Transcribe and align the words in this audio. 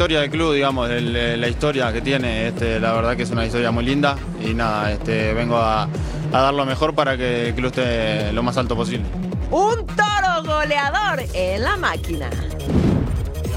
Trayectoria 0.00 0.20
del 0.20 0.30
club, 0.30 0.54
digamos, 0.54 0.88
el- 0.88 1.38
la 1.40 1.48
historia 1.48 1.92
que 1.92 2.00
tiene, 2.00 2.48
este, 2.48 2.80
la 2.80 2.92
verdad 2.94 3.16
que 3.18 3.24
es 3.24 3.30
una 3.30 3.44
historia 3.44 3.70
muy 3.70 3.84
linda 3.84 4.16
y 4.42 4.54
nada, 4.54 4.90
este, 4.92 5.34
vengo 5.34 5.58
a, 5.58 5.82
a 6.32 6.40
dar 6.40 6.54
lo 6.54 6.64
mejor 6.64 6.94
para 6.94 7.18
que 7.18 7.48
el 7.48 7.54
club 7.54 7.66
esté 7.66 8.32
lo 8.32 8.42
más 8.42 8.56
alto 8.56 8.74
posible. 8.74 9.04
Un 9.50 9.84
toro 9.88 10.42
goleador 10.42 11.22
en 11.34 11.62
la 11.62 11.76
máquina. 11.76 12.30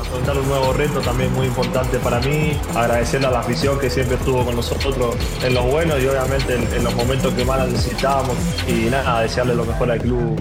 afrontar 0.02 0.38
un 0.38 0.48
nuevo 0.50 0.74
reto 0.74 1.00
también 1.00 1.32
muy 1.34 1.48
importante 1.48 1.98
para 2.00 2.20
mí, 2.20 2.58
agradecerle 2.76 3.28
a 3.28 3.32
la 3.32 3.40
afición 3.40 3.80
que 3.80 3.90
siempre 3.90 4.16
estuvo 4.18 4.44
con 4.44 4.56
nosotros 4.58 5.16
en 5.46 5.54
los 5.54 5.64
buenos 5.66 5.98
y 6.04 6.08
obviamente 6.08 6.56
en, 6.56 6.64
en 6.76 6.84
los 6.84 6.94
momentos 6.94 7.34
que 7.36 7.46
más 7.46 7.58
la 7.60 7.68
necesitábamos 7.68 8.36
y 8.68 8.90
nada, 8.90 9.22
desearle 9.22 9.56
lo 9.56 9.64
mejor 9.64 9.90
al 9.92 10.00
club 10.00 10.38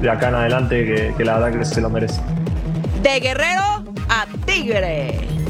de 0.00 0.08
acá 0.10 0.30
en 0.30 0.34
adelante 0.36 0.84
que, 0.86 1.14
que 1.14 1.24
la 1.26 1.38
verdad 1.38 1.58
que 1.58 1.64
se 1.66 1.80
lo 1.82 1.90
merece. 1.90 2.22
De 3.02 3.20
guerrero 3.20 3.84
a 4.08 4.24
tigre. 4.46 5.41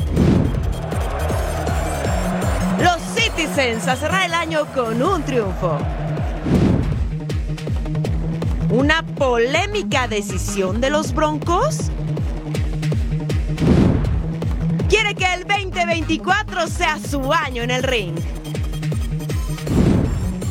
Los 3.33 3.41
Citizens 3.41 3.89
a 3.89 3.97
cerrar 3.97 4.27
el 4.27 4.35
año 4.35 4.67
con 4.75 5.03
un 5.03 5.23
triunfo. 5.23 5.79
Una 8.71 9.03
polémica 9.03 10.09
decisión 10.09 10.81
de 10.81 10.91
los 10.91 11.13
Broncos. 11.15 11.91
Quiere 14.89 15.15
que 15.15 15.27
el 15.35 15.45
2024 15.47 16.67
sea 16.69 16.99
su 16.99 17.33
año 17.33 17.63
en 17.63 17.71
el 17.71 17.83
ring. 17.83 18.15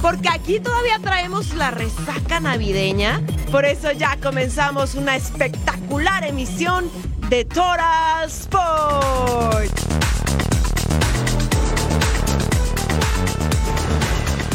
Porque 0.01 0.29
aquí 0.29 0.59
todavía 0.59 0.99
traemos 0.99 1.53
la 1.55 1.71
resaca 1.71 2.39
navideña. 2.39 3.21
Por 3.51 3.65
eso 3.65 3.91
ya 3.91 4.17
comenzamos 4.21 4.95
una 4.95 5.15
espectacular 5.15 6.23
emisión 6.23 6.89
de 7.29 7.45
Total 7.45 8.27
Sport. 8.27 9.90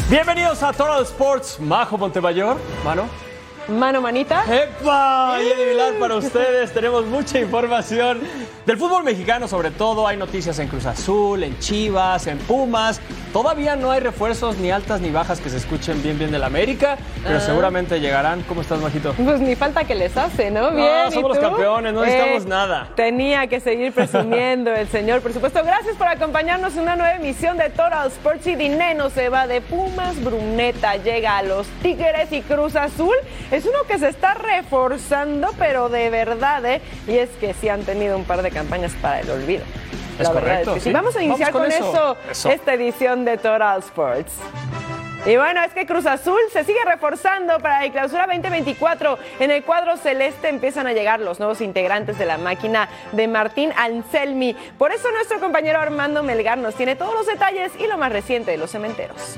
Bienvenidos 0.09 0.63
a 0.63 0.71
Total 0.71 1.03
Sports, 1.03 1.59
Majo 1.59 1.97
Montemayor, 1.97 2.55
mano. 2.85 3.09
Mano 3.67 3.99
manita. 3.99 4.45
¡Epa! 4.45 5.37
Y 5.41 5.47
Eddie 5.47 5.65
Vilar 5.71 5.99
para 5.99 6.15
ustedes. 6.15 6.73
Tenemos 6.73 7.05
mucha 7.05 7.37
información 7.41 8.21
del 8.65 8.77
fútbol 8.77 9.03
mexicano, 9.03 9.49
sobre 9.49 9.69
todo. 9.69 10.07
Hay 10.07 10.15
noticias 10.15 10.57
en 10.59 10.69
Cruz 10.69 10.85
Azul, 10.85 11.43
en 11.43 11.59
Chivas, 11.59 12.27
en 12.27 12.37
Pumas. 12.37 13.01
Todavía 13.37 13.75
no 13.75 13.91
hay 13.91 13.99
refuerzos 13.99 14.57
ni 14.57 14.71
altas 14.71 14.99
ni 14.99 15.11
bajas 15.11 15.39
que 15.39 15.51
se 15.51 15.57
escuchen 15.57 16.01
bien, 16.01 16.17
bien 16.17 16.31
del 16.31 16.43
América, 16.43 16.97
pero 17.23 17.39
seguramente 17.39 17.99
llegarán. 17.99 18.41
¿Cómo 18.41 18.61
estás, 18.61 18.81
Majito? 18.81 19.13
Pues 19.13 19.39
ni 19.39 19.55
falta 19.55 19.83
que 19.83 19.93
les 19.93 20.17
hace, 20.17 20.49
¿no? 20.49 20.71
Bien. 20.71 21.09
¿y 21.09 21.11
somos 21.11 21.29
los 21.29 21.39
tú? 21.39 21.45
Eh, 21.45 21.49
campeones, 21.49 21.93
no 21.93 22.01
necesitamos 22.03 22.47
nada. 22.47 22.89
Tenía 22.95 23.45
que 23.45 23.59
seguir 23.59 23.93
presumiendo 23.93 24.73
el 24.73 24.87
señor. 24.87 25.21
Por 25.21 25.33
supuesto, 25.33 25.63
gracias 25.63 25.95
por 25.97 26.07
acompañarnos 26.07 26.75
en 26.77 26.81
una 26.81 26.95
nueva 26.95 27.13
emisión 27.13 27.57
de 27.57 27.69
Total 27.69 28.07
Sports 28.07 28.47
y 28.47 28.55
Dineno 28.55 29.11
se 29.11 29.29
va 29.29 29.45
de 29.45 29.61
Pumas, 29.61 30.19
Bruneta 30.23 30.95
llega 30.95 31.37
a 31.37 31.43
los 31.43 31.67
Tigres 31.83 32.31
y 32.31 32.41
Cruz 32.41 32.75
Azul. 32.75 33.15
Es 33.51 33.65
uno 33.65 33.83
que 33.87 33.99
se 33.99 34.09
está 34.09 34.33
reforzando, 34.33 35.49
pero 35.59 35.89
de 35.89 36.09
verdad, 36.09 36.65
¿eh? 36.65 36.81
Y 37.07 37.19
es 37.19 37.29
que 37.39 37.53
sí 37.53 37.69
han 37.69 37.83
tenido 37.83 38.17
un 38.17 38.23
par 38.23 38.41
de 38.41 38.49
campañas 38.49 38.93
para 38.99 39.19
el 39.19 39.29
olvido. 39.29 39.63
Es 40.17 40.23
La 40.23 40.31
verdad 40.31 40.49
correcto, 40.49 40.69
es 40.71 40.75
que 40.75 40.79
sí. 40.81 40.89
sí. 40.89 40.93
Vamos 40.93 41.15
a 41.15 41.23
iniciar 41.23 41.53
Vamos 41.53 41.73
con, 41.73 41.79
con 41.79 42.17
eso, 42.31 42.49
esta 42.49 42.73
edición 42.73 43.25
de 43.25 43.37
Total 43.37 43.79
Sports. 43.79 44.33
Y 45.25 45.35
bueno, 45.35 45.61
es 45.61 45.73
que 45.73 45.85
Cruz 45.85 46.05
Azul 46.05 46.39
se 46.53 46.63
sigue 46.63 46.79
reforzando 46.85 47.59
para 47.59 47.81
la 47.81 47.91
clausura 47.91 48.27
2024. 48.27 49.19
En 49.41 49.51
el 49.51 49.61
cuadro 49.63 49.97
celeste 49.97 50.47
empiezan 50.47 50.87
a 50.87 50.93
llegar 50.93 51.19
los 51.19 51.39
nuevos 51.39 51.59
integrantes 51.59 52.17
de 52.17 52.25
la 52.25 52.37
máquina 52.37 52.87
de 53.11 53.27
Martín 53.27 53.73
Anselmi. 53.75 54.55
Por 54.77 54.93
eso 54.93 55.11
nuestro 55.11 55.41
compañero 55.41 55.79
Armando 55.79 56.23
Melgar 56.23 56.57
nos 56.57 56.75
tiene 56.75 56.95
todos 56.95 57.13
los 57.13 57.25
detalles 57.25 57.73
y 57.77 57.87
lo 57.87 57.97
más 57.97 58.13
reciente 58.13 58.51
de 58.51 58.57
los 58.57 58.71
cementeros. 58.71 59.37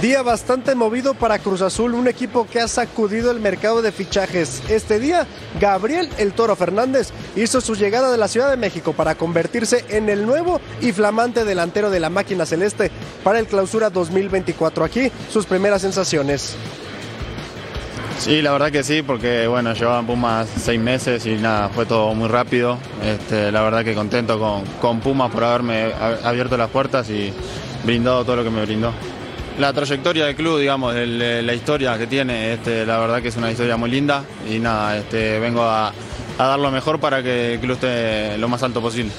Día 0.00 0.20
bastante 0.20 0.74
movido 0.74 1.14
para 1.14 1.38
Cruz 1.38 1.62
Azul, 1.62 1.94
un 1.94 2.06
equipo 2.06 2.46
que 2.46 2.60
ha 2.60 2.68
sacudido 2.68 3.30
el 3.30 3.40
mercado 3.40 3.80
de 3.80 3.92
fichajes. 3.92 4.62
Este 4.68 5.00
día, 5.00 5.26
Gabriel 5.58 6.10
El 6.18 6.34
Toro 6.34 6.54
Fernández 6.54 7.12
hizo 7.34 7.62
su 7.62 7.74
llegada 7.74 8.12
de 8.12 8.18
la 8.18 8.28
Ciudad 8.28 8.50
de 8.50 8.58
México 8.58 8.92
para 8.92 9.14
convertirse 9.14 9.86
en 9.88 10.10
el 10.10 10.26
nuevo 10.26 10.60
y 10.82 10.92
flamante 10.92 11.46
delantero 11.46 11.88
de 11.88 12.00
la 12.00 12.10
máquina 12.10 12.44
celeste 12.44 12.90
para 13.24 13.38
el 13.38 13.46
clausura 13.46 13.88
2024. 13.88 14.84
Aquí 14.84 15.10
sus 15.30 15.46
primeras 15.46 15.80
sensaciones. 15.80 16.54
Sí, 18.18 18.42
la 18.42 18.52
verdad 18.52 18.70
que 18.70 18.82
sí, 18.82 19.00
porque 19.00 19.46
bueno, 19.46 19.72
llevaban 19.72 20.06
Pumas 20.06 20.46
seis 20.62 20.78
meses 20.78 21.24
y 21.24 21.36
nada, 21.36 21.70
fue 21.70 21.86
todo 21.86 22.14
muy 22.14 22.28
rápido. 22.28 22.76
Este, 23.02 23.50
la 23.50 23.62
verdad 23.62 23.82
que 23.82 23.94
contento 23.94 24.38
con, 24.38 24.62
con 24.78 25.00
Pumas 25.00 25.30
por 25.30 25.42
haberme 25.42 25.90
abierto 26.22 26.58
las 26.58 26.68
puertas 26.68 27.08
y 27.08 27.32
brindado 27.82 28.26
todo 28.26 28.36
lo 28.36 28.44
que 28.44 28.50
me 28.50 28.62
brindó. 28.62 28.92
La 29.58 29.72
trayectoria 29.72 30.26
del 30.26 30.36
club, 30.36 30.58
digamos, 30.58 30.94
eh, 30.94 31.40
la 31.42 31.54
historia 31.54 31.96
que 31.96 32.06
tiene, 32.06 32.52
este, 32.52 32.84
la 32.84 32.98
verdad 32.98 33.22
que 33.22 33.28
es 33.28 33.36
una 33.36 33.50
historia 33.50 33.78
muy 33.78 33.90
linda 33.90 34.22
y 34.46 34.58
nada, 34.58 34.98
este, 34.98 35.38
vengo 35.40 35.62
a, 35.62 35.94
a 36.38 36.46
dar 36.46 36.58
lo 36.58 36.70
mejor 36.70 37.00
para 37.00 37.22
que 37.22 37.54
el 37.54 37.60
club 37.60 37.72
esté 37.72 38.36
lo 38.36 38.48
más 38.48 38.62
alto 38.62 38.82
posible. 38.82 39.12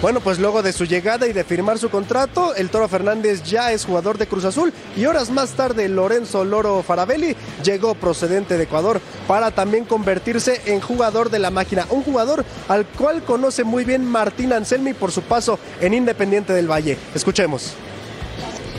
Bueno, 0.00 0.20
pues 0.20 0.38
luego 0.38 0.62
de 0.62 0.72
su 0.72 0.86
llegada 0.86 1.26
y 1.26 1.34
de 1.34 1.44
firmar 1.44 1.78
su 1.78 1.90
contrato, 1.90 2.54
el 2.54 2.70
Toro 2.70 2.88
Fernández 2.88 3.42
ya 3.42 3.72
es 3.72 3.84
jugador 3.84 4.16
de 4.16 4.26
Cruz 4.26 4.44
Azul 4.46 4.72
y 4.96 5.04
horas 5.04 5.30
más 5.30 5.50
tarde 5.52 5.88
Lorenzo 5.88 6.44
Loro 6.44 6.82
Farabelli 6.82 7.36
llegó 7.62 7.94
procedente 7.94 8.56
de 8.56 8.64
Ecuador 8.64 9.02
para 9.28 9.50
también 9.50 9.84
convertirse 9.84 10.62
en 10.66 10.80
jugador 10.80 11.30
de 11.30 11.38
la 11.38 11.50
máquina, 11.50 11.86
un 11.90 12.02
jugador 12.02 12.44
al 12.68 12.86
cual 12.86 13.22
conoce 13.22 13.64
muy 13.64 13.84
bien 13.84 14.04
Martín 14.06 14.52
Anselmi 14.52 14.94
por 14.94 15.12
su 15.12 15.22
paso 15.22 15.58
en 15.80 15.94
Independiente 15.94 16.52
del 16.54 16.70
Valle. 16.70 16.98
Escuchemos. 17.14 17.74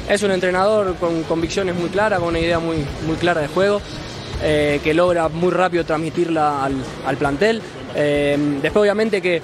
Es 0.08 0.22
un 0.22 0.30
entrenador 0.32 0.96
con 0.96 1.24
convicciones 1.24 1.76
muy 1.76 1.90
claras, 1.90 2.20
con 2.20 2.30
una 2.30 2.40
idea 2.40 2.60
muy, 2.60 2.78
muy 3.08 3.16
clara 3.16 3.42
de 3.42 3.48
juego, 3.48 3.82
eh, 4.44 4.80
que 4.84 4.94
logra 4.94 5.30
muy 5.30 5.52
rápido 5.52 5.84
transmitirla 5.84 6.64
al, 6.64 6.76
al 7.08 7.18
plantel. 7.18 7.62
Eh, 7.96 8.38
después 8.62 8.82
obviamente 8.82 9.20
que 9.20 9.42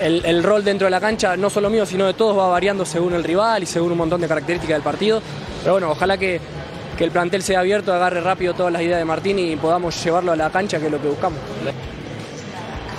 el, 0.00 0.24
el 0.24 0.42
rol 0.42 0.64
dentro 0.64 0.86
de 0.86 0.90
la 0.90 1.00
cancha, 1.00 1.36
no 1.36 1.48
solo 1.48 1.70
mío, 1.70 1.86
sino 1.86 2.06
de 2.06 2.14
todos, 2.14 2.36
va 2.36 2.48
variando 2.48 2.84
según 2.84 3.14
el 3.14 3.22
rival 3.22 3.62
y 3.62 3.66
según 3.66 3.92
un 3.92 3.98
montón 3.98 4.20
de 4.20 4.26
características 4.26 4.74
del 4.74 4.82
partido. 4.82 5.22
Pero 5.60 5.74
bueno, 5.74 5.92
ojalá 5.92 6.18
que, 6.18 6.40
que 6.98 7.04
el 7.04 7.12
plantel 7.12 7.42
sea 7.42 7.60
abierto, 7.60 7.92
agarre 7.94 8.20
rápido 8.20 8.54
todas 8.54 8.72
las 8.72 8.82
ideas 8.82 8.98
de 8.98 9.04
Martín 9.04 9.38
y 9.38 9.54
podamos 9.54 10.02
llevarlo 10.02 10.32
a 10.32 10.36
la 10.36 10.50
cancha, 10.50 10.80
que 10.80 10.86
es 10.86 10.92
lo 10.92 11.00
que 11.00 11.08
buscamos. 11.08 11.38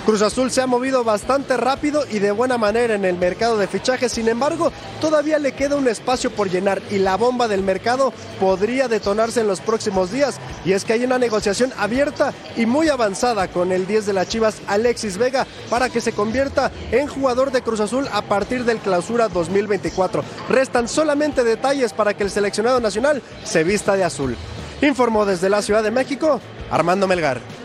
Cruz 0.04 0.20
Azul 0.22 0.50
se 0.50 0.60
ha 0.60 0.66
movido 0.66 1.04
bastante 1.04 1.56
rápido 1.56 2.04
y 2.10 2.18
de 2.18 2.32
buena 2.32 2.58
manera 2.58 2.94
en 2.94 3.04
el 3.04 3.16
mercado 3.16 3.56
de 3.56 3.68
fichajes, 3.68 4.10
sin 4.10 4.26
embargo, 4.26 4.72
todavía 5.00 5.38
le 5.38 5.52
queda 5.52 5.76
un 5.76 5.86
espacio 5.86 6.32
por 6.32 6.50
llenar 6.50 6.82
y 6.90 6.98
la 6.98 7.16
bomba 7.16 7.46
del 7.46 7.62
mercado 7.62 8.12
podría 8.40 8.88
detonarse 8.88 9.40
en 9.40 9.46
los 9.46 9.60
próximos 9.60 10.10
días. 10.10 10.40
Y 10.64 10.72
es 10.72 10.84
que 10.84 10.94
hay 10.94 11.04
una 11.04 11.18
negociación 11.18 11.72
abierta 11.78 12.34
y 12.56 12.66
muy 12.66 12.88
avanzada 12.88 13.46
con 13.46 13.70
el 13.70 13.86
10 13.86 14.06
de 14.06 14.12
las 14.12 14.28
Chivas, 14.28 14.60
Alexis 14.66 15.18
Vega, 15.18 15.46
para 15.70 15.88
que 15.88 16.00
se 16.00 16.12
convierta 16.12 16.72
en 16.90 17.06
jugador 17.06 17.52
de 17.52 17.62
Cruz 17.62 17.78
Azul 17.78 18.08
a 18.12 18.22
partir 18.22 18.64
del 18.64 18.78
clausura 18.78 19.28
2024. 19.28 20.24
Restan 20.48 20.88
solamente 20.88 21.44
detalles 21.44 21.92
para 21.92 22.14
que 22.14 22.24
el 22.24 22.30
seleccionado 22.30 22.80
nacional 22.80 23.22
se 23.44 23.62
vista 23.62 23.94
de 23.94 24.02
azul. 24.02 24.36
Informó 24.80 25.24
desde 25.26 25.48
la 25.48 25.62
Ciudad 25.62 25.84
de 25.84 25.92
México, 25.92 26.40
Armando 26.72 27.06
Melgar. 27.06 27.61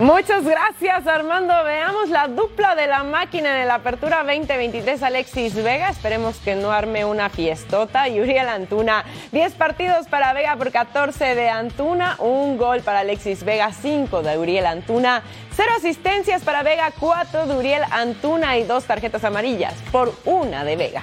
Muchas 0.00 0.46
gracias, 0.46 1.06
Armando. 1.06 1.52
Veamos 1.62 2.08
la 2.08 2.26
dupla 2.26 2.74
de 2.74 2.86
la 2.86 3.02
máquina 3.02 3.60
en 3.60 3.68
la 3.68 3.74
apertura 3.74 4.24
2023. 4.24 5.02
Alexis 5.02 5.54
Vega, 5.54 5.90
esperemos 5.90 6.38
que 6.38 6.54
no 6.54 6.72
arme 6.72 7.04
una 7.04 7.28
fiestota. 7.28 8.08
Y 8.08 8.18
Uriel 8.18 8.48
Antuna, 8.48 9.04
10 9.30 9.52
partidos 9.56 10.06
para 10.06 10.32
Vega 10.32 10.56
por 10.56 10.72
14 10.72 11.34
de 11.34 11.50
Antuna, 11.50 12.16
un 12.18 12.56
gol 12.56 12.80
para 12.80 13.00
Alexis 13.00 13.44
Vega, 13.44 13.74
5 13.74 14.22
de 14.22 14.38
Uriel 14.38 14.64
Antuna, 14.64 15.22
0 15.54 15.70
asistencias 15.76 16.44
para 16.44 16.62
Vega, 16.62 16.90
4 16.98 17.46
de 17.46 17.54
Uriel 17.56 17.82
Antuna 17.90 18.56
y 18.56 18.64
2 18.64 18.82
tarjetas 18.84 19.22
amarillas 19.24 19.74
por 19.92 20.14
una 20.24 20.64
de 20.64 20.76
Vega. 20.76 21.02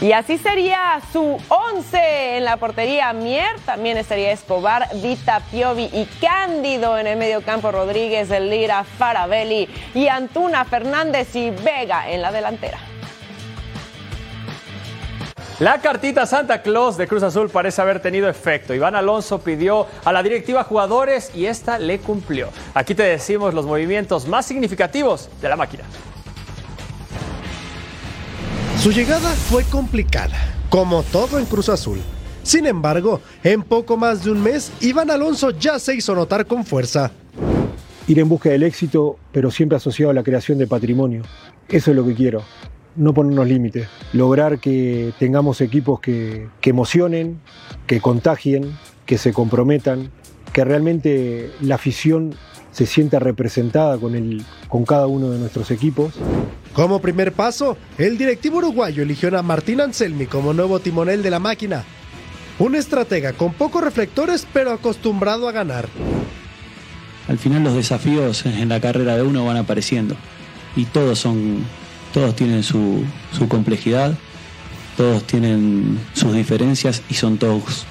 Y 0.00 0.12
así 0.12 0.38
sería 0.38 1.00
su 1.12 1.38
11 1.48 2.36
en 2.36 2.44
la 2.44 2.56
portería. 2.56 3.12
Mier, 3.12 3.58
también 3.64 3.96
estaría 3.96 4.32
Escobar, 4.32 4.88
Vita 5.02 5.40
Piovi 5.50 5.88
y 5.92 6.06
Cándido 6.20 6.98
en 6.98 7.06
el 7.06 7.18
mediocampo. 7.18 7.70
Rodríguez, 7.72 8.28
Lira, 8.28 8.84
Farabelli 8.84 9.68
y 9.94 10.08
Antuna 10.08 10.64
Fernández 10.64 11.34
y 11.36 11.50
Vega 11.50 12.10
en 12.10 12.22
la 12.22 12.32
delantera. 12.32 12.78
La 15.60 15.78
cartita 15.80 16.26
Santa 16.26 16.62
Claus 16.62 16.96
de 16.96 17.06
Cruz 17.06 17.22
Azul 17.22 17.48
parece 17.48 17.80
haber 17.80 18.00
tenido 18.00 18.28
efecto. 18.28 18.74
Iván 18.74 18.96
Alonso 18.96 19.38
pidió 19.38 19.86
a 20.04 20.12
la 20.12 20.22
directiva 20.22 20.64
jugadores 20.64 21.30
y 21.32 21.46
esta 21.46 21.78
le 21.78 22.00
cumplió. 22.00 22.48
Aquí 22.74 22.96
te 22.96 23.04
decimos 23.04 23.54
los 23.54 23.64
movimientos 23.64 24.26
más 24.26 24.46
significativos 24.46 25.30
de 25.40 25.48
la 25.48 25.54
máquina. 25.54 25.84
Su 28.84 28.92
llegada 28.92 29.30
fue 29.30 29.64
complicada, 29.64 30.36
como 30.68 31.02
todo 31.04 31.38
en 31.38 31.46
Cruz 31.46 31.70
Azul. 31.70 32.00
Sin 32.42 32.66
embargo, 32.66 33.22
en 33.42 33.62
poco 33.62 33.96
más 33.96 34.22
de 34.22 34.30
un 34.30 34.42
mes, 34.42 34.70
Iván 34.82 35.10
Alonso 35.10 35.52
ya 35.52 35.78
se 35.78 35.94
hizo 35.94 36.14
notar 36.14 36.44
con 36.44 36.66
fuerza. 36.66 37.10
Ir 38.06 38.18
en 38.18 38.28
busca 38.28 38.50
del 38.50 38.62
éxito, 38.62 39.18
pero 39.32 39.50
siempre 39.50 39.76
asociado 39.76 40.10
a 40.10 40.14
la 40.14 40.22
creación 40.22 40.58
de 40.58 40.66
patrimonio. 40.66 41.22
Eso 41.66 41.92
es 41.92 41.96
lo 41.96 42.04
que 42.04 42.14
quiero. 42.14 42.42
No 42.94 43.14
ponernos 43.14 43.48
límites. 43.48 43.88
Lograr 44.12 44.58
que 44.58 45.14
tengamos 45.18 45.62
equipos 45.62 46.00
que, 46.00 46.48
que 46.60 46.68
emocionen, 46.68 47.40
que 47.86 48.02
contagien, 48.02 48.76
que 49.06 49.16
se 49.16 49.32
comprometan, 49.32 50.10
que 50.52 50.62
realmente 50.62 51.52
la 51.62 51.76
afición 51.76 52.34
se 52.74 52.86
sienta 52.86 53.20
representada 53.20 53.96
con, 53.98 54.14
el, 54.16 54.44
con 54.68 54.84
cada 54.84 55.06
uno 55.06 55.30
de 55.30 55.38
nuestros 55.38 55.70
equipos. 55.70 56.14
Como 56.74 57.00
primer 57.00 57.32
paso, 57.32 57.78
el 57.98 58.18
directivo 58.18 58.58
uruguayo 58.58 59.04
eligió 59.04 59.36
a 59.38 59.42
Martín 59.42 59.80
Anselmi 59.80 60.26
como 60.26 60.52
nuevo 60.52 60.80
timonel 60.80 61.22
de 61.22 61.30
la 61.30 61.38
máquina. 61.38 61.84
Un 62.58 62.74
estratega 62.74 63.32
con 63.32 63.54
pocos 63.54 63.82
reflectores 63.82 64.46
pero 64.52 64.72
acostumbrado 64.72 65.48
a 65.48 65.52
ganar. 65.52 65.88
Al 67.28 67.38
final 67.38 67.62
los 67.62 67.74
desafíos 67.74 68.44
en 68.44 68.68
la 68.68 68.80
carrera 68.80 69.16
de 69.16 69.22
uno 69.22 69.44
van 69.46 69.56
apareciendo 69.56 70.16
y 70.76 70.84
todos 70.84 71.20
son, 71.20 71.64
todos 72.12 72.34
tienen 72.34 72.64
su, 72.64 73.04
su 73.32 73.48
complejidad, 73.48 74.18
todos 74.96 75.24
tienen 75.24 75.98
sus 76.12 76.34
diferencias 76.34 77.02
y 77.08 77.14
son 77.14 77.38
todos 77.38 77.86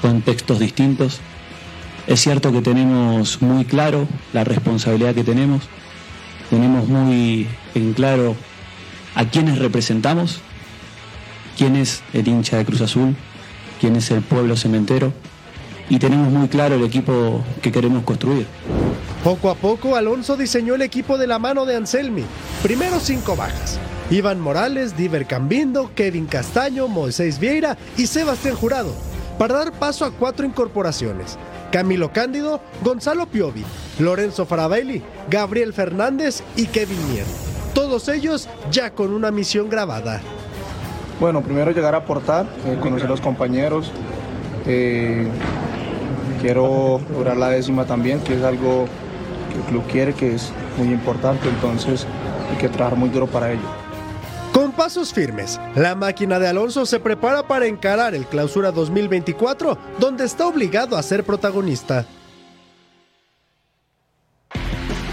contextos 0.00 0.60
distintos. 0.60 1.20
Es 2.06 2.20
cierto 2.20 2.52
que 2.52 2.62
tenemos 2.62 3.40
muy 3.42 3.64
claro 3.64 4.08
la 4.32 4.44
responsabilidad 4.44 5.14
que 5.14 5.24
tenemos, 5.24 5.62
tenemos 6.50 6.88
muy 6.88 7.46
en 7.74 7.92
claro 7.92 8.34
a 9.14 9.24
quiénes 9.24 9.58
representamos, 9.58 10.40
quién 11.56 11.76
es 11.76 12.02
el 12.12 12.26
hincha 12.26 12.56
de 12.56 12.64
Cruz 12.64 12.80
Azul, 12.80 13.14
quién 13.80 13.96
es 13.96 14.10
el 14.10 14.22
pueblo 14.22 14.56
cementero 14.56 15.12
y 15.88 15.98
tenemos 15.98 16.32
muy 16.32 16.48
claro 16.48 16.74
el 16.74 16.84
equipo 16.84 17.44
que 17.60 17.70
queremos 17.70 18.02
construir. 18.04 18.46
Poco 19.22 19.50
a 19.50 19.54
poco 19.54 19.94
Alonso 19.94 20.36
diseñó 20.36 20.74
el 20.74 20.82
equipo 20.82 21.18
de 21.18 21.26
la 21.26 21.38
mano 21.38 21.66
de 21.66 21.76
Anselmi. 21.76 22.24
Primero 22.62 22.98
cinco 22.98 23.36
bajas. 23.36 23.78
Iván 24.10 24.40
Morales, 24.40 24.96
Diver 24.96 25.26
Cambindo, 25.26 25.92
Kevin 25.94 26.26
Castaño, 26.26 26.88
Moisés 26.88 27.38
Vieira 27.38 27.78
y 27.96 28.06
Sebastián 28.06 28.56
Jurado, 28.56 28.94
para 29.38 29.54
dar 29.54 29.72
paso 29.72 30.04
a 30.04 30.10
cuatro 30.10 30.46
incorporaciones. 30.46 31.38
Camilo 31.70 32.12
Cándido, 32.12 32.60
Gonzalo 32.82 33.26
Piovi, 33.26 33.64
Lorenzo 33.98 34.44
Farabelli, 34.44 35.02
Gabriel 35.30 35.72
Fernández 35.72 36.42
y 36.56 36.66
Kevin 36.66 36.98
Mier. 37.10 37.24
Todos 37.74 38.08
ellos 38.08 38.48
ya 38.70 38.90
con 38.90 39.12
una 39.12 39.30
misión 39.30 39.70
grabada. 39.70 40.20
Bueno, 41.18 41.40
primero 41.42 41.70
llegar 41.70 41.94
a 41.94 41.98
aportar, 41.98 42.46
eh, 42.66 42.76
conocer 42.80 43.06
a 43.06 43.10
los 43.10 43.20
compañeros. 43.20 43.90
Eh, 44.66 45.26
quiero 46.40 47.00
lograr 47.10 47.36
la 47.36 47.48
décima 47.48 47.86
también, 47.86 48.20
que 48.20 48.34
es 48.34 48.42
algo 48.42 48.86
que 49.50 49.58
el 49.58 49.64
club 49.64 49.84
quiere, 49.90 50.12
que 50.14 50.34
es 50.34 50.52
muy 50.76 50.88
importante, 50.88 51.48
entonces 51.48 52.06
hay 52.50 52.56
que 52.58 52.68
trabajar 52.68 52.98
muy 52.98 53.08
duro 53.08 53.26
para 53.26 53.52
ello. 53.52 53.81
Pasos 54.72 55.12
firmes, 55.12 55.60
la 55.76 55.94
máquina 55.94 56.38
de 56.38 56.48
Alonso 56.48 56.86
se 56.86 56.98
prepara 56.98 57.46
para 57.46 57.66
encarar 57.66 58.14
el 58.14 58.26
Clausura 58.26 58.72
2024, 58.72 59.76
donde 59.98 60.24
está 60.24 60.46
obligado 60.46 60.96
a 60.96 61.02
ser 61.02 61.24
protagonista. 61.24 62.06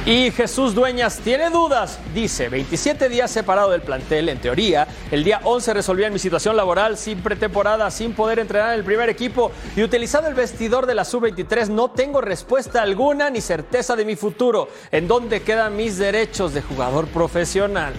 Y 0.05 0.31
Jesús 0.31 0.73
Dueñas 0.73 1.19
tiene 1.19 1.51
dudas. 1.51 1.99
Dice, 2.15 2.49
27 2.49 3.09
días 3.09 3.29
separado 3.29 3.69
del 3.69 3.81
plantel, 3.81 4.29
en 4.29 4.39
teoría. 4.39 4.87
El 5.11 5.23
día 5.23 5.39
11 5.43 5.73
resolvían 5.73 6.13
mi 6.13 6.17
situación 6.17 6.57
laboral 6.57 6.97
sin 6.97 7.21
pretemporada, 7.21 7.91
sin 7.91 8.13
poder 8.13 8.39
entrenar 8.39 8.73
en 8.73 8.79
el 8.79 8.85
primer 8.85 9.09
equipo 9.09 9.51
y 9.75 9.83
utilizado 9.83 10.27
el 10.27 10.33
vestidor 10.33 10.87
de 10.87 10.95
la 10.95 11.05
sub-23. 11.05 11.67
No 11.67 11.91
tengo 11.91 12.21
respuesta 12.21 12.81
alguna 12.81 13.29
ni 13.29 13.41
certeza 13.41 13.95
de 13.95 14.05
mi 14.05 14.15
futuro. 14.15 14.69
¿En 14.91 15.07
dónde 15.07 15.43
quedan 15.43 15.75
mis 15.75 15.97
derechos 15.97 16.55
de 16.55 16.63
jugador 16.63 17.05
profesional? 17.09 17.93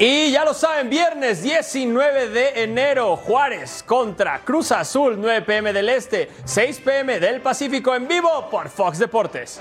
Y 0.00 0.30
ya 0.30 0.44
lo 0.44 0.54
saben, 0.54 0.88
viernes 0.88 1.42
19 1.42 2.28
de 2.28 2.62
enero, 2.62 3.16
Juárez 3.16 3.82
contra 3.84 4.38
Cruz 4.44 4.70
Azul, 4.70 5.16
9 5.18 5.42
pm 5.42 5.72
del 5.72 5.88
Este, 5.88 6.30
6 6.44 6.80
pm 6.84 7.18
del 7.18 7.40
Pacífico 7.40 7.96
en 7.96 8.06
vivo 8.06 8.48
por 8.48 8.68
Fox 8.68 9.00
Deportes. 9.00 9.60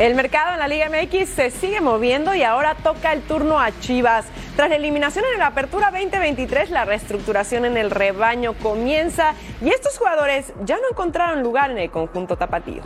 El 0.00 0.16
mercado 0.16 0.54
en 0.54 0.58
la 0.58 0.66
Liga 0.66 0.88
MX 0.88 1.28
se 1.28 1.52
sigue 1.52 1.80
moviendo 1.80 2.34
y 2.34 2.42
ahora 2.42 2.74
toca 2.82 3.12
el 3.12 3.22
turno 3.22 3.60
a 3.60 3.70
Chivas. 3.78 4.26
Tras 4.56 4.68
la 4.68 4.74
eliminación 4.74 5.24
en 5.32 5.38
la 5.38 5.46
Apertura 5.46 5.92
2023, 5.92 6.70
la 6.70 6.84
reestructuración 6.84 7.66
en 7.66 7.76
el 7.76 7.92
rebaño 7.92 8.54
comienza 8.54 9.34
y 9.62 9.68
estos 9.68 9.96
jugadores 9.96 10.52
ya 10.64 10.78
no 10.78 10.88
encontraron 10.90 11.40
lugar 11.44 11.70
en 11.70 11.78
el 11.78 11.92
conjunto 11.92 12.36
tapatío. 12.36 12.82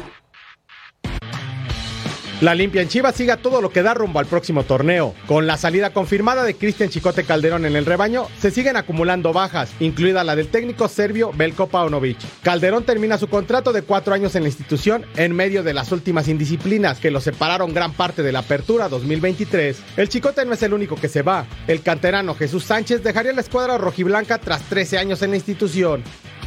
La 2.41 2.55
limpia 2.55 2.83
en 2.83 2.89
Chivas 2.89 3.17
siga 3.17 3.39
todo 3.39 3.61
lo 3.61 3.71
que 3.71 3.83
da 3.83 3.95
rumbo 3.95 4.21
al 4.21 4.27
próximo 4.27 4.63
torneo. 4.63 5.13
Con 5.27 5.49
la 5.49 5.57
salida 5.57 5.93
confirmada 5.93 6.45
de 6.45 6.55
Cristian 6.55 6.89
Chicote 6.89 7.25
Calderón 7.25 7.67
en 7.67 7.75
el 7.75 7.85
rebaño, 7.85 8.29
se 8.39 8.53
siguen 8.53 8.77
acumulando 8.77 9.33
bajas, 9.33 9.73
incluida 9.81 10.23
la 10.23 10.37
del 10.37 10.47
técnico 10.47 10.87
serbio 10.87 11.33
Belko 11.35 11.67
Paunovic. 11.67 12.19
Calderón 12.45 12.85
termina 12.85 13.19
su 13.19 13.27
contrato 13.27 13.73
de 13.73 13.83
cuatro 13.83 14.15
años 14.15 14.37
en 14.37 14.45
la 14.45 14.51
institución 14.51 15.05
en 15.17 15.35
medio 15.35 15.65
de 15.65 15.75
las 15.75 15.91
últimas 15.91 16.29
indisciplinas 16.29 17.01
que 17.01 17.11
lo 17.11 17.21
separaron 17.21 17.75
gran 17.75 17.93
parte 17.93 18.23
de 18.23 18.31
la 18.31 18.39
apertura 18.39 18.89
2023. 18.89 19.77
El 19.97 20.09
Chicote 20.09 20.45
no 20.45 20.53
es 20.53 20.63
el 20.63 20.73
único 20.73 20.95
que 20.95 21.09
se 21.09 21.23
va. 21.23 21.45
El 21.67 21.83
canterano 21.83 22.37
Jesús 22.37 22.63
Sánchez 22.63 23.03
dejaría 23.03 23.33
la 23.33 23.41
escuadra 23.41 23.79
rojiblanca 23.79 24.39
tras 24.39 24.63
13 24.69 24.99
años 24.99 25.23
en 25.23 25.31
la 25.31 25.39
institución 25.39 26.05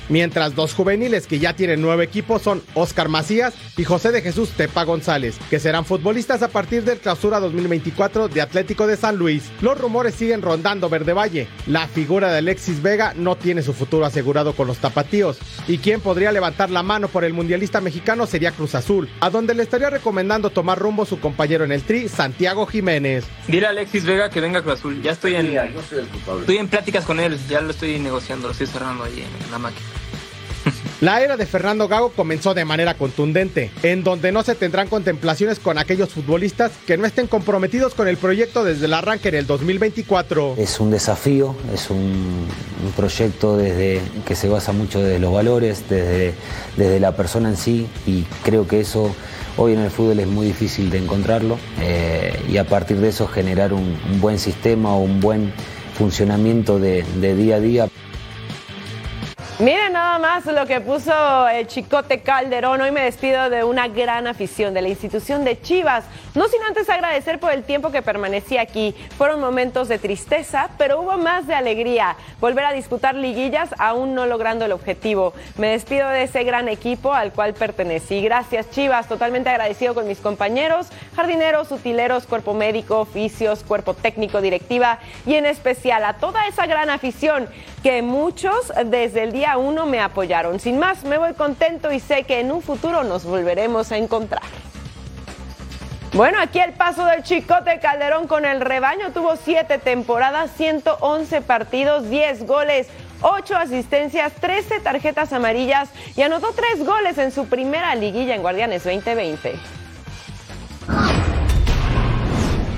mientras 0.10 0.56
dos 0.56 0.74
juveniles 0.74 1.28
que 1.28 1.40
ya 1.40 1.54
tienen 1.54 1.82
nueve 1.82 2.04
equipos 2.04 2.42
son 2.42 2.62
Oscar 2.74 3.10
Macías 3.10 3.54
y 3.78 3.84
José 3.84 4.12
de 4.12 4.22
Jesús 4.22 4.50
Tepa 4.52 4.84
González, 4.84 5.38
que 5.50 5.60
serán 5.60 5.86
futbolistas 5.86 6.42
a 6.44 6.48
partir 6.48 6.84
del 6.84 7.00
clausura 7.00 7.40
2024 7.40 8.28
de 8.28 8.42
Atlético 8.42 8.88
de 8.88 8.98
San 8.98 9.18
Luis. 9.18 9.52
Los 9.62 9.80
rumores 9.80 10.16
siguen 10.16 10.42
rondando 10.42 10.90
Verde 10.90 11.14
Valle. 11.14 11.48
La 11.68 11.88
figura 11.88 12.32
de 12.32 12.40
Alexis 12.40 12.82
Vega 12.82 13.14
no 13.16 13.36
tiene 13.36 13.62
su 13.62 13.74
futuro 13.74 14.06
asegurado 14.06 14.54
con 14.54 14.68
los 14.68 14.78
tapatíos, 14.78 15.40
y 15.68 15.78
quien 15.78 16.02
podría 16.02 16.32
levantar 16.32 16.70
la 16.70 16.84
mano 16.84 17.08
por 17.08 17.24
el 17.24 17.34
mundialista 17.34 17.82
mexicano 17.82 18.26
sería 18.26 18.52
Cruz 18.52 18.76
Azul, 18.76 19.10
a 19.20 19.30
donde 19.30 19.54
le 19.54 19.64
estaría 19.64 19.90
recomendando 19.90 20.50
tomar 20.50 20.80
rumbo 20.80 21.06
su 21.06 21.20
compañero 21.20 21.64
en 21.64 21.72
el 21.72 21.84
tri, 21.84 22.08
Santiago 22.08 22.66
Jiménez. 22.66 23.26
Dile 23.48 23.68
a 23.68 23.70
Alexis 23.70 24.06
Vega 24.06 24.30
que 24.30 24.42
venga 24.42 24.60
a 24.60 24.62
Cruz 24.62 24.80
Azul, 24.80 25.02
ya 25.02 25.12
estoy 25.12 25.36
en, 25.36 25.48
estoy 25.48 26.58
en 26.58 26.68
pláticas 26.68 27.06
con 27.06 27.20
él, 27.20 27.38
ya 27.50 27.62
lo 27.62 27.72
estoy 27.72 28.00
negociando, 28.00 28.48
lo 28.48 28.52
estoy 28.52 28.68
cerrando 28.68 29.04
ahí 29.04 29.26
en 29.46 29.52
la 29.52 29.60
máquina. 29.60 30.01
La 31.02 31.20
era 31.20 31.36
de 31.36 31.48
Fernando 31.48 31.88
Gago 31.88 32.12
comenzó 32.12 32.54
de 32.54 32.64
manera 32.64 32.94
contundente, 32.94 33.72
en 33.82 34.04
donde 34.04 34.32
no 34.32 34.44
se 34.44 34.54
tendrán 34.54 34.88
contemplaciones 34.88 35.58
con 35.58 35.80
aquellos 35.80 36.10
futbolistas 36.10 36.72
que 36.86 36.96
no 36.96 37.08
estén 37.08 37.26
comprometidos 37.26 37.96
con 37.96 38.08
el 38.08 38.18
proyecto 38.18 38.64
desde 38.64 38.86
el 38.86 38.94
arranque 38.94 39.30
en 39.30 39.36
el 39.36 39.48
2024. 39.48 40.58
Es 40.60 40.80
un 40.80 40.92
desafío, 40.92 41.56
es 41.74 41.90
un, 41.90 42.46
proyecto 42.96 43.58
desde, 43.58 44.00
que 44.28 44.36
se 44.36 44.48
basa 44.48 44.74
mucho 44.74 45.02
desde 45.02 45.18
los 45.18 45.34
valores, 45.34 45.90
desde, 45.90 46.36
desde 46.78 47.00
la 47.00 47.16
persona 47.16 47.50
en 47.50 47.58
sí, 47.58 47.88
y 48.06 48.22
creo 48.44 48.68
que 48.68 48.82
eso 48.82 49.12
hoy 49.58 49.74
en 49.74 49.80
el 49.80 49.90
fútbol 49.90 50.20
es 50.20 50.28
muy 50.28 50.46
difícil 50.46 50.92
de 50.92 51.00
encontrarlo, 51.00 51.58
eh, 51.82 52.40
y 52.48 52.58
a 52.58 52.68
partir 52.68 52.98
de 52.98 53.10
eso 53.10 53.28
generar 53.28 53.74
un, 53.74 53.98
buen 54.22 54.38
sistema 54.38 54.94
o 54.94 55.00
un 55.00 55.20
buen 55.20 55.52
funcionamiento 55.98 56.78
de 56.78 57.04
día 57.36 57.56
a 57.56 57.60
día. 57.60 57.90
Miren 59.62 59.91
nada 59.92 60.20
más 60.20 60.46
lo 60.46 60.66
que 60.66 60.80
puso 60.80 61.48
el 61.50 61.68
Chicote 61.68 62.22
Calderón. 62.22 62.80
Hoy 62.82 62.92
me 62.92 63.02
despido 63.02 63.50
de 63.50 63.64
una 63.64 63.90
gran 63.90 64.26
afición 64.26 64.74
de 64.74 64.82
la 64.82 64.88
institución 64.88 65.44
de 65.44 65.60
Chivas. 65.62 66.06
No 66.34 66.48
sin 66.48 66.64
antes 66.64 66.90
agradecer 66.90 67.40
por 67.40 67.52
el 67.52 67.64
tiempo 67.64 67.92
que 67.92 68.02
permanecí 68.02 68.58
aquí. 68.58 68.96
Fueron 69.18 69.42
momentos 69.42 69.90
de 69.90 70.00
tristeza, 70.00 70.70
pero 70.78 71.02
hubo 71.02 71.18
más 71.18 71.46
de 71.46 71.56
alegría. 71.56 72.16
Volver 72.40 72.66
a 72.66 72.72
disputar 72.72 73.16
liguillas 73.16 73.70
aún 73.78 74.16
no 74.16 74.26
logrando 74.26 74.64
el 74.64 74.72
objetivo. 74.72 75.34
Me 75.58 75.68
despido 75.68 76.08
de 76.08 76.24
ese 76.24 76.44
gran 76.44 76.70
equipo 76.70 77.14
al 77.14 77.34
cual 77.34 77.54
pertenecí. 77.54 78.22
Gracias 78.22 78.70
Chivas, 78.72 79.10
totalmente 79.10 79.50
agradecido 79.50 79.94
con 79.94 80.08
mis 80.08 80.20
compañeros, 80.20 80.88
jardineros, 81.18 81.70
utileros, 81.72 82.28
cuerpo 82.28 82.54
médico, 82.54 83.00
oficios, 83.00 83.64
cuerpo 83.64 83.94
técnico, 83.94 84.40
directiva 84.40 85.00
y 85.26 85.36
en 85.36 85.46
especial 85.46 86.06
a 86.06 86.14
toda 86.14 86.48
esa 86.48 86.66
gran 86.66 86.90
afición 86.90 87.50
que 87.84 88.02
muchos 88.02 88.72
desde 88.86 89.24
el 89.24 89.34
día 89.34 89.58
me 89.86 90.00
apoyaron. 90.00 90.60
Sin 90.60 90.80
más, 90.80 91.04
me 91.04 91.18
voy 91.18 91.34
contento 91.34 91.92
y 91.92 92.00
sé 92.00 92.24
que 92.24 92.40
en 92.40 92.52
un 92.52 92.62
futuro 92.62 93.04
nos 93.04 93.24
volveremos 93.24 93.92
a 93.92 93.98
encontrar. 93.98 94.42
Bueno, 96.14 96.40
aquí 96.42 96.60
el 96.60 96.74
paso 96.74 97.06
del 97.06 97.24
Chicote 97.24 97.80
Calderón 97.80 98.28
con 98.28 98.46
el 98.46 98.60
rebaño 98.60 99.12
tuvo 99.14 99.38
siete 99.38 99.78
temporadas, 99.78 100.52
111 100.58 101.42
partidos, 101.42 102.10
10 102.10 102.46
goles, 102.46 102.88
8 103.22 103.56
asistencias, 103.56 104.34
13 104.34 104.82
tarjetas 104.82 105.32
amarillas 105.32 105.90
y 106.18 106.22
anotó 106.22 106.52
3 106.54 106.86
goles 106.86 107.18
en 107.18 107.32
su 107.32 107.48
primera 107.48 107.96
liguilla 107.96 108.36
en 108.36 108.42
Guardianes 108.42 108.84
2020. 108.84 109.56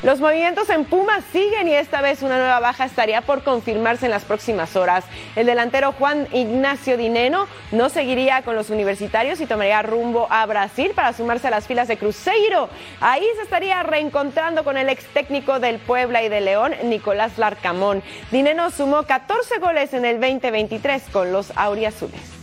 Los 0.03 0.19
movimientos 0.19 0.69
en 0.69 0.83
Pumas 0.83 1.23
siguen 1.31 1.69
y 1.69 1.73
esta 1.75 2.01
vez 2.01 2.23
una 2.23 2.37
nueva 2.37 2.59
baja 2.59 2.83
estaría 2.83 3.21
por 3.21 3.41
confirmarse 3.41 4.03
en 4.03 4.11
las 4.11 4.25
próximas 4.25 4.75
horas. 4.75 5.05
El 5.37 5.45
delantero 5.45 5.93
Juan 5.93 6.27
Ignacio 6.33 6.97
Dineno 6.97 7.47
no 7.71 7.87
seguiría 7.87 8.41
con 8.41 8.57
los 8.57 8.69
universitarios 8.69 9.39
y 9.39 9.45
tomaría 9.45 9.81
rumbo 9.81 10.27
a 10.29 10.45
Brasil 10.45 10.91
para 10.93 11.13
sumarse 11.13 11.47
a 11.47 11.51
las 11.51 11.67
filas 11.67 11.87
de 11.87 11.95
Cruzeiro. 11.95 12.67
Ahí 12.99 13.25
se 13.37 13.43
estaría 13.43 13.81
reencontrando 13.81 14.65
con 14.65 14.75
el 14.75 14.89
ex 14.89 15.05
técnico 15.05 15.61
del 15.61 15.79
Puebla 15.79 16.21
y 16.21 16.27
de 16.27 16.41
León, 16.41 16.73
Nicolás 16.83 17.37
Larcamón. 17.37 18.03
Dineno 18.29 18.71
sumó 18.71 19.03
14 19.03 19.59
goles 19.59 19.93
en 19.93 20.03
el 20.03 20.19
2023 20.19 21.01
con 21.13 21.31
los 21.31 21.55
auriazules. 21.55 22.42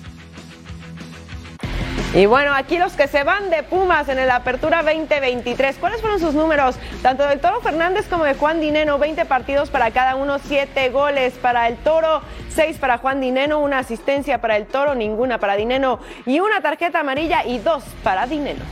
Y 2.12 2.26
bueno, 2.26 2.52
aquí 2.52 2.76
los 2.76 2.95
que 2.95 3.07
se 3.07 3.23
van 3.23 3.50
de 3.50 3.62
Pumas 3.62 4.09
en 4.09 4.19
el 4.19 4.33
Apertura 4.33 4.83
2023, 4.83 5.76
¿cuáles 5.79 6.00
fueron 6.00 6.19
sus 6.19 6.35
números? 6.35 6.75
Tanto 7.02 7.23
del 7.25 7.38
Toro 7.38 7.61
Fernández 7.61 8.09
como 8.09 8.25
de 8.25 8.35
Juan 8.35 8.61
Dineno, 8.61 8.99
20 8.99 9.26
partidos 9.26 9.71
para 9.71 9.93
cada 9.93 10.17
uno, 10.17 10.40
7 10.40 10.88
goles 10.88 11.35
para 11.35 11.69
el 11.69 11.76
Toro, 11.76 12.23
6 12.49 12.79
para 12.79 12.99
Juan 12.99 13.21
Dineno, 13.21 13.61
una 13.61 13.79
asistencia 13.79 14.40
para 14.40 14.57
el 14.57 14.67
Toro, 14.67 14.97
ninguna 14.97 15.38
para 15.38 15.55
Dineno 15.55 16.00
y 16.26 16.40
una 16.40 16.61
tarjeta 16.61 16.99
amarilla 16.99 17.45
y 17.45 17.61
dos 17.61 17.85
para 18.02 18.26
Dineno. 18.26 18.64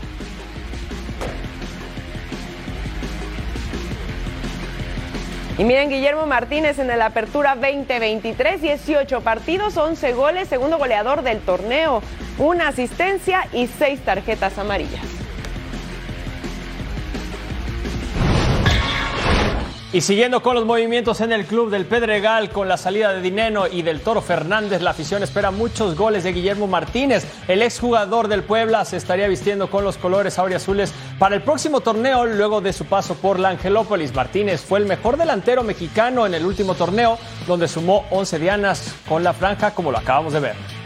Y 5.58 5.64
miren, 5.64 5.90
Guillermo 5.90 6.24
Martínez 6.24 6.78
en 6.78 6.88
el 6.88 7.02
Apertura 7.02 7.56
2023, 7.56 8.62
18 8.62 9.20
partidos, 9.22 9.76
11 9.76 10.12
goles, 10.12 10.46
segundo 10.46 10.78
goleador 10.78 11.22
del 11.22 11.40
torneo, 11.40 12.00
una 12.38 12.68
asistencia 12.68 13.44
y 13.52 13.66
seis 13.66 13.98
tarjetas 14.04 14.56
amarillas. 14.56 15.27
Y 19.90 20.02
siguiendo 20.02 20.42
con 20.42 20.54
los 20.54 20.66
movimientos 20.66 21.22
en 21.22 21.32
el 21.32 21.46
club 21.46 21.70
del 21.70 21.86
Pedregal, 21.86 22.50
con 22.50 22.68
la 22.68 22.76
salida 22.76 23.14
de 23.14 23.22
Dineno 23.22 23.66
y 23.66 23.80
del 23.80 24.02
Toro 24.02 24.20
Fernández, 24.20 24.82
la 24.82 24.90
afición 24.90 25.22
espera 25.22 25.50
muchos 25.50 25.96
goles 25.96 26.24
de 26.24 26.34
Guillermo 26.34 26.66
Martínez. 26.66 27.26
El 27.48 27.62
exjugador 27.62 28.28
del 28.28 28.42
Puebla 28.42 28.84
se 28.84 28.98
estaría 28.98 29.26
vistiendo 29.28 29.70
con 29.70 29.84
los 29.84 29.96
colores 29.96 30.38
auriazules 30.38 30.92
para 31.18 31.36
el 31.36 31.42
próximo 31.42 31.80
torneo 31.80 32.26
luego 32.26 32.60
de 32.60 32.74
su 32.74 32.84
paso 32.84 33.14
por 33.14 33.40
la 33.40 33.48
Angelópolis. 33.48 34.14
Martínez 34.14 34.60
fue 34.60 34.78
el 34.78 34.84
mejor 34.84 35.16
delantero 35.16 35.62
mexicano 35.62 36.26
en 36.26 36.34
el 36.34 36.44
último 36.44 36.74
torneo, 36.74 37.18
donde 37.46 37.66
sumó 37.66 38.04
11 38.10 38.38
dianas 38.40 38.94
con 39.08 39.24
la 39.24 39.32
franja, 39.32 39.72
como 39.72 39.90
lo 39.90 39.96
acabamos 39.96 40.34
de 40.34 40.40
ver. 40.40 40.77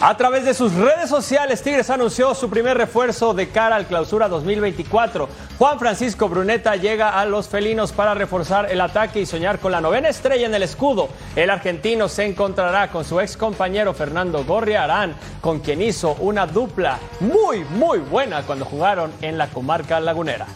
A 0.00 0.16
través 0.16 0.44
de 0.44 0.54
sus 0.54 0.74
redes 0.74 1.10
sociales, 1.10 1.60
Tigres 1.60 1.90
anunció 1.90 2.32
su 2.32 2.48
primer 2.48 2.76
refuerzo 2.76 3.34
de 3.34 3.48
cara 3.48 3.74
al 3.74 3.86
clausura 3.86 4.28
2024. 4.28 5.28
Juan 5.58 5.80
Francisco 5.80 6.28
Bruneta 6.28 6.76
llega 6.76 7.18
a 7.18 7.24
los 7.24 7.48
felinos 7.48 7.90
para 7.90 8.14
reforzar 8.14 8.70
el 8.70 8.80
ataque 8.80 9.20
y 9.20 9.26
soñar 9.26 9.58
con 9.58 9.72
la 9.72 9.80
novena 9.80 10.08
estrella 10.08 10.46
en 10.46 10.54
el 10.54 10.62
escudo. 10.62 11.08
El 11.34 11.50
argentino 11.50 12.08
se 12.08 12.26
encontrará 12.26 12.92
con 12.92 13.04
su 13.04 13.18
ex 13.18 13.36
compañero 13.36 13.92
Fernando 13.92 14.44
Gorriarán, 14.44 15.16
con 15.40 15.58
quien 15.58 15.82
hizo 15.82 16.14
una 16.20 16.46
dupla 16.46 17.00
muy, 17.18 17.64
muy 17.64 17.98
buena 17.98 18.42
cuando 18.42 18.66
jugaron 18.66 19.10
en 19.20 19.36
la 19.36 19.48
comarca 19.48 19.98
lagunera. 19.98 20.46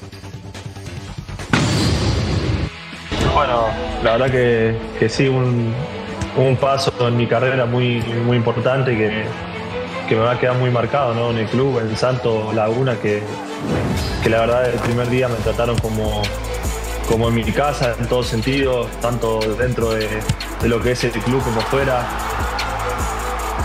Bueno, 3.35 3.67
la 4.05 4.13
verdad 4.13 4.31
que, 4.31 4.77
que 5.01 5.09
sí, 5.09 5.27
un, 5.27 5.75
un 6.37 6.57
paso 6.57 6.93
en 7.07 7.17
mi 7.17 7.27
carrera 7.27 7.67
muy, 7.67 8.01
muy 8.25 8.37
importante 8.37 8.97
que, 8.97 9.25
que 10.09 10.15
me 10.15 10.23
va 10.23 10.33
a 10.33 10.39
quedar 10.39 10.57
muy 10.57 10.71
marcado 10.71 11.15
¿no? 11.15 11.31
en 11.31 11.39
el 11.39 11.47
club, 11.47 11.79
en 11.79 11.97
Santo 11.97 12.53
Laguna, 12.53 12.97
que, 12.97 13.23
que 14.23 14.31
la 14.31 14.41
verdad 14.41 14.71
el 14.71 14.79
primer 14.81 15.09
día 15.11 15.29
me 15.29 15.37
trataron 15.37 15.79
como, 15.79 16.23
como 17.09 17.29
en 17.29 17.35
mi 17.35 17.45
casa, 17.45 17.95
en 17.99 18.07
todos 18.07 18.29
sentidos, 18.29 18.89
tanto 19.01 19.41
dentro 19.57 19.91
de, 19.91 20.09
de 20.63 20.69
lo 20.69 20.81
que 20.81 20.93
es 20.93 21.05
el 21.05 21.11
club 21.11 21.43
como 21.43 21.61
fuera. 21.63 22.07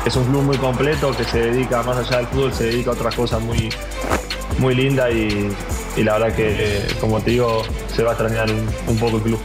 Es 0.05 0.15
un 0.15 0.25
club 0.25 0.43
muy 0.43 0.57
completo 0.57 1.12
que 1.12 1.24
se 1.24 1.51
dedica, 1.51 1.83
más 1.83 1.97
allá 1.97 2.17
del 2.17 2.27
fútbol, 2.27 2.53
se 2.53 2.65
dedica 2.65 2.91
a 2.91 2.93
otras 2.93 3.15
cosas 3.15 3.41
muy, 3.41 3.69
muy 4.57 4.74
lindas 4.74 5.12
y, 5.12 5.50
y 5.97 6.03
la 6.03 6.17
verdad 6.17 6.36
que, 6.36 6.88
como 7.00 7.19
te 7.19 7.31
digo, 7.31 7.63
se 7.93 8.03
va 8.03 8.12
a 8.12 8.13
extrañar 8.13 8.50
un, 8.50 8.69
un 8.88 8.97
poco 8.97 9.17
el 9.17 9.24
club 9.24 9.39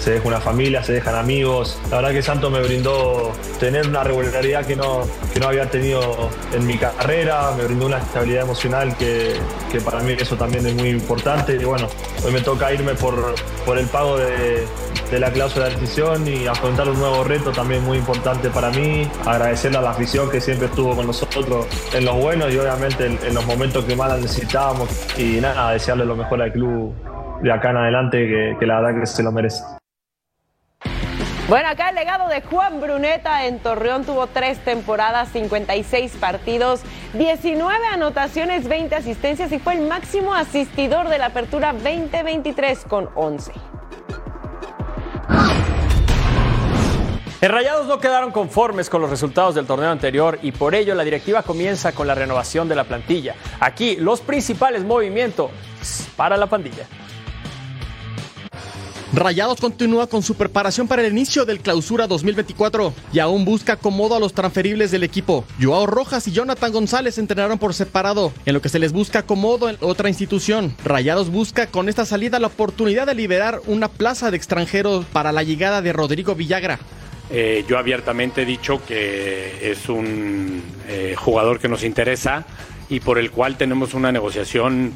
se 0.00 0.12
deja 0.12 0.26
una 0.26 0.40
familia, 0.40 0.82
se 0.82 0.94
dejan 0.94 1.14
amigos. 1.14 1.78
La 1.90 1.96
verdad 1.96 2.12
que 2.12 2.22
Santo 2.22 2.50
me 2.50 2.60
brindó 2.60 3.32
tener 3.60 3.86
una 3.86 4.02
regularidad 4.02 4.66
que 4.66 4.74
no, 4.74 5.06
que 5.32 5.40
no 5.40 5.48
había 5.48 5.70
tenido 5.70 6.30
en 6.52 6.66
mi 6.66 6.78
carrera, 6.78 7.52
me 7.56 7.64
brindó 7.64 7.86
una 7.86 7.98
estabilidad 7.98 8.42
emocional 8.44 8.96
que, 8.96 9.34
que 9.70 9.80
para 9.80 10.00
mí 10.00 10.14
eso 10.18 10.36
también 10.36 10.66
es 10.66 10.74
muy 10.74 10.88
importante. 10.88 11.54
Y 11.54 11.64
bueno, 11.64 11.88
hoy 12.24 12.32
me 12.32 12.40
toca 12.40 12.72
irme 12.72 12.94
por, 12.94 13.34
por 13.66 13.78
el 13.78 13.86
pago 13.86 14.16
de, 14.16 14.66
de 15.10 15.20
la 15.20 15.30
cláusula 15.30 15.66
de 15.66 15.74
decisión 15.74 16.26
y 16.26 16.46
afrontar 16.46 16.88
un 16.88 16.98
nuevo 16.98 17.24
reto 17.24 17.52
también 17.52 17.84
muy 17.84 17.98
importante 17.98 18.48
para 18.48 18.70
mí. 18.70 19.08
Agradecerle 19.26 19.78
a 19.78 19.82
la 19.82 19.90
afición 19.90 20.30
que 20.30 20.40
siempre 20.40 20.66
estuvo 20.66 20.96
con 20.96 21.06
nosotros 21.06 21.66
en 21.92 22.04
los 22.04 22.16
buenos 22.16 22.52
y 22.52 22.58
obviamente 22.58 23.06
en, 23.06 23.34
los 23.34 23.44
momentos 23.46 23.84
que 23.84 23.96
más 23.96 24.08
la 24.08 24.16
necesitábamos. 24.16 24.88
Y 25.18 25.40
nada, 25.40 25.72
desearle 25.72 26.06
lo 26.06 26.16
mejor 26.16 26.40
al 26.40 26.52
club 26.52 26.94
de 27.42 27.52
acá 27.52 27.70
en 27.70 27.76
adelante, 27.76 28.56
que 28.58 28.66
la 28.66 28.80
verdad 28.80 29.00
que 29.00 29.06
se 29.06 29.22
lo 29.22 29.32
merece. 29.32 29.79
Bueno, 31.50 31.68
acá 31.68 31.88
el 31.88 31.96
legado 31.96 32.28
de 32.28 32.42
Juan 32.42 32.80
Bruneta 32.80 33.44
en 33.44 33.58
Torreón 33.58 34.04
tuvo 34.04 34.28
tres 34.28 34.64
temporadas, 34.64 35.30
56 35.32 36.12
partidos, 36.20 36.82
19 37.14 37.86
anotaciones, 37.86 38.68
20 38.68 38.94
asistencias 38.94 39.50
y 39.50 39.58
fue 39.58 39.74
el 39.74 39.88
máximo 39.88 40.32
asistidor 40.32 41.08
de 41.08 41.18
la 41.18 41.26
apertura 41.26 41.72
2023 41.72 42.84
con 42.84 43.10
11. 43.16 43.50
En 47.40 47.50
Rayados 47.50 47.88
no 47.88 47.98
quedaron 47.98 48.30
conformes 48.30 48.88
con 48.88 49.00
los 49.00 49.10
resultados 49.10 49.56
del 49.56 49.66
torneo 49.66 49.90
anterior 49.90 50.38
y 50.42 50.52
por 50.52 50.76
ello 50.76 50.94
la 50.94 51.02
directiva 51.02 51.42
comienza 51.42 51.90
con 51.90 52.06
la 52.06 52.14
renovación 52.14 52.68
de 52.68 52.76
la 52.76 52.84
plantilla. 52.84 53.34
Aquí 53.58 53.96
los 53.96 54.20
principales 54.20 54.84
movimientos 54.84 55.50
para 56.16 56.36
la 56.36 56.46
pandilla. 56.46 56.86
Rayados 59.12 59.60
continúa 59.60 60.06
con 60.06 60.22
su 60.22 60.36
preparación 60.36 60.86
para 60.86 61.02
el 61.02 61.10
inicio 61.10 61.44
del 61.44 61.58
clausura 61.58 62.06
2024 62.06 62.94
y 63.12 63.18
aún 63.18 63.44
busca 63.44 63.72
acomodo 63.72 64.14
a 64.14 64.20
los 64.20 64.34
transferibles 64.34 64.92
del 64.92 65.02
equipo. 65.02 65.44
Joao 65.60 65.86
Rojas 65.86 66.28
y 66.28 66.32
Jonathan 66.32 66.70
González 66.70 67.18
entrenaron 67.18 67.58
por 67.58 67.74
separado, 67.74 68.32
en 68.46 68.54
lo 68.54 68.62
que 68.62 68.68
se 68.68 68.78
les 68.78 68.92
busca 68.92 69.20
acomodo 69.20 69.68
en 69.68 69.76
otra 69.80 70.08
institución. 70.08 70.76
Rayados 70.84 71.28
busca 71.30 71.66
con 71.66 71.88
esta 71.88 72.04
salida 72.04 72.38
la 72.38 72.46
oportunidad 72.46 73.08
de 73.08 73.16
liberar 73.16 73.60
una 73.66 73.88
plaza 73.88 74.30
de 74.30 74.36
extranjeros 74.36 75.04
para 75.06 75.32
la 75.32 75.42
llegada 75.42 75.82
de 75.82 75.92
Rodrigo 75.92 76.36
Villagra. 76.36 76.78
Eh, 77.32 77.64
yo 77.68 77.78
abiertamente 77.78 78.42
he 78.42 78.46
dicho 78.46 78.80
que 78.86 79.72
es 79.72 79.88
un 79.88 80.62
eh, 80.88 81.16
jugador 81.16 81.58
que 81.58 81.68
nos 81.68 81.82
interesa 81.82 82.44
y 82.88 83.00
por 83.00 83.18
el 83.18 83.32
cual 83.32 83.56
tenemos 83.56 83.92
una 83.92 84.12
negociación 84.12 84.92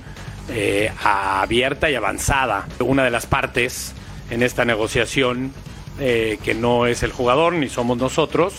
eh, 0.50 0.92
abierta 1.02 1.90
y 1.90 1.96
avanzada. 1.96 2.68
Una 2.78 3.02
de 3.02 3.10
las 3.10 3.26
partes 3.26 3.92
en 4.30 4.42
esta 4.42 4.64
negociación, 4.64 5.52
eh, 6.00 6.38
que 6.42 6.54
no 6.54 6.86
es 6.86 7.02
el 7.02 7.12
jugador 7.12 7.52
ni 7.54 7.68
somos 7.68 7.96
nosotros, 7.98 8.54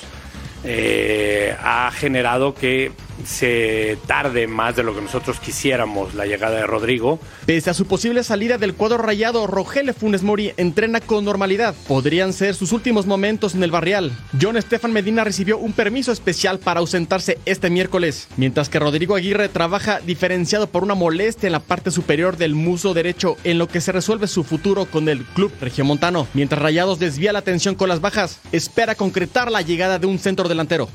eh, 0.64 1.56
ha 1.62 1.92
generado 1.92 2.56
que 2.56 2.92
se 3.24 3.98
tarde 4.08 4.48
más 4.48 4.76
de 4.76 4.84
lo 4.84 4.94
que 4.94 5.02
nosotros 5.02 5.40
quisiéramos 5.40 6.14
la 6.16 6.26
llegada 6.26 6.58
de 6.58 6.68
Rodrigo. 6.68 7.20
Pese 7.46 7.70
a 7.70 7.74
su 7.74 7.86
posible 7.86 8.24
salida 8.24 8.58
del 8.58 8.74
cuadro 8.74 8.98
rayado, 8.98 9.48
Rogelio 9.48 9.94
Funes 9.94 10.24
Mori 10.24 10.54
entrena 10.58 11.00
con 11.00 11.26
normalidad. 11.26 11.76
Podrían 11.88 12.34
ser 12.34 12.56
sus 12.56 12.72
últimos 12.72 13.06
momentos 13.06 13.56
en 13.56 13.64
el 13.64 13.72
barrial. 13.72 14.12
John 14.42 14.58
Estefan 14.58 14.94
Medina 14.94 15.24
recibió 15.24 15.58
un 15.58 15.74
permiso 15.74 16.12
especial 16.12 16.60
para 16.60 16.80
ausentarse 16.80 17.40
este 17.46 17.70
miércoles, 17.70 18.28
mientras 18.38 18.70
que 18.70 18.80
Rodrigo 18.80 19.16
Aguirre 19.16 19.50
trabaja 19.50 20.00
diferenciado 20.00 20.68
por 20.68 20.84
una 20.84 20.96
molestia 20.96 21.48
en 21.48 21.54
la 21.54 21.60
parte 21.60 21.92
superior 21.92 22.38
del 22.38 22.56
muso 22.56 22.94
derecho, 22.94 23.38
en 23.44 23.58
lo 23.58 23.68
que 23.68 23.82
se 23.82 23.92
resuelve 23.92 24.28
su 24.28 24.44
futuro 24.44 24.86
con 24.86 25.10
el 25.10 25.24
club 25.24 25.52
regiomontano. 25.62 26.28
Mientras 26.34 26.62
Rayados 26.62 27.00
desvía 27.00 27.34
la 27.34 27.40
atención 27.40 27.76
con 27.76 27.90
las 27.90 28.02
bajas, 28.02 28.40
espera 28.52 28.96
concretar 28.96 29.52
la 29.52 29.62
llegada 29.62 30.00
de 30.00 30.08
un 30.08 30.20
centro 30.20 30.50
delantero. 30.50 30.90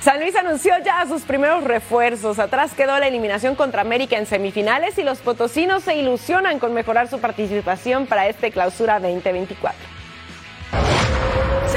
San 0.00 0.18
Luis 0.18 0.34
anunció 0.34 0.72
ya 0.82 1.04
sus 1.06 1.22
primeros 1.22 1.62
refuerzos. 1.62 2.38
Atrás 2.38 2.72
quedó 2.74 2.98
la 2.98 3.06
eliminación 3.06 3.54
contra 3.54 3.82
América 3.82 4.16
en 4.16 4.24
semifinales 4.24 4.96
y 4.96 5.02
los 5.02 5.18
potosinos 5.18 5.82
se 5.82 5.94
ilusionan 5.94 6.58
con 6.58 6.72
mejorar 6.72 7.08
su 7.08 7.20
participación 7.20 8.06
para 8.06 8.26
este 8.26 8.50
clausura 8.50 8.98
2024. 8.98 9.89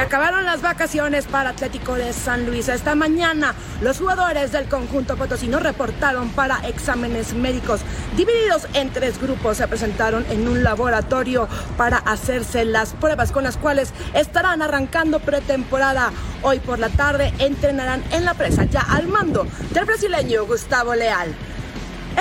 Acabaron 0.03 0.43
las 0.43 0.61
vacaciones 0.61 1.27
para 1.27 1.51
Atlético 1.51 1.95
de 1.95 2.11
San 2.11 2.45
Luis. 2.45 2.67
Esta 2.67 2.93
mañana 2.93 3.55
los 3.79 3.99
jugadores 3.99 4.51
del 4.51 4.67
conjunto 4.67 5.15
potosino 5.15 5.59
reportaron 5.59 6.27
para 6.27 6.57
exámenes 6.67 7.33
médicos. 7.33 7.79
Divididos 8.17 8.67
en 8.73 8.89
tres 8.91 9.17
grupos 9.19 9.57
se 9.57 9.67
presentaron 9.69 10.25
en 10.29 10.49
un 10.49 10.61
laboratorio 10.61 11.47
para 11.77 11.99
hacerse 11.99 12.65
las 12.65 12.91
pruebas 12.91 13.31
con 13.31 13.45
las 13.45 13.55
cuales 13.55 13.93
estarán 14.13 14.61
arrancando 14.61 15.21
pretemporada. 15.21 16.11
Hoy 16.41 16.59
por 16.59 16.79
la 16.79 16.89
tarde 16.89 17.33
entrenarán 17.39 18.03
en 18.11 18.25
la 18.25 18.33
presa 18.33 18.65
ya 18.65 18.81
al 18.81 19.07
mando 19.07 19.47
del 19.71 19.85
brasileño 19.85 20.45
Gustavo 20.45 20.95
Leal. 20.95 21.33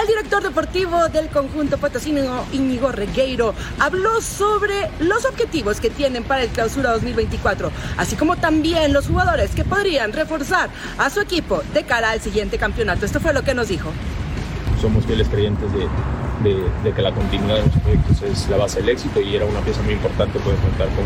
El 0.00 0.06
director 0.06 0.42
deportivo 0.42 1.08
del 1.08 1.28
conjunto 1.28 1.76
potosino, 1.76 2.46
Íñigo 2.52 2.92
Regueiro, 2.92 3.54
habló 3.78 4.22
sobre 4.22 4.90
los 5.00 5.26
objetivos 5.26 5.80
que 5.80 5.90
tienen 5.90 6.24
para 6.24 6.42
el 6.44 6.48
clausura 6.48 6.92
2024, 6.92 7.70
así 7.98 8.16
como 8.16 8.36
también 8.36 8.94
los 8.94 9.08
jugadores 9.08 9.54
que 9.54 9.64
podrían 9.64 10.14
reforzar 10.14 10.70
a 10.96 11.10
su 11.10 11.20
equipo 11.20 11.62
de 11.74 11.84
cara 11.84 12.10
al 12.10 12.22
siguiente 12.22 12.56
campeonato. 12.56 13.04
Esto 13.04 13.20
fue 13.20 13.34
lo 13.34 13.42
que 13.42 13.52
nos 13.52 13.68
dijo. 13.68 13.90
Somos 14.80 15.04
fieles 15.04 15.28
creyentes 15.28 15.68
de, 15.72 16.92
que 16.92 17.02
la 17.02 17.12
continuidad 17.12 17.56
de 17.56 17.66
los 17.66 17.76
proyectos 17.76 18.22
es 18.22 18.48
la 18.48 18.56
base 18.56 18.80
del 18.80 18.88
éxito 18.88 19.20
y 19.20 19.36
era 19.36 19.44
una 19.44 19.60
pieza 19.60 19.82
muy 19.82 19.92
importante 19.92 20.38
poder 20.40 20.58
contar 20.58 20.88
con 20.88 21.04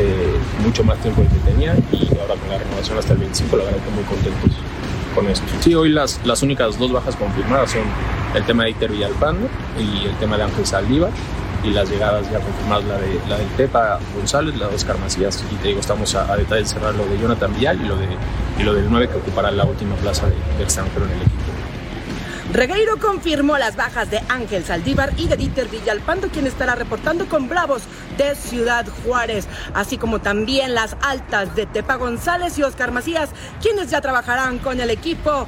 eh, 0.00 0.34
mucho 0.64 0.82
más 0.82 0.98
tiempo 0.98 1.22
del 1.22 1.30
que 1.30 1.38
tenía 1.50 1.76
y 1.92 2.08
ahora 2.18 2.34
con 2.34 2.48
la 2.50 2.58
renovación 2.58 2.98
hasta 2.98 3.12
el 3.12 3.20
25, 3.20 3.56
la 3.56 3.64
verdad 3.64 3.80
muy 3.94 4.04
contentos 4.04 4.50
con 5.14 5.26
esto. 5.28 5.46
Sí, 5.60 5.74
hoy 5.74 5.90
las, 5.90 6.20
las 6.24 6.42
únicas 6.42 6.78
dos 6.78 6.92
bajas 6.92 7.16
confirmadas 7.16 7.70
son 7.72 7.82
el 8.34 8.44
tema 8.44 8.64
de 8.64 8.70
Iter 8.70 8.90
Villalpando 8.90 9.48
y 9.78 10.06
el 10.06 10.16
tema 10.16 10.36
de 10.36 10.44
Ángel 10.44 10.66
Saldívar 10.66 11.10
y 11.64 11.70
las 11.70 11.88
llegadas 11.88 12.30
ya 12.30 12.40
confirmadas, 12.40 12.84
la, 12.84 12.98
de, 12.98 13.20
la 13.28 13.38
del 13.38 13.48
Tepa 13.50 14.00
González, 14.16 14.56
la 14.56 14.68
de 14.68 14.74
Oscar 14.74 14.96
y 14.98 15.54
te 15.56 15.68
digo, 15.68 15.80
estamos 15.80 16.14
a, 16.14 16.36
detalle 16.36 16.62
de 16.62 16.68
cerrar 16.68 16.94
lo 16.94 17.06
de 17.06 17.18
Jonathan 17.18 17.54
Vial 17.54 17.80
y 17.80 17.86
lo, 17.86 17.96
de, 17.96 18.08
y 18.58 18.62
lo 18.62 18.74
del 18.74 18.90
9 18.90 19.08
que 19.08 19.18
ocupará 19.18 19.50
la 19.50 19.64
última 19.64 19.94
plaza 19.96 20.26
de, 20.26 20.34
de 20.58 20.64
extranjero 20.64 21.04
en 21.04 21.12
el 21.12 21.18
equipo. 21.18 21.61
Regueiro 22.52 22.98
confirmó 22.98 23.56
las 23.56 23.76
bajas 23.76 24.10
de 24.10 24.20
Ángel 24.28 24.62
Saldívar 24.62 25.14
y 25.16 25.26
de 25.26 25.38
Dieter 25.38 25.68
Villalpando, 25.68 26.28
quien 26.28 26.46
estará 26.46 26.74
reportando 26.74 27.26
con 27.26 27.48
Bravos 27.48 27.84
de 28.18 28.34
Ciudad 28.34 28.84
Juárez, 29.04 29.48
así 29.72 29.96
como 29.96 30.20
también 30.20 30.74
las 30.74 30.94
altas 31.00 31.56
de 31.56 31.64
Tepa 31.64 31.96
González 31.96 32.58
y 32.58 32.62
Oscar 32.62 32.92
Macías, 32.92 33.30
quienes 33.62 33.88
ya 33.88 34.02
trabajarán 34.02 34.58
con 34.58 34.82
el 34.82 34.90
equipo 34.90 35.46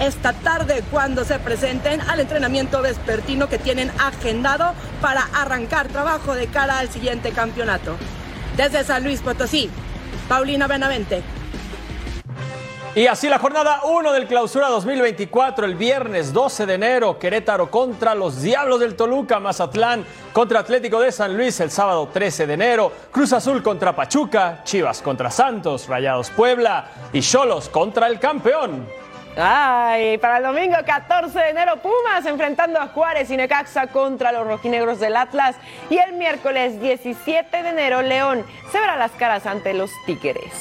esta 0.00 0.32
tarde 0.32 0.82
cuando 0.90 1.26
se 1.26 1.38
presenten 1.38 2.00
al 2.00 2.20
entrenamiento 2.20 2.80
vespertino 2.80 3.50
que 3.50 3.58
tienen 3.58 3.90
agendado 3.98 4.72
para 5.02 5.28
arrancar 5.34 5.88
trabajo 5.88 6.34
de 6.34 6.46
cara 6.46 6.78
al 6.78 6.88
siguiente 6.88 7.32
campeonato. 7.32 7.96
Desde 8.56 8.82
San 8.82 9.04
Luis 9.04 9.20
Potosí, 9.20 9.68
Paulina 10.26 10.66
Benavente, 10.66 11.22
y 12.96 13.06
así 13.08 13.28
la 13.28 13.38
jornada 13.38 13.82
1 13.84 14.10
del 14.10 14.26
clausura 14.26 14.68
2024, 14.68 15.66
el 15.66 15.74
viernes 15.74 16.32
12 16.32 16.64
de 16.64 16.74
enero, 16.74 17.18
Querétaro 17.18 17.70
contra 17.70 18.14
los 18.14 18.40
Diablos 18.40 18.80
del 18.80 18.96
Toluca, 18.96 19.38
Mazatlán 19.38 20.02
contra 20.32 20.60
Atlético 20.60 20.98
de 20.98 21.12
San 21.12 21.36
Luis 21.36 21.60
el 21.60 21.70
sábado 21.70 22.08
13 22.10 22.46
de 22.46 22.54
enero, 22.54 22.90
Cruz 23.12 23.34
Azul 23.34 23.62
contra 23.62 23.94
Pachuca, 23.94 24.62
Chivas 24.64 25.02
contra 25.02 25.30
Santos, 25.30 25.88
Rayados 25.88 26.30
Puebla 26.30 26.88
y 27.12 27.20
Cholos 27.20 27.68
contra 27.68 28.06
el 28.06 28.18
campeón. 28.18 28.88
Ay, 29.36 30.16
para 30.16 30.38
el 30.38 30.44
domingo 30.44 30.76
14 30.86 31.38
de 31.38 31.50
enero, 31.50 31.76
Pumas 31.82 32.24
enfrentando 32.24 32.80
a 32.80 32.86
Juárez 32.86 33.30
y 33.30 33.36
Necaxa 33.36 33.88
contra 33.88 34.32
los 34.32 34.46
rojinegros 34.46 35.00
del 35.00 35.18
Atlas. 35.18 35.56
Y 35.90 35.98
el 35.98 36.14
miércoles 36.14 36.80
17 36.80 37.62
de 37.62 37.68
enero, 37.68 38.00
León 38.00 38.42
se 38.72 38.80
verá 38.80 38.96
las 38.96 39.12
caras 39.12 39.44
ante 39.44 39.74
los 39.74 39.90
Tigres. 40.06 40.54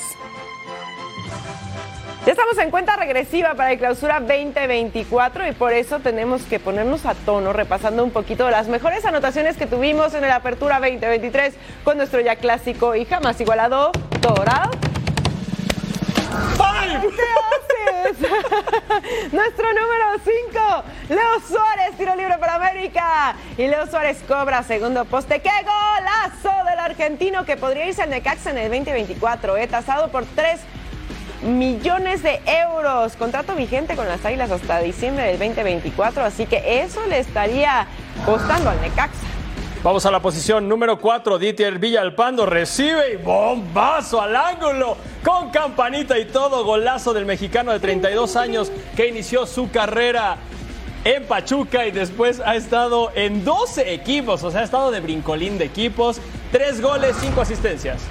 Ya 2.26 2.32
estamos 2.32 2.58
en 2.58 2.72
cuenta 2.72 2.96
regresiva 2.96 3.54
para 3.54 3.72
el 3.72 3.78
clausura 3.78 4.20
2024 4.20 5.48
y 5.48 5.52
por 5.52 5.74
eso 5.74 6.00
tenemos 6.00 6.42
que 6.42 6.60
ponernos 6.60 7.06
a 7.06 7.14
tono 7.14 7.54
repasando 7.54 8.04
un 8.04 8.10
poquito 8.10 8.46
de 8.46 8.52
las 8.52 8.68
mejores 8.68 9.06
anotaciones 9.06 9.58
que 9.58 9.68
tuvimos 9.68 10.16
en 10.16 10.22
la 10.22 10.38
apertura 10.38 10.80
2023 10.80 11.54
con 11.84 11.98
nuestro 11.98 12.22
ya 12.22 12.38
clásico 12.38 12.96
y 12.96 13.06
jamás 13.06 13.40
igualado 13.40 13.92
Dorado. 14.22 14.72
¿Qué 17.00 17.22
haces? 18.08 18.18
Nuestro 19.32 19.68
número 19.74 20.06
5, 20.24 20.84
Leo 21.10 21.40
Suárez, 21.48 21.96
tiro 21.96 22.16
libre 22.16 22.40
para 22.40 22.56
América. 22.56 23.36
Y 23.56 23.68
Leo 23.68 23.86
Suárez 23.86 24.24
cobra 24.28 24.64
segundo 24.64 25.06
poste. 25.06 25.42
¡Qué 25.42 25.52
golazo 25.62 26.66
del 26.68 26.80
argentino 26.80 27.46
que 27.46 27.56
podría 27.56 27.86
irse 27.86 28.02
al 28.02 28.10
Necaxa 28.10 28.50
en 28.50 28.58
el 28.58 28.72
2024! 28.72 29.58
Eh, 29.58 29.68
tasado 29.68 30.10
por 30.10 30.26
tres 30.26 30.62
millones 31.44 32.24
de 32.24 32.42
euros. 32.46 33.16
Contrato 33.16 33.56
vigente 33.56 33.96
con 33.96 34.08
las 34.08 34.24
Águilas 34.26 34.52
hasta 34.52 34.80
diciembre 34.80 35.26
del 35.26 35.40
2024, 35.40 36.24
así 36.24 36.46
que 36.46 36.82
eso 36.82 37.06
le 37.08 37.20
estaría 37.20 37.88
costando 38.26 38.70
al 38.70 38.82
Necaxa. 38.82 39.26
Vamos 39.86 40.04
a 40.08 40.10
la 40.10 40.20
posición 40.20 40.68
número 40.68 41.00
4. 41.00 41.38
Dieter 41.38 41.78
Villalpando 41.78 42.48
recibe 42.48 43.14
y 43.14 43.16
bombazo 43.18 44.20
al 44.20 44.36
ángulo 44.36 44.98
con 45.24 45.52
campanita 45.52 46.18
y 46.18 46.26
todo. 46.26 46.66
Golazo 46.66 47.14
del 47.14 47.26
mexicano 47.26 47.72
de 47.72 47.80
32 47.80 48.36
años 48.36 48.72
que 48.96 49.08
inició 49.08 49.46
su 49.46 49.70
carrera 49.70 50.38
en 51.04 51.24
Pachuca 51.26 51.86
y 51.86 51.92
después 51.92 52.42
ha 52.44 52.56
estado 52.56 53.12
en 53.14 53.46
12 53.46 53.94
equipos, 53.94 54.42
o 54.44 54.50
sea, 54.50 54.62
ha 54.62 54.64
estado 54.64 54.90
de 54.90 55.02
brincolín 55.02 55.60
de 55.60 55.66
equipos. 55.66 56.20
Tres 56.52 56.82
goles, 56.82 57.16
cinco 57.22 57.42
asistencias. 57.42 58.02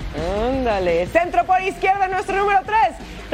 Ándale. 0.48 1.06
Centro 1.06 1.44
por 1.44 1.60
izquierda, 1.60 2.06
nuestro 2.06 2.36
número 2.36 2.60
3. 2.64 2.78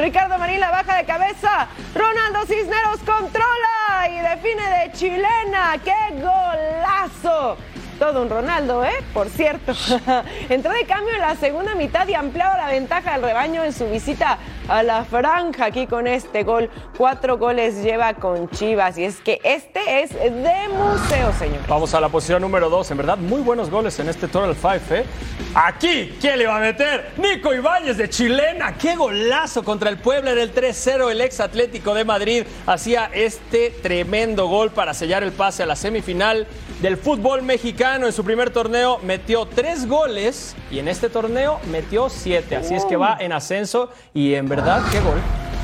Ricardo 0.01 0.39
Marín 0.39 0.59
la 0.59 0.71
baja 0.71 0.97
de 0.97 1.05
cabeza. 1.05 1.67
Ronaldo 1.93 2.39
Cisneros 2.47 2.97
controla 3.05 4.09
y 4.09 4.17
define 4.19 4.63
de 4.79 4.91
chilena. 4.93 5.77
¡Qué 5.83 5.93
golazo! 6.15 7.55
Todo 7.99 8.23
un 8.23 8.29
Ronaldo, 8.31 8.83
¿eh? 8.83 9.03
Por 9.13 9.29
cierto. 9.29 9.73
Entró 10.49 10.73
de 10.73 10.85
cambio 10.85 11.13
en 11.13 11.21
la 11.21 11.35
segunda 11.35 11.75
mitad 11.75 12.07
y 12.07 12.15
ampliaba 12.15 12.57
la 12.57 12.65
ventaja 12.65 13.11
del 13.11 13.21
rebaño 13.21 13.63
en 13.63 13.73
su 13.73 13.87
visita 13.91 14.39
a 14.71 14.83
la 14.83 15.03
franja 15.03 15.65
aquí 15.65 15.85
con 15.85 16.07
este 16.07 16.43
gol. 16.43 16.69
Cuatro 16.97 17.37
goles 17.37 17.83
lleva 17.83 18.13
con 18.13 18.49
Chivas 18.49 18.97
y 18.97 19.03
es 19.03 19.17
que 19.17 19.39
este 19.43 20.01
es 20.01 20.13
de 20.13 20.69
museo, 20.69 21.33
señor. 21.37 21.59
Vamos 21.67 21.93
a 21.93 21.99
la 21.99 22.09
posición 22.09 22.41
número 22.41 22.69
dos. 22.69 22.89
En 22.91 22.97
verdad, 22.97 23.17
muy 23.17 23.41
buenos 23.41 23.69
goles 23.69 23.99
en 23.99 24.09
este 24.09 24.27
Total 24.27 24.55
Five, 24.55 25.01
¿eh? 25.01 25.05
Aquí, 25.53 26.15
¿quién 26.21 26.39
le 26.39 26.47
va 26.47 26.57
a 26.57 26.59
meter? 26.59 27.11
Nico 27.17 27.53
Ibáñez 27.53 27.97
de 27.97 28.09
Chilena. 28.09 28.77
¡Qué 28.77 28.95
golazo 28.95 29.63
contra 29.63 29.89
el 29.89 29.97
Puebla! 29.97 30.31
Era 30.31 30.41
el 30.41 30.53
3-0. 30.53 31.11
El 31.11 31.21
ex 31.21 31.41
Atlético 31.41 31.93
de 31.93 32.05
Madrid 32.05 32.45
hacía 32.65 33.09
este 33.13 33.71
tremendo 33.81 34.47
gol 34.47 34.71
para 34.71 34.93
sellar 34.93 35.23
el 35.23 35.33
pase 35.33 35.63
a 35.63 35.65
la 35.65 35.75
semifinal 35.75 36.47
del 36.81 36.97
fútbol 36.97 37.43
mexicano. 37.43 38.07
En 38.07 38.13
su 38.13 38.23
primer 38.23 38.49
torneo 38.49 38.99
metió 39.03 39.45
tres 39.45 39.87
goles 39.87 40.55
y 40.69 40.79
en 40.79 40.87
este 40.87 41.09
torneo 41.09 41.59
metió 41.71 42.09
siete. 42.09 42.55
Así 42.55 42.73
es 42.73 42.85
que 42.85 42.97
va 42.97 43.17
en 43.19 43.31
ascenso 43.31 43.91
y 44.13 44.33
en 44.33 44.49
verdad, 44.49 44.81
qué 44.91 44.99
gol. 44.99 45.21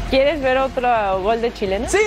¿Quieres 0.10 0.41
ver 0.41 0.58
otro 0.60 1.21
gol 1.21 1.41
de 1.41 1.53
chilena? 1.53 1.89
¡Sí! 1.89 1.97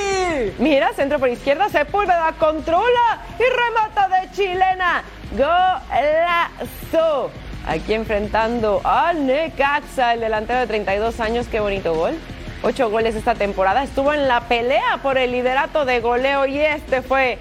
Mira, 0.58 0.94
centro 0.94 1.18
por 1.18 1.28
izquierda, 1.28 1.68
Sepúlveda 1.68 2.32
controla 2.38 3.26
y 3.38 3.42
remata 3.42 4.08
de 4.08 4.30
chilena. 4.32 5.02
Golazo. 5.32 7.30
Aquí 7.66 7.92
enfrentando 7.92 8.80
al 8.84 9.26
Necaxa, 9.26 10.14
el 10.14 10.20
delantero 10.20 10.60
de 10.60 10.66
32 10.66 11.20
años. 11.20 11.46
Qué 11.46 11.60
bonito 11.60 11.94
gol. 11.94 12.14
Ocho 12.62 12.88
goles 12.88 13.14
esta 13.16 13.34
temporada. 13.34 13.82
Estuvo 13.82 14.14
en 14.14 14.28
la 14.28 14.48
pelea 14.48 14.98
por 15.02 15.18
el 15.18 15.32
liderato 15.32 15.84
de 15.84 16.00
goleo 16.00 16.46
y 16.46 16.58
este 16.58 17.02
fue 17.02 17.38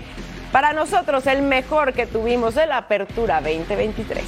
para 0.52 0.74
nosotros 0.74 1.28
el 1.28 1.42
mejor 1.42 1.94
que 1.94 2.06
tuvimos 2.06 2.56
de 2.56 2.66
la 2.66 2.78
Apertura 2.78 3.42
2023. 3.42 4.24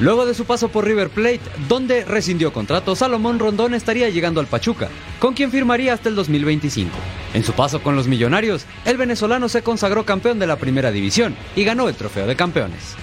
Luego 0.00 0.24
de 0.24 0.32
su 0.32 0.46
paso 0.46 0.70
por 0.70 0.86
River 0.86 1.10
Plate, 1.10 1.42
donde 1.68 2.06
rescindió 2.06 2.54
contrato, 2.54 2.96
Salomón 2.96 3.38
Rondón 3.38 3.74
estaría 3.74 4.08
llegando 4.08 4.40
al 4.40 4.46
Pachuca, 4.46 4.88
con 5.18 5.34
quien 5.34 5.50
firmaría 5.50 5.92
hasta 5.92 6.08
el 6.08 6.14
2025. 6.14 6.90
En 7.34 7.44
su 7.44 7.52
paso 7.52 7.82
con 7.82 7.96
los 7.96 8.08
Millonarios, 8.08 8.64
el 8.86 8.96
venezolano 8.96 9.50
se 9.50 9.62
consagró 9.62 10.06
campeón 10.06 10.38
de 10.38 10.46
la 10.46 10.56
primera 10.56 10.90
división 10.90 11.36
y 11.54 11.64
ganó 11.64 11.86
el 11.86 11.96
trofeo 11.96 12.26
de 12.26 12.34
campeones. 12.34 12.96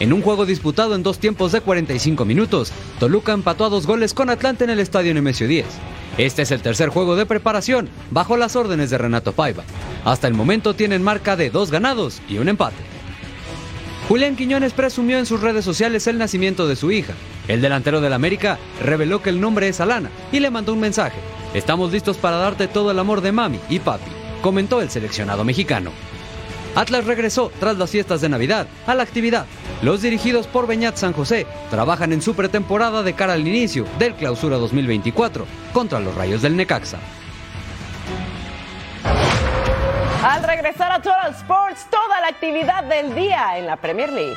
En 0.00 0.12
un 0.12 0.22
juego 0.22 0.44
disputado 0.44 0.96
en 0.96 1.04
dos 1.04 1.18
tiempos 1.18 1.52
de 1.52 1.60
45 1.60 2.24
minutos, 2.24 2.72
Toluca 2.98 3.32
empató 3.32 3.64
a 3.64 3.68
dos 3.68 3.86
goles 3.86 4.12
con 4.12 4.28
Atlante 4.28 4.64
en 4.64 4.70
el 4.70 4.80
estadio 4.80 5.14
Nemesio 5.14 5.46
10. 5.46 5.66
Este 6.18 6.42
es 6.42 6.50
el 6.50 6.62
tercer 6.62 6.88
juego 6.88 7.14
de 7.14 7.26
preparación 7.26 7.88
bajo 8.10 8.36
las 8.36 8.56
órdenes 8.56 8.90
de 8.90 8.98
Renato 8.98 9.32
Paiva. 9.32 9.62
Hasta 10.04 10.26
el 10.26 10.34
momento 10.34 10.74
tienen 10.74 11.02
marca 11.02 11.36
de 11.36 11.50
dos 11.50 11.70
ganados 11.70 12.20
y 12.28 12.38
un 12.38 12.48
empate. 12.48 12.82
Julián 14.08 14.36
Quiñones 14.36 14.72
presumió 14.72 15.18
en 15.18 15.26
sus 15.26 15.40
redes 15.40 15.64
sociales 15.64 16.06
el 16.08 16.18
nacimiento 16.18 16.66
de 16.66 16.76
su 16.76 16.90
hija. 16.90 17.14
El 17.46 17.62
delantero 17.62 18.00
del 18.00 18.12
América 18.12 18.58
reveló 18.82 19.22
que 19.22 19.30
el 19.30 19.40
nombre 19.40 19.68
es 19.68 19.80
Alana 19.80 20.10
y 20.32 20.40
le 20.40 20.50
mandó 20.50 20.72
un 20.72 20.80
mensaje. 20.80 21.18
Estamos 21.54 21.92
listos 21.92 22.16
para 22.16 22.36
darte 22.36 22.66
todo 22.66 22.90
el 22.90 22.98
amor 22.98 23.20
de 23.20 23.32
mami 23.32 23.60
y 23.70 23.78
papi, 23.78 24.10
comentó 24.42 24.82
el 24.82 24.90
seleccionado 24.90 25.44
mexicano. 25.44 25.92
Atlas 26.74 27.04
regresó 27.06 27.52
tras 27.60 27.78
las 27.78 27.90
fiestas 27.90 28.20
de 28.20 28.28
Navidad 28.28 28.66
a 28.86 28.94
la 28.94 29.02
actividad. 29.04 29.46
Los 29.82 30.02
dirigidos 30.02 30.46
por 30.46 30.66
Beñat 30.66 30.96
San 30.96 31.12
José 31.12 31.46
trabajan 31.70 32.12
en 32.12 32.22
su 32.22 32.34
pretemporada 32.34 33.02
de 33.02 33.14
cara 33.14 33.34
al 33.34 33.46
inicio 33.46 33.86
del 33.98 34.14
Clausura 34.14 34.56
2024 34.56 35.46
contra 35.72 36.00
los 36.00 36.14
Rayos 36.14 36.42
del 36.42 36.56
Necaxa. 36.56 36.98
Al 40.24 40.42
regresar 40.42 40.90
a 40.90 41.02
Total 41.02 41.32
Sports, 41.32 41.86
toda 41.90 42.20
la 42.20 42.28
actividad 42.28 42.84
del 42.84 43.14
día 43.14 43.58
en 43.58 43.66
la 43.66 43.76
Premier 43.76 44.10
League. 44.10 44.36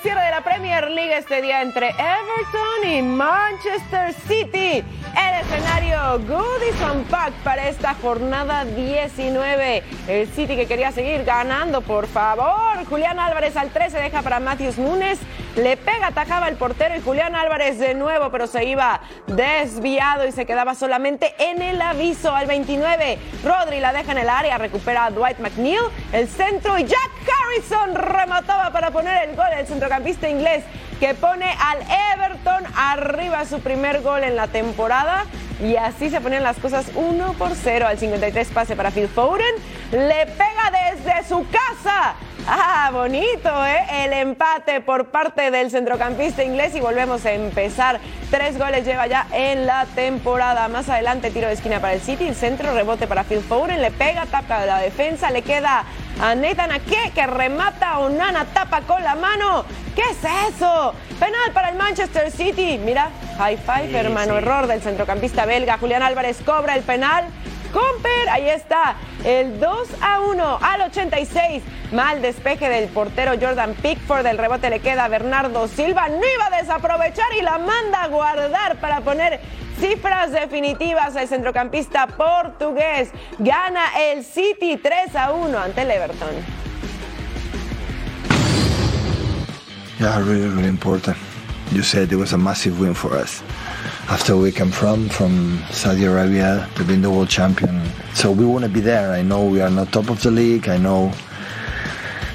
Cierre 0.00 0.22
de 0.24 0.30
la 0.30 0.42
Premier 0.42 0.90
League 0.90 1.16
este 1.16 1.42
día 1.42 1.62
entre 1.62 1.88
Everton 1.88 2.90
y 2.90 3.02
Manchester 3.02 4.12
City. 4.28 4.84
El 5.16 5.40
escenario 5.40 6.20
Goodison 6.20 7.02
Park 7.10 7.34
para 7.42 7.68
esta 7.68 7.94
jornada 7.94 8.64
19. 8.64 9.82
El 10.06 10.28
City 10.28 10.54
que 10.56 10.66
quería 10.66 10.92
seguir 10.92 11.24
ganando, 11.24 11.80
por 11.80 12.06
favor. 12.06 12.84
Julián 12.88 13.18
Álvarez 13.18 13.56
al 13.56 13.70
13 13.70 13.98
deja 13.98 14.22
para 14.22 14.38
Matthews 14.38 14.78
Nunes. 14.78 15.18
Le 15.58 15.76
pega, 15.76 16.08
atacaba 16.08 16.46
el 16.48 16.54
portero 16.54 16.94
y 16.96 17.00
Julián 17.00 17.34
Álvarez 17.34 17.80
de 17.80 17.94
nuevo, 17.94 18.30
pero 18.30 18.46
se 18.46 18.64
iba 18.64 19.00
desviado 19.26 20.24
y 20.24 20.30
se 20.30 20.46
quedaba 20.46 20.76
solamente 20.76 21.34
en 21.38 21.62
el 21.62 21.82
aviso 21.82 22.32
al 22.32 22.46
29. 22.46 23.18
Rodri 23.44 23.80
la 23.80 23.92
deja 23.92 24.12
en 24.12 24.18
el 24.18 24.28
área, 24.28 24.56
recupera 24.56 25.06
a 25.06 25.10
Dwight 25.10 25.40
McNeil, 25.40 25.80
el 26.12 26.28
centro 26.28 26.78
y 26.78 26.84
Jack 26.84 27.10
Harrison 27.26 27.96
remataba 27.96 28.70
para 28.70 28.92
poner 28.92 29.28
el 29.28 29.34
gol. 29.34 29.48
El 29.56 29.66
centrocampista 29.66 30.28
inglés 30.28 30.62
que 31.00 31.14
pone 31.14 31.46
al 31.46 31.78
Everton 32.14 32.64
arriba 32.76 33.44
su 33.44 33.58
primer 33.58 34.02
gol 34.02 34.22
en 34.22 34.36
la 34.36 34.46
temporada. 34.46 35.24
Y 35.60 35.74
así 35.74 36.08
se 36.08 36.20
ponían 36.20 36.44
las 36.44 36.58
cosas 36.58 36.86
1 36.94 37.32
por 37.32 37.56
0 37.56 37.86
al 37.88 37.98
53 37.98 38.48
pase 38.48 38.76
para 38.76 38.92
Phil 38.92 39.08
Foden. 39.08 39.54
Le 39.90 40.26
pega 40.26 40.70
desde 40.94 41.28
su 41.28 41.44
casa. 41.50 42.14
Ah, 42.50 42.88
bonito, 42.94 43.50
¿eh? 43.66 44.04
El 44.04 44.14
empate 44.14 44.80
por 44.80 45.08
parte 45.08 45.50
del 45.50 45.70
centrocampista 45.70 46.42
inglés 46.42 46.74
y 46.74 46.80
volvemos 46.80 47.26
a 47.26 47.32
empezar. 47.32 48.00
Tres 48.30 48.58
goles 48.58 48.86
lleva 48.86 49.06
ya 49.06 49.26
en 49.32 49.66
la 49.66 49.84
temporada. 49.94 50.66
Más 50.68 50.88
adelante 50.88 51.30
tiro 51.30 51.46
de 51.46 51.52
esquina 51.52 51.78
para 51.78 51.92
el 51.92 52.00
City, 52.00 52.26
el 52.26 52.34
centro, 52.34 52.72
rebote 52.72 53.06
para 53.06 53.24
Phil 53.24 53.40
Foden, 53.40 53.82
le 53.82 53.90
pega, 53.90 54.24
tapa 54.24 54.64
la 54.64 54.78
defensa, 54.78 55.30
le 55.30 55.42
queda 55.42 55.84
a 56.22 56.34
Nathan 56.34 56.72
Ake 56.72 57.12
que 57.14 57.26
remata, 57.26 57.98
Onana 57.98 58.46
tapa 58.46 58.80
con 58.80 59.02
la 59.04 59.14
mano. 59.14 59.66
¿Qué 59.94 60.02
es 60.10 60.54
eso? 60.54 60.94
Penal 61.20 61.52
para 61.52 61.68
el 61.68 61.76
Manchester 61.76 62.30
City. 62.30 62.80
Mira, 62.82 63.10
high 63.36 63.58
five, 63.58 63.88
Sí, 63.90 63.94
hermano, 63.96 64.32
sí. 64.32 64.38
error 64.38 64.66
del 64.68 64.80
centrocampista 64.80 65.44
belga. 65.44 65.76
Julián 65.76 66.02
Álvarez 66.02 66.38
cobra 66.46 66.76
el 66.76 66.82
penal. 66.82 67.26
Comper, 67.72 68.28
ahí 68.30 68.48
está, 68.48 68.96
el 69.24 69.60
2 69.60 69.88
a 70.00 70.20
1 70.20 70.58
al 70.60 70.80
86. 70.82 71.62
Mal 71.92 72.20
despeje 72.20 72.68
del 72.68 72.88
portero 72.88 73.32
Jordan 73.40 73.74
Pickford. 73.74 74.26
El 74.26 74.38
rebote 74.38 74.68
le 74.70 74.80
queda 74.80 75.04
a 75.04 75.08
Bernardo 75.08 75.68
Silva. 75.68 76.08
No 76.08 76.16
iba 76.16 76.46
a 76.46 76.60
desaprovechar 76.60 77.26
y 77.38 77.42
la 77.42 77.58
manda 77.58 78.02
a 78.02 78.08
guardar 78.08 78.76
para 78.76 79.00
poner 79.00 79.40
cifras 79.80 80.32
definitivas 80.32 81.16
al 81.16 81.28
centrocampista 81.28 82.06
portugués. 82.06 83.10
Gana 83.38 83.80
el 83.98 84.24
City 84.24 84.76
3 84.76 85.16
a 85.16 85.32
1 85.32 85.58
ante 85.58 85.82
el 85.82 85.90
Everton. 85.90 86.58
After 94.10 94.38
we 94.38 94.52
come 94.52 94.70
from, 94.70 95.10
from 95.10 95.62
Saudi 95.70 96.04
Arabia 96.04 96.66
to 96.76 96.84
being 96.84 97.02
the 97.02 97.10
world 97.10 97.28
champion. 97.28 97.82
So 98.14 98.32
we 98.32 98.46
want 98.46 98.64
to 98.64 98.70
be 98.70 98.80
there. 98.80 99.12
I 99.12 99.20
know 99.20 99.44
we 99.44 99.60
are 99.60 99.68
not 99.68 99.92
top 99.92 100.08
of 100.08 100.22
the 100.22 100.30
league. 100.30 100.66
I 100.66 100.78
know 100.78 101.12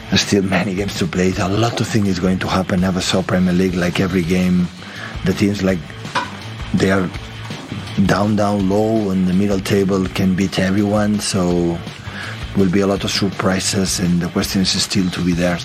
there's 0.10 0.22
still 0.22 0.44
many 0.44 0.76
games 0.76 1.00
to 1.00 1.08
play. 1.08 1.34
A 1.40 1.50
lot 1.50 1.82
of 1.82 1.88
things 1.88 2.08
is 2.08 2.20
going 2.20 2.38
to 2.40 2.48
happen. 2.48 2.82
Never 2.82 3.02
saw 3.02 3.24
Premier 3.24 3.54
League 3.54 3.74
like 3.74 4.00
every 4.00 4.22
game. 4.22 4.68
The 5.26 5.34
teams 5.34 5.64
like 5.64 5.80
they 6.76 6.92
are 6.92 7.10
down, 8.06 8.36
down, 8.36 8.70
low, 8.70 9.10
and 9.10 9.28
the 9.28 9.34
middle 9.34 9.60
table 9.60 10.06
can 10.10 10.36
beat 10.36 10.60
everyone. 10.60 11.20
So 11.20 11.78
will 12.56 12.70
be 12.70 12.82
a 12.82 12.88
lot 12.88 13.04
of 13.04 13.10
surprises, 13.10 14.00
and 14.00 14.22
the 14.22 14.30
question 14.30 14.62
is 14.62 14.80
still 14.82 15.10
to 15.10 15.26
be 15.26 15.34
there. 15.34 15.58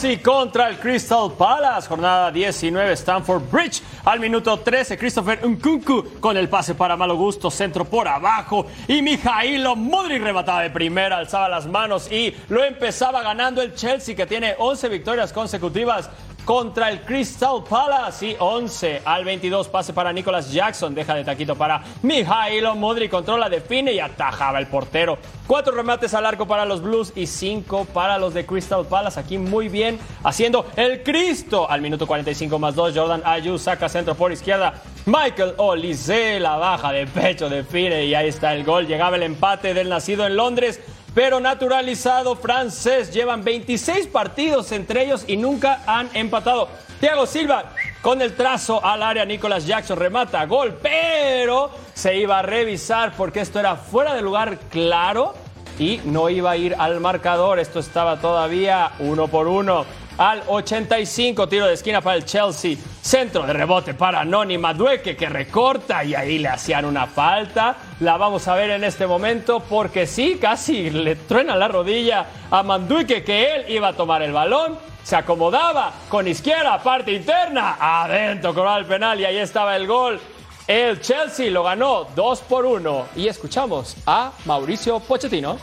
Chelsea 0.00 0.22
contra 0.22 0.68
el 0.68 0.78
Crystal 0.78 1.30
Palace, 1.36 1.86
jornada 1.86 2.30
19, 2.30 2.92
Stamford 2.92 3.42
Bridge. 3.50 3.82
Al 4.06 4.18
minuto 4.18 4.58
13, 4.58 4.96
Christopher 4.96 5.46
Nkunku 5.46 6.18
con 6.18 6.38
el 6.38 6.48
pase 6.48 6.74
para 6.74 6.96
Malo 6.96 7.16
Gusto, 7.16 7.50
centro 7.50 7.84
por 7.84 8.08
abajo. 8.08 8.66
Y 8.88 9.02
Mijailo 9.02 9.76
Modric 9.76 10.22
remataba 10.22 10.62
de 10.62 10.70
primera, 10.70 11.18
alzaba 11.18 11.50
las 11.50 11.66
manos 11.66 12.10
y 12.10 12.34
lo 12.48 12.64
empezaba 12.64 13.20
ganando 13.20 13.60
el 13.60 13.74
Chelsea, 13.74 14.16
que 14.16 14.24
tiene 14.24 14.54
11 14.58 14.88
victorias 14.88 15.34
consecutivas 15.34 16.08
contra 16.44 16.90
el 16.90 17.02
Crystal 17.02 17.62
Palace. 17.68 18.26
Y 18.26 18.36
11 18.38 19.02
al 19.04 19.24
22, 19.24 19.68
pase 19.68 19.92
para 19.92 20.12
Nicolas 20.12 20.52
Jackson, 20.52 20.94
deja 20.94 21.14
de 21.14 21.24
taquito 21.24 21.56
para 21.56 21.82
Mijailo 22.02 22.74
Modric, 22.74 23.10
controla, 23.10 23.48
define 23.48 23.92
y 23.92 24.00
atajaba 24.00 24.58
el 24.58 24.66
portero. 24.66 25.18
Cuatro 25.46 25.74
remates 25.74 26.14
al 26.14 26.26
arco 26.26 26.46
para 26.46 26.64
los 26.64 26.80
Blues 26.80 27.12
y 27.16 27.26
cinco 27.26 27.84
para 27.86 28.18
los 28.18 28.34
de 28.34 28.46
Crystal 28.46 28.84
Palace. 28.86 29.18
Aquí 29.18 29.38
muy 29.38 29.68
bien 29.68 29.98
haciendo 30.22 30.66
el 30.76 31.02
Cristo. 31.02 31.68
Al 31.68 31.80
minuto 31.80 32.06
45 32.06 32.58
más 32.58 32.74
2, 32.74 32.92
Jordan 32.94 33.22
Ayew 33.24 33.58
saca 33.58 33.88
centro 33.88 34.14
por 34.14 34.30
izquierda. 34.30 34.74
Michael 35.06 35.54
Olise 35.56 36.38
la 36.38 36.56
baja 36.56 36.92
de 36.92 37.06
pecho, 37.06 37.48
define 37.48 38.04
y 38.04 38.14
ahí 38.14 38.28
está 38.28 38.54
el 38.54 38.64
gol. 38.64 38.86
Llegaba 38.86 39.16
el 39.16 39.22
empate 39.24 39.74
del 39.74 39.88
nacido 39.88 40.26
en 40.26 40.36
Londres. 40.36 40.80
Pero 41.14 41.40
naturalizado 41.40 42.36
francés, 42.36 43.12
llevan 43.12 43.42
26 43.42 44.06
partidos 44.06 44.70
entre 44.72 45.04
ellos 45.04 45.24
y 45.26 45.36
nunca 45.36 45.82
han 45.86 46.08
empatado. 46.14 46.68
Thiago 47.00 47.26
Silva 47.26 47.72
con 48.02 48.22
el 48.22 48.34
trazo 48.34 48.84
al 48.84 49.02
área, 49.02 49.24
Nicolas 49.24 49.66
Jackson 49.66 49.98
remata 49.98 50.44
gol, 50.46 50.78
pero 50.80 51.70
se 51.94 52.16
iba 52.16 52.38
a 52.38 52.42
revisar 52.42 53.12
porque 53.16 53.40
esto 53.40 53.58
era 53.58 53.76
fuera 53.76 54.14
de 54.14 54.22
lugar 54.22 54.58
claro 54.70 55.34
y 55.78 56.00
no 56.04 56.28
iba 56.28 56.52
a 56.52 56.56
ir 56.56 56.76
al 56.78 57.00
marcador. 57.00 57.58
Esto 57.58 57.80
estaba 57.80 58.20
todavía 58.20 58.92
uno 59.00 59.28
por 59.28 59.48
uno. 59.48 59.84
Al 60.18 60.42
85, 60.46 61.48
tiro 61.48 61.66
de 61.66 61.74
esquina 61.74 62.02
para 62.02 62.16
el 62.16 62.24
Chelsea. 62.24 62.76
Centro 63.00 63.46
de 63.46 63.54
rebote 63.54 63.94
para 63.94 64.24
Noni 64.24 64.58
Madueque 64.58 65.16
que 65.16 65.28
recorta 65.28 66.04
y 66.04 66.14
ahí 66.14 66.38
le 66.38 66.48
hacían 66.48 66.84
una 66.84 67.06
falta. 67.06 67.76
La 68.00 68.16
vamos 68.16 68.48
a 68.48 68.54
ver 68.54 68.70
en 68.70 68.82
este 68.82 69.06
momento 69.06 69.60
porque 69.60 70.06
sí, 70.06 70.38
casi 70.40 70.88
le 70.90 71.16
truena 71.16 71.54
la 71.54 71.68
rodilla 71.68 72.26
a 72.50 72.62
Manduque 72.62 73.22
que 73.22 73.54
él 73.54 73.64
iba 73.68 73.88
a 73.88 73.92
tomar 73.92 74.22
el 74.22 74.32
balón. 74.32 74.78
Se 75.02 75.16
acomodaba 75.16 75.92
con 76.08 76.26
izquierda, 76.26 76.82
parte 76.82 77.12
interna, 77.12 77.76
adentro 77.78 78.54
con 78.54 78.66
el 78.68 78.86
penal 78.86 79.20
y 79.20 79.24
ahí 79.24 79.36
estaba 79.36 79.76
el 79.76 79.86
gol. 79.86 80.18
El 80.66 81.00
Chelsea 81.00 81.50
lo 81.50 81.62
ganó 81.62 82.06
2 82.16 82.40
por 82.40 82.64
1 82.64 83.08
y 83.16 83.28
escuchamos 83.28 83.96
a 84.06 84.32
Mauricio 84.46 85.00
Pochettino. 85.00 85.58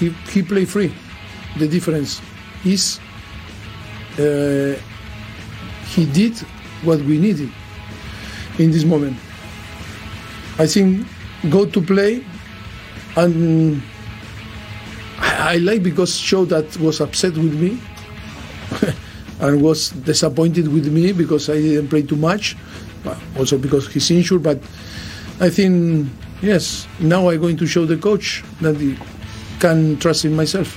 He, 0.00 0.12
he 0.34 0.42
play 0.42 0.64
free. 0.64 0.92
The 1.58 1.68
difference 1.68 2.20
is 2.64 2.98
uh, 4.18 4.74
he 5.94 6.06
did 6.06 6.34
what 6.82 6.98
we 7.00 7.18
needed 7.18 7.50
in 8.58 8.72
this 8.72 8.84
moment. 8.84 9.16
I 10.58 10.66
think 10.66 11.06
go 11.50 11.66
to 11.66 11.80
play 11.80 12.24
and 13.16 13.82
I 15.18 15.56
like 15.56 15.82
because 15.82 16.14
show 16.16 16.44
that 16.46 16.76
was 16.78 17.00
upset 17.00 17.34
with 17.34 17.54
me 17.54 17.80
and 19.40 19.62
was 19.62 19.90
disappointed 19.90 20.68
with 20.68 20.92
me 20.92 21.12
because 21.12 21.48
I 21.48 21.60
didn't 21.60 21.88
play 21.88 22.02
too 22.02 22.16
much, 22.16 22.56
also 23.38 23.58
because 23.58 23.92
he's 23.92 24.10
injured. 24.10 24.42
But 24.42 24.58
I 25.40 25.50
think 25.50 26.08
yes, 26.42 26.86
now 27.00 27.28
I'm 27.28 27.40
going 27.40 27.56
to 27.58 27.66
show 27.66 27.86
the 27.86 27.96
coach 27.96 28.44
that 28.60 28.76
he 28.76 28.96
can 29.60 29.98
trust 29.98 30.24
in 30.24 30.34
myself. 30.36 30.76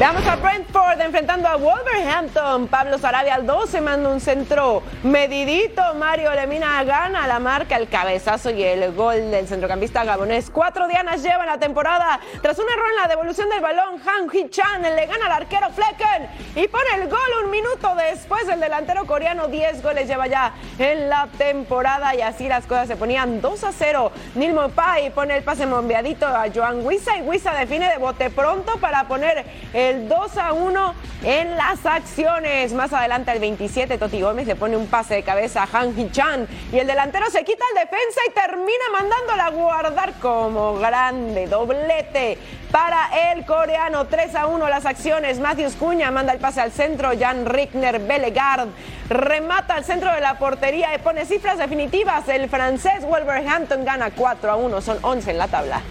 Veamos 0.00 0.26
a 0.26 0.36
Brentford 0.36 0.98
enfrentando 1.02 1.46
a 1.46 1.56
Wolverhampton. 1.56 2.68
Pablo 2.68 2.96
Sarabia 2.96 3.34
al 3.34 3.46
12 3.46 3.82
manda 3.82 4.08
un 4.08 4.18
centro 4.18 4.82
medidito. 5.02 5.82
Mario 5.92 6.32
Lemina 6.34 6.82
gana 6.84 7.26
la 7.26 7.38
marca, 7.38 7.76
el 7.76 7.86
cabezazo 7.86 8.48
y 8.48 8.62
el 8.62 8.94
gol 8.94 9.30
del 9.30 9.46
centrocampista 9.46 10.02
gabonés. 10.04 10.48
Cuatro 10.48 10.88
dianas 10.88 11.22
lleva 11.22 11.44
la 11.44 11.58
temporada. 11.58 12.18
Tras 12.40 12.58
un 12.58 12.64
error 12.70 12.86
en 12.88 12.96
la 12.96 13.08
devolución 13.08 13.50
del 13.50 13.60
balón, 13.60 14.00
Han 14.06 14.30
Hee-chan 14.30 14.80
le 14.80 15.04
gana 15.04 15.26
al 15.26 15.32
arquero 15.32 15.68
Flecken 15.68 16.30
y 16.56 16.66
pone 16.66 16.94
el 16.94 17.06
gol 17.06 17.44
un 17.44 17.50
minuto 17.50 17.94
después. 17.96 18.48
El 18.48 18.60
delantero 18.60 19.04
coreano 19.04 19.48
10 19.48 19.82
goles 19.82 20.08
lleva 20.08 20.28
ya 20.28 20.54
en 20.78 21.10
la 21.10 21.28
temporada 21.36 22.14
y 22.14 22.22
así 22.22 22.48
las 22.48 22.64
cosas 22.64 22.88
se 22.88 22.96
ponían 22.96 23.42
2 23.42 23.64
a 23.64 23.72
0. 23.72 24.12
Nilmo 24.34 24.70
Pai 24.70 25.10
pone 25.10 25.36
el 25.36 25.44
pase 25.44 25.66
bombeadito 25.66 26.26
a 26.26 26.46
Joan 26.50 26.86
Huiza 26.86 27.18
y 27.18 27.20
Huiza 27.20 27.52
define 27.52 27.90
de 27.90 27.98
bote 27.98 28.30
pronto 28.30 28.78
para 28.78 29.04
poner 29.04 29.44
el 29.74 29.89
2 29.92 30.36
a 30.38 30.52
1 30.52 30.94
en 31.24 31.56
las 31.56 31.84
acciones. 31.84 32.72
Más 32.72 32.92
adelante, 32.92 33.32
el 33.32 33.40
27, 33.40 33.98
Toti 33.98 34.20
Gómez 34.20 34.46
le 34.46 34.56
pone 34.56 34.76
un 34.76 34.86
pase 34.86 35.14
de 35.14 35.22
cabeza 35.22 35.62
a 35.62 35.78
Han 35.78 35.94
Hee-chan 35.96 36.48
y 36.72 36.78
el 36.78 36.86
delantero 36.86 37.30
se 37.30 37.44
quita 37.44 37.64
el 37.70 37.86
defensa 37.86 38.20
y 38.28 38.32
termina 38.32 38.84
mandándola 38.92 39.46
a 39.46 39.50
guardar 39.50 40.12
como 40.14 40.74
grande 40.74 41.46
doblete 41.46 42.38
para 42.70 43.32
el 43.32 43.44
coreano. 43.44 44.06
3 44.06 44.34
a 44.34 44.46
1 44.46 44.68
las 44.68 44.86
acciones. 44.86 45.40
Matthews 45.40 45.74
Cuña 45.74 46.10
manda 46.10 46.32
el 46.32 46.38
pase 46.38 46.60
al 46.60 46.72
centro. 46.72 47.10
Jan 47.18 47.46
Rickner 47.46 47.98
Bellegard 47.98 48.68
remata 49.08 49.74
al 49.74 49.84
centro 49.84 50.12
de 50.12 50.20
la 50.20 50.38
portería 50.38 50.94
y 50.94 50.98
pone 50.98 51.26
cifras 51.26 51.58
definitivas. 51.58 52.28
El 52.28 52.48
francés 52.48 53.04
Wolverhampton 53.04 53.84
gana 53.84 54.10
4 54.10 54.50
a 54.50 54.56
1. 54.56 54.80
Son 54.80 54.98
11 55.02 55.30
en 55.30 55.38
la 55.38 55.48
tabla. 55.48 55.82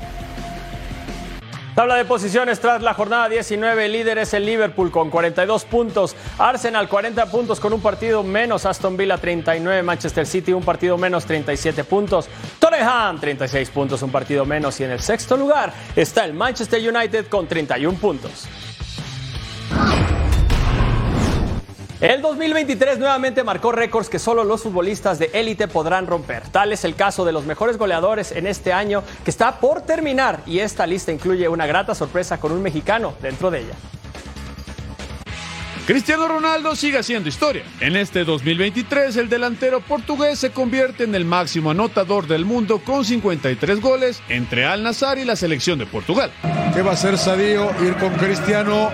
Tabla 1.80 1.96
de 1.96 2.04
posiciones 2.04 2.60
tras 2.60 2.82
la 2.82 2.94
jornada 2.94 3.30
19, 3.30 3.86
el 3.86 3.94
líder 3.94 4.18
es 4.18 4.34
el 4.34 4.46
Liverpool 4.46 4.92
con 4.92 5.10
42 5.10 5.64
puntos, 5.64 6.14
Arsenal 6.38 6.90
40 6.90 7.28
puntos 7.28 7.62
con 7.62 7.72
un 7.72 7.80
partido 7.80 8.22
menos, 8.22 8.66
Aston 8.66 8.98
Villa 8.98 9.18
39, 9.18 9.82
Manchester 9.82 10.28
City 10.28 10.52
un 10.52 10.62
partido 10.62 10.98
menos 10.98 11.24
37 11.24 11.86
puntos, 11.86 12.28
Tottenham 12.60 13.18
36 13.22 13.70
puntos, 13.70 14.02
un 14.02 14.12
partido 14.12 14.44
menos 14.44 14.78
y 14.82 14.84
en 14.84 14.92
el 14.92 15.00
sexto 15.00 15.38
lugar 15.38 15.72
está 15.96 16.26
el 16.26 16.34
Manchester 16.34 16.86
United 16.86 17.28
con 17.28 17.48
31 17.48 17.98
puntos. 17.98 18.50
El 22.02 22.22
2023 22.22 22.98
nuevamente 22.98 23.44
marcó 23.44 23.74
récords 23.74 24.08
que 24.08 24.20
solo 24.20 24.46
los 24.46 24.64
futbolistas 24.64 25.20
de 25.20 25.32
élite 25.34 25.68
podrán 25.68 26.08
romper. 26.08 26.44
Tal 26.48 26.72
es 26.72 26.86
el 26.86 26.96
caso 26.96 27.26
de 27.26 27.34
los 27.34 27.46
mejores 27.46 27.78
goleadores 27.78 28.32
en 28.32 28.48
este 28.48 28.72
año 28.72 29.04
que 29.26 29.30
está 29.30 29.60
por 29.60 29.82
terminar 29.82 30.40
y 30.46 30.60
esta 30.60 30.88
lista 30.88 31.12
incluye 31.12 31.50
una 31.50 31.68
grata 31.68 31.94
sorpresa 31.94 32.40
con 32.40 32.54
un 32.54 32.62
mexicano 32.62 33.16
dentro 33.22 33.52
de 33.52 33.60
ella. 33.60 33.74
Cristiano 35.90 36.28
Ronaldo 36.28 36.76
sigue 36.76 37.00
haciendo 37.00 37.30
historia. 37.30 37.64
En 37.80 37.96
este 37.96 38.24
2023, 38.24 39.16
el 39.16 39.28
delantero 39.28 39.82
portugués 39.82 40.38
se 40.38 40.52
convierte 40.52 41.04
en 41.04 41.16
el 41.16 41.26
máximo 41.26 41.72
anotador 41.72 42.28
del 42.28 42.46
mundo 42.46 42.78
con 42.78 43.04
53 43.04 43.82
goles 43.82 44.22
entre 44.30 44.68
Al 44.68 44.84
Nassr 44.84 45.18
y 45.18 45.26
la 45.26 45.36
selección 45.36 45.80
de 45.80 45.88
Portugal. 45.88 46.30
¿Qué 46.76 46.84
va 46.84 46.92
a 46.92 46.94
hacer 46.94 47.18
Sadio? 47.18 47.72
Ir 47.84 47.96
con 47.96 48.14
Cristiano. 48.18 48.92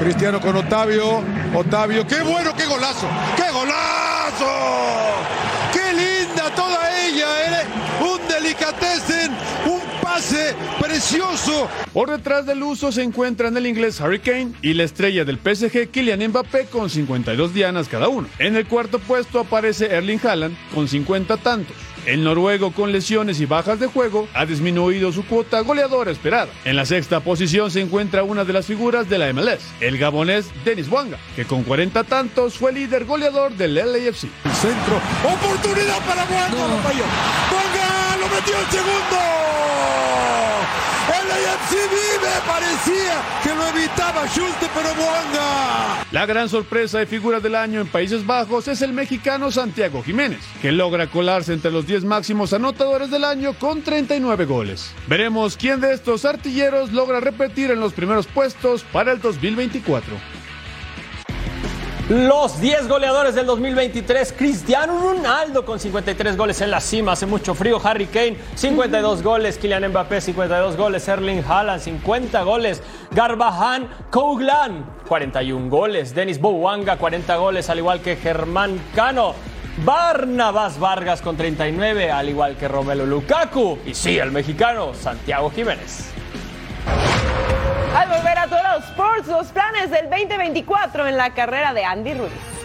Cristiano 0.00 0.40
con 0.40 0.56
Otavio. 0.56 1.22
Otavio. 1.54 2.04
¡Qué 2.08 2.22
bueno! 2.22 2.52
¡Qué 2.56 2.66
golazo! 2.66 3.06
¡Qué 3.36 3.48
golazo! 3.52 4.50
¡Qué 5.72 5.92
linda 5.92 6.52
toda 6.56 7.06
ella! 7.06 7.60
¿eh? 7.62 7.66
Un 8.00 8.18
delicatessen. 8.26 9.30
Un 9.64 9.81
pase 10.12 10.54
precioso. 10.78 11.68
Por 11.92 12.10
detrás 12.10 12.44
del 12.44 12.62
uso 12.62 12.92
se 12.92 13.02
encuentran 13.02 13.56
el 13.56 13.66
inglés 13.66 13.98
Harry 14.00 14.18
Kane 14.18 14.52
y 14.60 14.74
la 14.74 14.82
estrella 14.82 15.24
del 15.24 15.38
PSG 15.38 15.88
Kylian 15.90 16.28
Mbappé 16.28 16.66
con 16.66 16.90
52 16.90 17.54
dianas 17.54 17.88
cada 17.88 18.08
uno. 18.08 18.28
En 18.38 18.56
el 18.56 18.66
cuarto 18.66 18.98
puesto 18.98 19.40
aparece 19.40 19.86
Erling 19.86 20.20
Haaland 20.22 20.54
con 20.74 20.86
50 20.86 21.38
tantos. 21.38 21.76
El 22.04 22.24
noruego 22.24 22.72
con 22.72 22.92
lesiones 22.92 23.40
y 23.40 23.46
bajas 23.46 23.80
de 23.80 23.86
juego 23.86 24.28
ha 24.34 24.44
disminuido 24.44 25.12
su 25.12 25.24
cuota 25.24 25.60
goleadora 25.60 26.10
esperada. 26.10 26.48
En 26.64 26.76
la 26.76 26.84
sexta 26.84 27.20
posición 27.20 27.70
se 27.70 27.80
encuentra 27.80 28.22
una 28.22 28.44
de 28.44 28.52
las 28.52 28.66
figuras 28.66 29.08
de 29.08 29.18
la 29.18 29.32
MLS, 29.32 29.62
el 29.80 29.96
gabonés 29.96 30.50
Denis 30.64 30.90
Wanga, 30.90 31.16
que 31.36 31.46
con 31.46 31.62
40 31.62 32.04
tantos 32.04 32.58
fue 32.58 32.72
líder 32.72 33.06
goleador 33.06 33.54
del 33.54 33.76
LAFC. 33.76 34.28
Centro, 34.60 35.00
oportunidad 35.24 36.00
para 36.04 36.24
Wanga, 36.24 36.82
falló. 36.82 37.04
Wanga 37.54 37.91
metió 38.34 38.58
el 38.58 38.66
segundo. 38.66 39.18
El 41.08 41.30
AFC 41.30 41.72
vive, 41.90 42.32
parecía 42.46 43.22
que 43.42 43.54
lo 43.54 43.66
evitaba 43.68 44.26
Schulte, 44.28 44.66
pero 44.72 44.88
Wanga. 44.90 46.04
La 46.12 46.26
gran 46.26 46.48
sorpresa 46.48 46.98
de 46.98 47.06
figuras 47.06 47.42
del 47.42 47.54
año 47.54 47.80
en 47.80 47.88
Países 47.88 48.24
Bajos 48.24 48.68
es 48.68 48.82
el 48.82 48.92
mexicano 48.92 49.50
Santiago 49.50 50.02
Jiménez, 50.02 50.40
que 50.60 50.72
logra 50.72 51.08
colarse 51.08 51.52
entre 51.52 51.70
los 51.70 51.86
10 51.86 52.04
máximos 52.04 52.52
anotadores 52.52 53.10
del 53.10 53.24
año 53.24 53.54
con 53.54 53.82
39 53.82 54.44
goles. 54.44 54.92
Veremos 55.08 55.56
quién 55.56 55.80
de 55.80 55.92
estos 55.92 56.24
artilleros 56.24 56.92
logra 56.92 57.20
repetir 57.20 57.70
en 57.70 57.80
los 57.80 57.92
primeros 57.92 58.26
puestos 58.26 58.84
para 58.92 59.12
el 59.12 59.20
2024. 59.20 60.14
Los 62.08 62.60
10 62.60 62.88
goleadores 62.88 63.36
del 63.36 63.46
2023, 63.46 64.34
Cristiano 64.36 64.98
Ronaldo 64.98 65.64
con 65.64 65.78
53 65.78 66.36
goles 66.36 66.60
en 66.60 66.72
la 66.72 66.80
cima, 66.80 67.12
hace 67.12 67.26
mucho 67.26 67.54
frío, 67.54 67.80
Harry 67.82 68.06
Kane 68.06 68.36
52 68.56 69.22
goles, 69.22 69.56
Kylian 69.56 69.88
Mbappé 69.88 70.20
52 70.20 70.76
goles, 70.76 71.06
Erling 71.06 71.44
Haaland 71.46 71.80
50 71.80 72.42
goles, 72.42 72.82
Garbahan 73.12 73.88
Kouglan 74.10 74.84
41 75.06 75.70
goles, 75.70 76.12
Denis 76.12 76.40
Bouanga 76.40 76.96
40 76.96 77.36
goles, 77.36 77.70
al 77.70 77.78
igual 77.78 78.00
que 78.00 78.16
Germán 78.16 78.80
Cano. 78.94 79.34
Barnabas 79.84 80.78
Vargas 80.78 81.22
con 81.22 81.36
39, 81.36 82.10
al 82.10 82.28
igual 82.28 82.56
que 82.56 82.68
Romelu 82.68 83.06
Lukaku. 83.06 83.78
Y 83.86 83.94
sí, 83.94 84.18
el 84.18 84.30
mexicano 84.30 84.92
Santiago 84.92 85.50
Jiménez. 85.50 86.10
Al 87.96 88.08
volver 88.08 88.38
a 88.38 88.46
todos 88.46 88.61
los 88.61 88.61
sports, 88.88 89.28
los 89.28 89.48
planes 89.48 89.90
del 89.90 90.08
2024 90.10 91.06
en 91.08 91.16
la 91.16 91.34
carrera 91.34 91.72
de 91.72 91.84
Andy 91.84 92.14
Ruiz. 92.14 92.61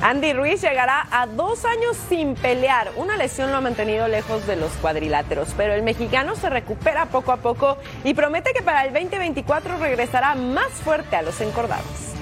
Andy 0.00 0.32
Ruiz 0.32 0.60
llegará 0.62 1.08
a 1.10 1.26
dos 1.26 1.64
años 1.64 1.96
sin 2.08 2.36
pelear. 2.36 2.92
Una 2.96 3.16
lesión 3.16 3.50
lo 3.50 3.56
ha 3.56 3.60
mantenido 3.60 4.06
lejos 4.06 4.46
de 4.46 4.54
los 4.54 4.70
cuadriláteros, 4.74 5.54
pero 5.56 5.74
el 5.74 5.82
mexicano 5.82 6.36
se 6.36 6.48
recupera 6.48 7.06
poco 7.06 7.32
a 7.32 7.38
poco 7.38 7.78
y 8.04 8.14
promete 8.14 8.52
que 8.52 8.62
para 8.62 8.84
el 8.84 8.92
2024 8.92 9.76
regresará 9.78 10.36
más 10.36 10.68
fuerte 10.68 11.16
a 11.16 11.22
los 11.22 11.40
encordados. 11.40 12.17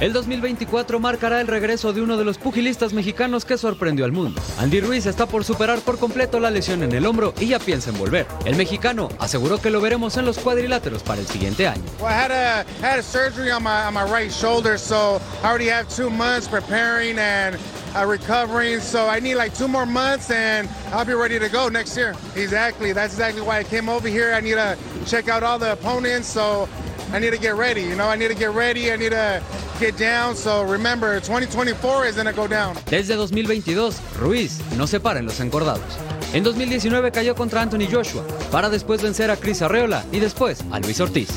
El 0.00 0.14
2024 0.14 0.98
marcará 0.98 1.42
el 1.42 1.46
regreso 1.46 1.92
de 1.92 2.00
uno 2.00 2.16
de 2.16 2.24
los 2.24 2.38
pugilistas 2.38 2.94
mexicanos 2.94 3.44
que 3.44 3.58
sorprendió 3.58 4.06
al 4.06 4.12
mundo. 4.12 4.40
Andy 4.58 4.80
Ruiz 4.80 5.04
está 5.04 5.26
por 5.26 5.44
superar 5.44 5.80
por 5.80 5.98
completo 5.98 6.40
la 6.40 6.50
lesión 6.50 6.82
en 6.82 6.92
el 6.92 7.04
hombro 7.04 7.34
y 7.38 7.48
ya 7.48 7.58
piensa 7.58 7.90
en 7.90 7.98
volver. 7.98 8.26
El 8.46 8.56
mexicano 8.56 9.10
aseguró 9.18 9.60
que 9.60 9.68
lo 9.68 9.82
veremos 9.82 10.16
en 10.16 10.24
los 10.24 10.38
cuadriláteros 10.38 11.02
para 11.02 11.20
el 11.20 11.26
siguiente 11.26 11.68
año. 11.68 11.82
Uh, 17.92 18.06
recovering. 18.06 18.80
So 18.80 19.08
I 19.08 19.20
need 19.20 19.34
like 19.34 19.52
two 19.52 19.66
more 19.66 19.86
months 19.86 20.30
and 20.30 20.68
I'll 20.92 21.04
be 21.04 21.14
ready 21.14 21.38
to 21.38 21.48
go 21.48 21.68
next 21.68 21.96
year. 21.96 22.14
Exactly. 22.36 22.92
That's 22.92 23.14
exactly 23.14 23.42
why 23.42 23.58
I 23.58 23.64
came 23.64 23.88
over 23.88 24.08
here. 24.08 24.32
I 24.32 24.40
need 24.40 24.54
to 24.54 24.76
check 25.06 25.28
out 25.28 25.42
all 25.42 25.58
the 25.58 25.72
opponents. 25.72 26.28
So 26.28 26.68
I 27.12 27.18
need 27.18 27.32
to 27.32 27.38
get 27.38 27.56
ready. 27.56 27.82
You 27.82 27.96
know, 27.96 28.08
I 28.08 28.16
need 28.16 28.28
to 28.28 28.34
get 28.34 28.54
ready. 28.54 28.92
I 28.92 28.96
need 28.96 29.10
to 29.10 29.42
get 29.80 29.98
down. 29.98 30.36
So 30.36 30.62
remember, 30.62 31.20
2024 31.20 32.06
is 32.06 32.14
going 32.14 32.26
to 32.26 32.32
go 32.32 32.46
down. 32.46 32.76
Desde 32.88 33.16
2022, 33.16 34.00
Ruiz 34.20 34.60
no 34.76 34.86
se 34.86 35.00
para 35.00 35.18
en 35.18 35.26
los 35.26 35.40
encordados. 35.40 35.82
En 36.32 36.44
2019 36.44 37.10
cayó 37.10 37.34
contra 37.34 37.60
Anthony 37.60 37.88
Joshua, 37.90 38.22
para 38.52 38.70
después 38.70 39.02
vencer 39.02 39.30
a 39.32 39.36
Chris 39.36 39.62
Arreola 39.62 40.04
y 40.12 40.20
después 40.20 40.60
a 40.70 40.78
Luis 40.78 41.00
Ortiz. 41.00 41.28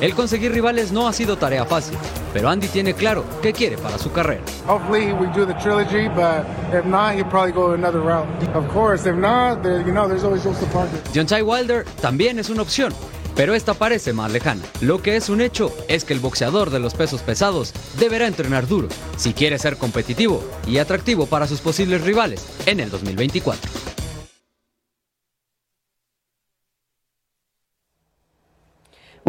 El 0.00 0.14
conseguir 0.14 0.52
rivales 0.52 0.92
no 0.92 1.06
ha 1.06 1.12
sido 1.12 1.36
tarea 1.36 1.66
fácil, 1.66 1.98
pero 2.32 2.48
Andy 2.48 2.68
tiene 2.68 2.94
claro 2.94 3.22
qué 3.42 3.52
quiere 3.52 3.76
para 3.76 3.98
su 3.98 4.10
carrera. 4.12 4.40
Hopefully 4.66 5.12
we 5.12 5.26
do 5.34 5.44
the 5.44 5.52
trilogy, 5.60 6.08
but 6.08 6.46
if 6.72 6.86
not, 6.86 7.16
he'll 7.16 7.28
probably 7.28 7.52
go 7.52 7.74
another 7.74 8.00
route. 8.00 8.26
Of 8.54 8.66
course, 8.72 9.06
if 9.06 9.14
not, 9.14 9.62
there, 9.62 9.82
you 9.82 9.92
know, 9.92 10.08
there's 10.08 10.24
always 10.24 10.42
Joseph 10.42 10.72
Parker. 10.72 10.96
Deontay 11.12 11.42
Wilder 11.42 11.84
también 12.00 12.38
es 12.38 12.48
una 12.48 12.62
opción, 12.62 12.94
pero 13.40 13.54
esta 13.54 13.72
parece 13.72 14.12
más 14.12 14.30
lejana. 14.30 14.60
Lo 14.82 15.00
que 15.00 15.16
es 15.16 15.30
un 15.30 15.40
hecho 15.40 15.74
es 15.88 16.04
que 16.04 16.12
el 16.12 16.20
boxeador 16.20 16.68
de 16.68 16.78
los 16.78 16.92
pesos 16.92 17.22
pesados 17.22 17.72
deberá 17.98 18.26
entrenar 18.26 18.66
duro 18.66 18.88
si 19.16 19.32
quiere 19.32 19.58
ser 19.58 19.78
competitivo 19.78 20.44
y 20.66 20.76
atractivo 20.76 21.24
para 21.24 21.46
sus 21.46 21.62
posibles 21.62 22.02
rivales 22.02 22.44
en 22.66 22.80
el 22.80 22.90
2024. 22.90 23.99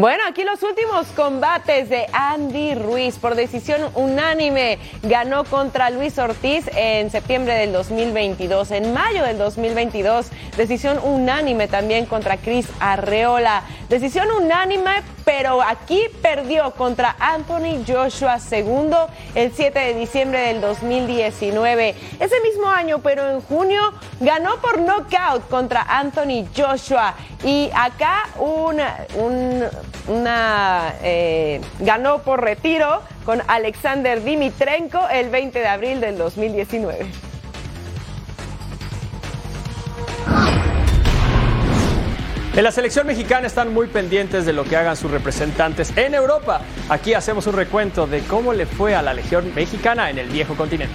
Bueno, 0.02 0.24
aquí 0.28 0.44
los 0.44 0.64
últimos 0.64 1.06
combates 1.16 1.88
de 1.88 2.08
Andy 2.12 2.74
Ruiz 2.74 3.20
por 3.20 3.36
decisión 3.36 3.82
unánime. 3.94 4.80
Ganó 5.04 5.44
contra 5.44 5.92
Luis 5.92 6.18
Ortiz 6.18 6.66
en 6.76 7.12
septiembre 7.12 7.54
del 7.54 7.72
2022. 7.72 8.72
En 8.72 8.94
mayo 8.94 9.24
del 9.24 9.38
2022, 9.38 10.32
decisión 10.58 10.98
unánime 11.04 11.68
también 11.68 12.08
contra 12.08 12.38
Chris 12.38 12.66
Arreola. 12.80 13.62
Decisión 13.90 14.32
unánime, 14.32 15.04
pero 15.24 15.62
aquí 15.62 16.02
perdió 16.24 16.72
contra 16.72 17.16
Anthony 17.20 17.84
Joshua 17.88 18.40
II 18.52 18.96
el 19.36 19.52
7 19.54 19.78
de 19.78 19.94
diciembre 19.94 20.40
del 20.40 20.62
2019. 20.62 21.94
Ese 22.20 22.42
mismo 22.42 22.66
año, 22.66 23.04
pero 23.04 23.30
en 23.30 23.42
junio, 23.42 23.94
ganó 24.20 24.60
por 24.62 24.80
knockout 24.80 25.48
contra 25.48 25.84
Anthony 25.84 26.48
Joshua. 26.58 27.14
Y 27.44 27.70
acá 27.74 28.30
un, 28.40 28.80
un 29.16 29.91
una 30.08 30.94
eh, 31.02 31.62
ganó 31.80 32.20
por 32.20 32.42
retiro 32.42 33.02
con 33.26 33.42
Alexander 33.48 34.24
Dimitrenko 34.24 35.08
el 35.10 35.30
20 35.30 35.60
de 35.60 35.68
abril 35.68 36.02
del 36.02 36.18
2019. 36.18 37.32
En 42.54 42.66
la 42.66 42.72
selección 42.74 43.08
mexicana 43.08 43.48
están 43.48 43.74
muy 43.74 43.88
pendientes 43.88 44.46
de 44.46 44.52
lo 44.52 44.66
que 44.66 44.76
hagan 44.76 44.98
sus 44.98 45.10
representantes 45.10 45.96
en 45.96 46.14
Europa. 46.14 46.60
Aquí 46.90 47.14
hacemos 47.14 47.48
un 47.48 47.54
recuento 47.54 48.08
de 48.08 48.20
cómo 48.24 48.52
le 48.52 48.66
fue 48.66 48.94
a 48.94 49.02
la 49.02 49.14
Legión 49.14 49.56
Mexicana 49.56 50.10
en 50.10 50.18
el 50.18 50.28
viejo 50.28 50.56
continente. 50.56 50.94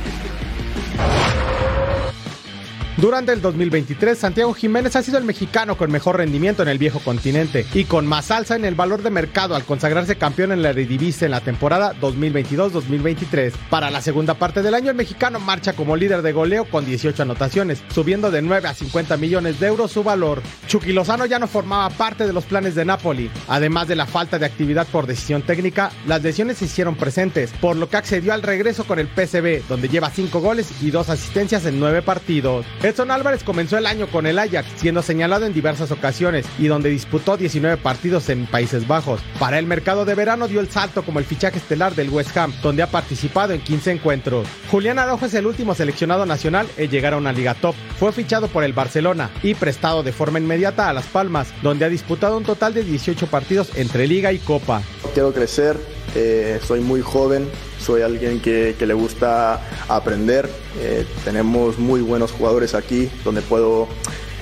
Durante 2.98 3.30
el 3.30 3.42
2023, 3.42 4.16
Santiago 4.16 4.54
Jiménez 4.54 4.96
ha 4.96 5.02
sido 5.02 5.18
el 5.18 5.24
mexicano 5.24 5.76
con 5.76 5.92
mejor 5.92 6.16
rendimiento 6.16 6.62
en 6.62 6.70
el 6.70 6.78
viejo 6.78 6.98
continente 7.00 7.66
y 7.74 7.84
con 7.84 8.06
más 8.06 8.30
alza 8.30 8.56
en 8.56 8.64
el 8.64 8.74
valor 8.74 9.02
de 9.02 9.10
mercado 9.10 9.54
al 9.54 9.64
consagrarse 9.64 10.16
campeón 10.16 10.50
en 10.50 10.62
la 10.62 10.70
Eredivisie 10.70 11.26
en 11.26 11.32
la 11.32 11.42
temporada 11.42 11.92
2022-2023. 12.00 13.52
Para 13.68 13.90
la 13.90 14.00
segunda 14.00 14.32
parte 14.32 14.62
del 14.62 14.74
año, 14.74 14.92
el 14.92 14.96
mexicano 14.96 15.38
marcha 15.40 15.74
como 15.74 15.94
líder 15.94 16.22
de 16.22 16.32
goleo 16.32 16.64
con 16.64 16.86
18 16.86 17.22
anotaciones, 17.22 17.82
subiendo 17.92 18.30
de 18.30 18.40
9 18.40 18.66
a 18.66 18.72
50 18.72 19.18
millones 19.18 19.60
de 19.60 19.66
euros 19.66 19.92
su 19.92 20.02
valor. 20.02 20.40
Chucky 20.66 20.94
Lozano 20.94 21.26
ya 21.26 21.38
no 21.38 21.48
formaba 21.48 21.90
parte 21.90 22.26
de 22.26 22.32
los 22.32 22.46
planes 22.46 22.74
de 22.74 22.86
Napoli. 22.86 23.30
Además 23.46 23.88
de 23.88 23.96
la 23.96 24.06
falta 24.06 24.38
de 24.38 24.46
actividad 24.46 24.86
por 24.86 25.06
decisión 25.06 25.42
técnica, 25.42 25.92
las 26.06 26.22
lesiones 26.22 26.56
se 26.56 26.64
hicieron 26.64 26.94
presentes, 26.94 27.52
por 27.60 27.76
lo 27.76 27.90
que 27.90 27.98
accedió 27.98 28.32
al 28.32 28.40
regreso 28.40 28.84
con 28.84 28.98
el 28.98 29.08
PSV, 29.08 29.68
donde 29.68 29.90
lleva 29.90 30.08
5 30.08 30.40
goles 30.40 30.72
y 30.80 30.90
2 30.90 31.10
asistencias 31.10 31.66
en 31.66 31.78
9 31.78 32.00
partidos. 32.00 32.64
Edson 32.86 33.10
Álvarez 33.10 33.42
comenzó 33.42 33.76
el 33.76 33.86
año 33.86 34.06
con 34.06 34.26
el 34.26 34.38
Ajax, 34.38 34.68
siendo 34.76 35.02
señalado 35.02 35.44
en 35.44 35.52
diversas 35.52 35.90
ocasiones 35.90 36.46
y 36.56 36.68
donde 36.68 36.88
disputó 36.88 37.36
19 37.36 37.78
partidos 37.78 38.28
en 38.28 38.46
Países 38.46 38.86
Bajos. 38.86 39.20
Para 39.40 39.58
el 39.58 39.66
mercado 39.66 40.04
de 40.04 40.14
verano 40.14 40.46
dio 40.46 40.60
el 40.60 40.70
salto 40.70 41.02
como 41.02 41.18
el 41.18 41.24
fichaje 41.24 41.58
estelar 41.58 41.96
del 41.96 42.10
West 42.10 42.36
Ham, 42.36 42.52
donde 42.62 42.84
ha 42.84 42.86
participado 42.86 43.54
en 43.54 43.60
15 43.60 43.90
encuentros. 43.90 44.46
Julián 44.70 45.00
Araujo 45.00 45.26
es 45.26 45.34
el 45.34 45.46
último 45.46 45.74
seleccionado 45.74 46.26
nacional 46.26 46.68
en 46.76 46.88
llegar 46.88 47.14
a 47.14 47.16
una 47.16 47.32
liga 47.32 47.54
top. 47.54 47.74
Fue 47.98 48.12
fichado 48.12 48.46
por 48.46 48.62
el 48.62 48.72
Barcelona 48.72 49.30
y 49.42 49.54
prestado 49.54 50.04
de 50.04 50.12
forma 50.12 50.38
inmediata 50.38 50.88
a 50.88 50.92
Las 50.92 51.06
Palmas, 51.06 51.48
donde 51.62 51.86
ha 51.86 51.88
disputado 51.88 52.36
un 52.38 52.44
total 52.44 52.72
de 52.72 52.84
18 52.84 53.26
partidos 53.26 53.70
entre 53.74 54.06
liga 54.06 54.32
y 54.32 54.38
copa. 54.38 54.80
Quiero 55.12 55.32
crecer, 55.32 55.76
eh, 56.18 56.60
soy 56.66 56.80
muy 56.80 57.02
joven, 57.02 57.46
soy 57.78 58.00
alguien 58.00 58.40
que, 58.40 58.74
le 58.80 58.94
gusta 58.94 59.60
aprender. 59.86 60.48
Eh, 60.80 61.04
tenemos 61.26 61.78
muy 61.78 62.00
buenos 62.00 62.32
jugadores 62.32 62.74
aquí 62.74 63.10
donde 63.22 63.42
puedo 63.42 63.86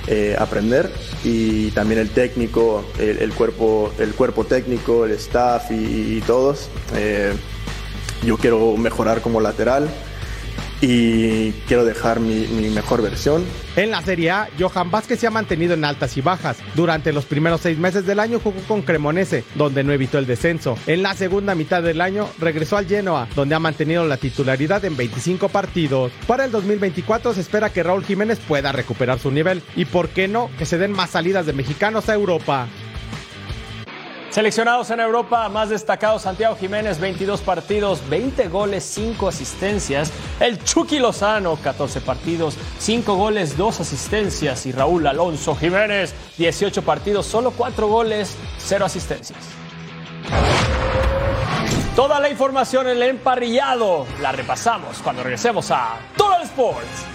eh, 0.07 0.37
aprender 0.39 0.89
y 1.25 1.71
también 1.71 1.99
el 1.99 2.11
técnico, 2.11 2.85
el, 2.97 3.33
cuerpo, 3.33 3.91
el 3.99 4.13
cuerpo 4.13 4.45
técnico, 4.45 5.03
el 5.03 5.11
staff 5.11 5.69
y, 5.69 6.17
y 6.17 6.23
todos. 6.25 6.69
Yo 8.23 8.37
quiero 8.37 8.77
mejorar 8.77 9.19
como 9.19 9.41
lateral 9.41 9.89
y 10.81 11.51
quiero 11.67 11.85
dejar 11.85 12.19
mi, 12.19 12.45
mejor 12.69 13.01
versión. 13.01 13.43
En 13.75 13.91
la 13.91 14.01
Serie 14.01 14.31
A, 14.31 14.49
Johan 14.59 14.91
Vázquez 14.91 15.19
se 15.19 15.27
ha 15.27 15.31
mantenido 15.31 15.73
en 15.73 15.85
altas 15.85 16.17
y 16.17 16.21
bajas. 16.21 16.57
Durante 16.75 17.13
los 17.13 17.25
primeros 17.25 17.61
seis 17.61 17.77
meses 17.77 18.05
del 18.05 18.19
año 18.19 18.39
jugó 18.39 18.59
con 18.67 18.81
Cremonese, 18.81 19.43
donde 19.55 19.83
no 19.83 19.93
evitó 19.93 20.17
el 20.17 20.25
descenso. 20.25 20.77
En 20.87 21.03
la 21.03 21.13
segunda 21.13 21.55
mitad 21.55 21.83
del 21.83 22.01
año 22.01 22.27
regresó 22.39 22.77
al 22.77 22.87
Genoa, 22.87 23.27
donde 23.35 23.55
ha 23.55 23.59
mantenido 23.59 24.05
la 24.05 24.17
titularidad 24.17 24.83
en 24.85 24.97
25 24.97 25.49
partidos. 25.49 26.11
Para 26.27 26.45
el 26.45 26.51
2024 26.51 27.33
se 27.33 27.41
espera 27.41 27.71
que 27.71 27.83
Raúl 27.83 28.05
Jiménez 28.05 28.39
pueda 28.39 28.71
recuperar 28.71 29.19
su 29.19 29.31
nivel 29.31 29.61
y, 29.75 29.85
por 29.85 30.09
qué 30.09 30.27
no, 30.27 30.49
que 30.57 30.65
se 30.65 30.77
den 30.77 30.91
más 30.91 31.11
salidas 31.11 31.45
de 31.45 31.53
mexicanos 31.53 32.09
a 32.09 32.13
Europa. 32.13 32.67
Seleccionados 34.35 34.89
en 34.89 34.99
Europa, 34.99 35.47
más 35.47 35.69
destacados 35.69 36.23
Santiago 36.23 36.57
Jiménez, 36.57 36.99
22 36.99 37.39
partidos, 37.39 38.01
20 38.09 38.49
goles, 38.49 38.83
5 38.83 39.29
asistencias. 39.29 40.11
El 40.41 40.61
Chucky 40.61 40.99
Lozano, 40.99 41.55
14 41.55 42.01
partidos, 42.01 42.57
5 42.79 43.15
goles, 43.15 43.55
2 43.55 43.79
asistencias. 43.79 44.65
Y 44.65 44.73
Raúl 44.73 45.07
Alonso 45.07 45.55
Jiménez, 45.55 46.13
18 46.37 46.81
partidos, 46.81 47.25
solo 47.25 47.51
4 47.51 47.87
goles, 47.87 48.35
0 48.57 48.83
asistencias. 48.83 49.39
Toda 51.95 52.19
la 52.19 52.29
información 52.29 52.87
en 52.87 52.97
el 52.97 53.03
emparrillado 53.03 54.05
la 54.21 54.33
repasamos 54.33 54.97
cuando 55.01 55.23
regresemos 55.23 55.71
a 55.71 55.95
Total 56.17 56.41
Sports. 56.41 57.14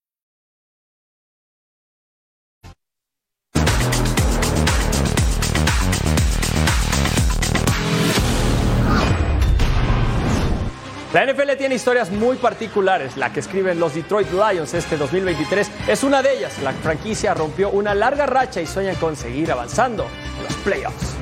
La 11.13 11.25
NFL 11.25 11.57
tiene 11.57 11.75
historias 11.75 12.09
muy 12.09 12.37
particulares. 12.37 13.17
La 13.17 13.33
que 13.33 13.41
escriben 13.41 13.81
los 13.81 13.95
Detroit 13.95 14.29
Lions 14.31 14.73
este 14.73 14.95
2023 14.95 15.69
es 15.89 16.03
una 16.03 16.21
de 16.21 16.37
ellas. 16.37 16.57
La 16.63 16.71
franquicia 16.71 17.33
rompió 17.33 17.69
una 17.69 17.93
larga 17.93 18.25
racha 18.25 18.61
y 18.61 18.65
sueña 18.65 18.93
con 18.93 19.17
seguir 19.17 19.51
avanzando 19.51 20.07
en 20.37 20.43
los 20.45 20.53
playoffs. 20.63 21.15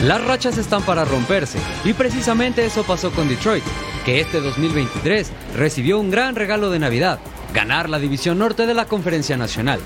Las 0.00 0.24
rachas 0.24 0.56
están 0.56 0.82
para 0.84 1.04
romperse 1.04 1.58
y 1.84 1.92
precisamente 1.92 2.64
eso 2.64 2.82
pasó 2.82 3.10
con 3.10 3.28
Detroit, 3.28 3.64
que 4.06 4.20
este 4.20 4.40
2023 4.40 5.30
recibió 5.54 5.98
un 5.98 6.10
gran 6.10 6.34
regalo 6.34 6.70
de 6.70 6.78
Navidad, 6.78 7.18
ganar 7.52 7.90
la 7.90 7.98
División 7.98 8.38
Norte 8.38 8.66
de 8.66 8.74
la 8.74 8.86
Conferencia 8.86 9.36
Nacional. 9.36 9.80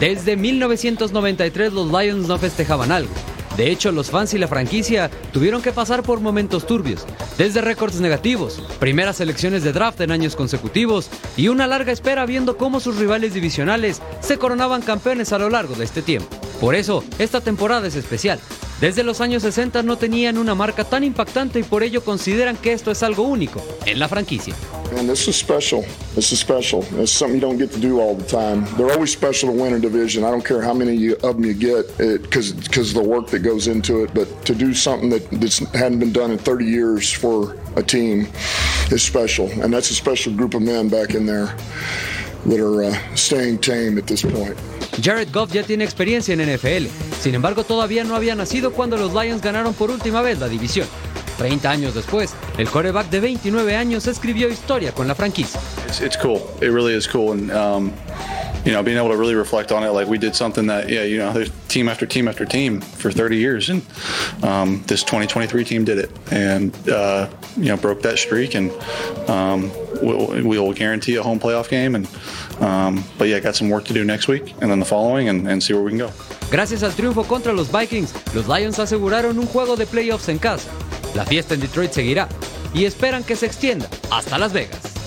Desde 0.00 0.36
1993 0.36 1.72
los 1.72 1.90
Lions 1.90 2.28
no 2.28 2.38
festejaban 2.38 2.92
algo. 2.92 3.12
De 3.56 3.70
hecho, 3.70 3.92
los 3.92 4.10
fans 4.10 4.32
y 4.32 4.38
la 4.38 4.48
franquicia 4.48 5.10
tuvieron 5.32 5.60
que 5.60 5.72
pasar 5.72 6.02
por 6.02 6.20
momentos 6.20 6.66
turbios, 6.66 7.04
desde 7.36 7.60
récords 7.60 8.00
negativos, 8.00 8.62
primeras 8.80 9.20
elecciones 9.20 9.62
de 9.62 9.72
draft 9.72 10.00
en 10.00 10.10
años 10.10 10.36
consecutivos 10.36 11.10
y 11.36 11.48
una 11.48 11.66
larga 11.66 11.92
espera 11.92 12.24
viendo 12.24 12.56
cómo 12.56 12.80
sus 12.80 12.96
rivales 12.96 13.34
divisionales 13.34 14.00
se 14.20 14.38
coronaban 14.38 14.80
campeones 14.80 15.32
a 15.32 15.38
lo 15.38 15.50
largo 15.50 15.74
de 15.74 15.84
este 15.84 16.00
tiempo. 16.00 16.28
Por 16.60 16.74
eso, 16.74 17.04
esta 17.18 17.40
temporada 17.40 17.88
es 17.88 17.96
especial. 17.96 18.38
Desde 18.82 19.04
los 19.04 19.20
años 19.20 19.42
60 19.42 19.84
no 19.84 19.96
tenían 19.96 20.36
una 20.36 20.56
marca 20.56 20.82
tan 20.82 21.04
impactante 21.04 21.60
y 21.60 21.62
por 21.62 21.84
ello 21.84 22.02
consideran 22.02 22.56
que 22.56 22.72
esto 22.72 22.90
es 22.90 23.04
algo 23.04 23.22
único 23.22 23.62
en 23.86 24.00
la 24.00 24.08
franquicia. 24.08 24.56
Man, 24.92 25.06
this 25.06 25.28
is 25.28 25.36
special. 25.36 25.84
This 26.16 26.32
is 26.32 26.40
special. 26.40 26.84
It's 26.98 27.12
something 27.12 27.36
you 27.36 27.40
don't 27.40 27.58
get 27.58 27.70
to 27.74 27.78
do 27.78 28.00
all 28.00 28.16
the 28.16 28.26
time. 28.26 28.66
They're 28.76 28.92
always 28.92 29.12
special 29.12 29.50
to 29.50 29.54
win 29.54 29.74
a 29.74 29.78
division. 29.78 30.24
I 30.24 30.32
don't 30.32 30.44
care 30.44 30.60
how 30.60 30.74
many 30.74 31.12
of 31.12 31.20
them 31.20 31.44
you 31.44 31.54
get, 31.54 31.96
because 31.96 32.50
because 32.50 32.88
of 32.88 33.04
the 33.04 33.08
work 33.08 33.28
that 33.28 33.44
goes 33.44 33.68
into 33.68 34.02
it. 34.02 34.12
But 34.14 34.26
to 34.46 34.52
do 34.52 34.74
something 34.74 35.10
that 35.10 35.30
that's, 35.30 35.60
hadn't 35.74 36.00
been 36.00 36.12
done 36.12 36.32
in 36.32 36.38
30 36.38 36.64
years 36.64 37.08
for 37.08 37.56
a 37.76 37.84
team 37.84 38.26
is 38.90 39.04
special, 39.04 39.48
and 39.62 39.72
that's 39.72 39.92
a 39.92 39.94
special 39.94 40.34
group 40.34 40.54
of 40.54 40.62
men 40.62 40.88
back 40.88 41.14
in 41.14 41.24
there 41.24 41.54
that 42.46 42.58
are 42.58 42.82
uh, 42.82 43.14
staying 43.14 43.58
tame 43.58 43.96
at 43.96 44.08
this 44.08 44.22
point. 44.22 44.58
Jared 45.00 45.32
Goff 45.32 45.52
ya 45.52 45.62
tiene 45.62 45.84
experiencia 45.84 46.34
en 46.34 46.40
NFL. 46.40 46.88
Sin 47.20 47.34
embargo, 47.34 47.64
todavía 47.64 48.04
no 48.04 48.16
había 48.16 48.34
nacido 48.34 48.72
cuando 48.72 48.96
los 48.96 49.12
Lions 49.12 49.40
ganaron 49.40 49.74
por 49.74 49.90
última 49.90 50.22
vez 50.22 50.38
la 50.38 50.48
división. 50.48 50.86
30 51.38 51.70
años 51.70 51.94
después, 51.94 52.34
el 52.58 52.68
quarterback 52.68 53.08
de 53.10 53.20
29 53.20 53.74
años 53.74 54.06
escribió 54.06 54.48
historia 54.48 54.92
con 54.92 55.08
la 55.08 55.14
franquicia. 55.14 55.60
It's, 55.86 56.00
it's 56.00 56.16
cool. 56.16 56.40
It 56.60 56.70
really 56.70 56.94
is 56.94 57.08
cool. 57.08 57.32
And, 57.32 57.50
um, 57.50 57.92
you 58.64 58.72
know, 58.72 58.82
being 58.82 58.96
able 58.96 59.08
to 59.08 59.16
really 59.16 59.34
reflect 59.34 59.72
on 59.72 59.82
it, 59.82 59.90
like 59.90 60.08
we 60.08 60.18
did 60.18 60.36
something 60.36 60.66
that, 60.66 60.88
yeah, 60.88 61.02
you 61.02 61.18
know, 61.18 61.32
there's 61.32 61.50
team 61.68 61.88
after 61.88 62.06
team 62.06 62.28
after 62.28 62.44
team 62.44 62.80
for 62.80 63.10
30 63.10 63.36
years. 63.36 63.70
And 63.70 63.82
um, 64.42 64.82
this 64.86 65.02
2023 65.02 65.64
team 65.64 65.84
did 65.84 65.98
it 65.98 66.10
and, 66.30 66.76
uh, 66.88 67.28
you 67.56 67.66
know, 67.66 67.76
broke 67.76 68.02
that 68.02 68.18
streak. 68.18 68.54
And 68.54 68.70
um, 69.28 69.70
we'll, 70.02 70.42
we'll 70.44 70.72
guarantee 70.72 71.16
a 71.16 71.22
home 71.22 71.38
playoff 71.38 71.68
game. 71.68 71.94
And, 71.94 72.06
um, 72.60 73.04
but 73.18 73.28
yeah, 73.28 73.40
got 73.40 73.54
some 73.54 73.70
work 73.70 73.84
to 73.84 73.94
do 73.94 74.04
next 74.04 74.28
week 74.28 74.54
and 74.60 74.70
then 74.70 74.78
the 74.78 74.84
following 74.84 75.28
and, 75.28 75.48
and 75.48 75.62
see 75.62 75.74
where 75.74 75.82
we 75.82 75.90
can 75.90 75.98
go. 75.98 76.10
Gracias 76.50 76.82
al 76.82 76.92
triunfo 76.92 77.24
contra 77.24 77.52
los 77.52 77.70
Vikings, 77.70 78.12
los 78.34 78.46
Lions 78.46 78.78
aseguraron 78.78 79.38
un 79.38 79.46
juego 79.46 79.76
de 79.76 79.86
playoffs 79.86 80.28
en 80.28 80.38
casa. 80.38 80.70
La 81.14 81.24
fiesta 81.24 81.54
en 81.54 81.60
Detroit 81.60 81.92
seguirá 81.92 82.28
y 82.74 82.84
esperan 82.84 83.24
que 83.24 83.36
se 83.36 83.46
extienda 83.46 83.88
hasta 84.10 84.38
Las 84.38 84.52
Vegas. 84.52 85.01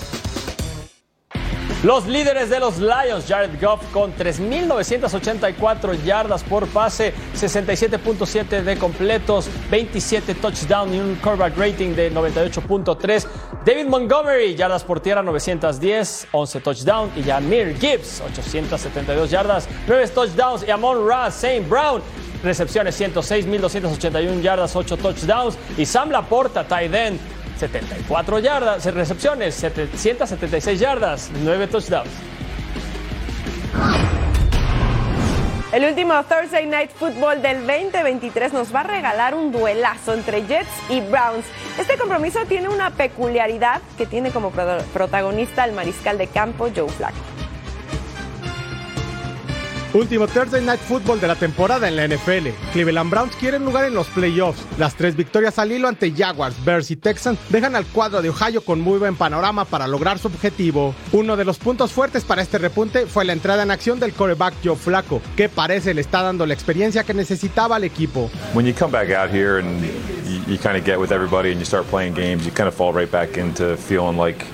Los 1.86 2.04
líderes 2.08 2.50
de 2.50 2.58
los 2.58 2.78
Lions, 2.78 3.26
Jared 3.28 3.60
Goff 3.62 3.80
con 3.92 4.12
3.984 4.16 6.02
yardas 6.02 6.42
por 6.42 6.66
pase, 6.66 7.14
67.7 7.36 8.62
de 8.62 8.76
completos, 8.76 9.48
27 9.70 10.34
touchdowns 10.34 10.92
y 10.92 10.98
un 10.98 11.14
quarterback 11.22 11.56
rating 11.56 11.94
de 11.94 12.12
98.3. 12.12 13.28
David 13.64 13.86
Montgomery, 13.86 14.56
yardas 14.56 14.82
por 14.82 14.98
tierra 14.98 15.22
910, 15.22 16.26
11 16.32 16.60
touchdowns. 16.60 17.16
Y 17.16 17.22
Jamir 17.22 17.78
Gibbs, 17.78 18.20
872 18.20 19.30
yardas, 19.30 19.68
9 19.86 20.08
touchdowns. 20.08 20.66
Y 20.66 20.72
Amon 20.72 21.06
Ra 21.06 21.28
St. 21.28 21.68
Brown, 21.68 22.02
recepciones 22.42 23.00
106.281 23.00 24.40
yardas, 24.42 24.74
8 24.74 24.96
touchdowns. 24.96 25.56
Y 25.78 25.86
Sam 25.86 26.10
Laporta, 26.10 26.66
tight 26.66 26.92
end, 26.92 27.20
74 27.58 28.38
yardas, 28.38 28.84
recepciones, 28.86 29.54
776 29.54 30.78
yardas, 30.78 31.30
9 31.42 31.66
touchdowns. 31.66 32.10
El 35.72 35.84
último 35.84 36.14
Thursday 36.24 36.64
Night 36.64 36.90
Football 36.90 37.42
del 37.42 37.66
2023 37.66 38.52
nos 38.52 38.74
va 38.74 38.80
a 38.80 38.84
regalar 38.84 39.34
un 39.34 39.52
duelazo 39.52 40.14
entre 40.14 40.46
Jets 40.46 40.70
y 40.88 41.00
Browns. 41.02 41.44
Este 41.78 41.98
compromiso 41.98 42.46
tiene 42.46 42.68
una 42.68 42.90
peculiaridad 42.92 43.82
que 43.98 44.06
tiene 44.06 44.30
como 44.30 44.52
protagonista 44.52 45.64
el 45.64 45.72
mariscal 45.72 46.16
de 46.18 46.28
campo 46.28 46.68
Joe 46.74 46.88
Flacco. 46.88 47.35
Último 49.96 50.26
Thursday 50.26 50.62
Night 50.62 50.80
Football 50.80 51.20
de 51.20 51.26
la 51.26 51.36
temporada 51.36 51.88
en 51.88 51.96
la 51.96 52.06
NFL. 52.06 52.48
Cleveland 52.74 53.10
Browns 53.10 53.34
quieren 53.36 53.64
lugar 53.64 53.86
en 53.86 53.94
los 53.94 54.06
playoffs. 54.08 54.62
Las 54.78 54.94
tres 54.94 55.16
victorias 55.16 55.58
al 55.58 55.72
hilo 55.72 55.88
ante 55.88 56.12
Jaguars, 56.12 56.62
Bears 56.66 56.90
y 56.90 56.96
Texans 56.96 57.38
dejan 57.48 57.74
al 57.74 57.86
cuadro 57.86 58.20
de 58.20 58.28
Ohio 58.28 58.60
con 58.60 58.78
muy 58.78 58.98
buen 58.98 59.16
panorama 59.16 59.64
para 59.64 59.86
lograr 59.86 60.18
su 60.18 60.28
objetivo. 60.28 60.94
Uno 61.12 61.38
de 61.38 61.46
los 61.46 61.56
puntos 61.56 61.92
fuertes 61.92 62.24
para 62.24 62.42
este 62.42 62.58
repunte 62.58 63.06
fue 63.06 63.24
la 63.24 63.32
entrada 63.32 63.62
en 63.62 63.70
acción 63.70 63.98
del 63.98 64.12
quarterback 64.12 64.52
Joe 64.62 64.76
Flacco, 64.76 65.22
que 65.34 65.48
parece 65.48 65.94
le 65.94 66.02
está 66.02 66.20
dando 66.20 66.44
la 66.44 66.52
experiencia 66.52 67.02
que 67.02 67.14
necesitaba 67.14 67.76
al 67.76 67.84
equipo. 67.84 68.30
When 68.52 68.66
you 68.66 68.74
come 68.78 68.92
back 68.92 69.10
out 69.10 69.34
here 69.34 69.60
and 69.60 69.82
you 70.46 70.58
kind 70.58 70.76
of 70.76 70.84
get 70.84 71.00
with 71.00 71.10
everybody 71.10 71.52
and 71.52 71.58
you 71.58 71.64
start 71.64 71.86
playing 71.88 72.12
games, 72.12 72.44
you 72.44 72.52
kind 72.52 72.68
of 72.68 72.74
fall 72.74 72.92
right 72.92 73.10
back 73.10 73.38
into 73.38 73.78
feeling 73.78 74.18
like 74.18 74.44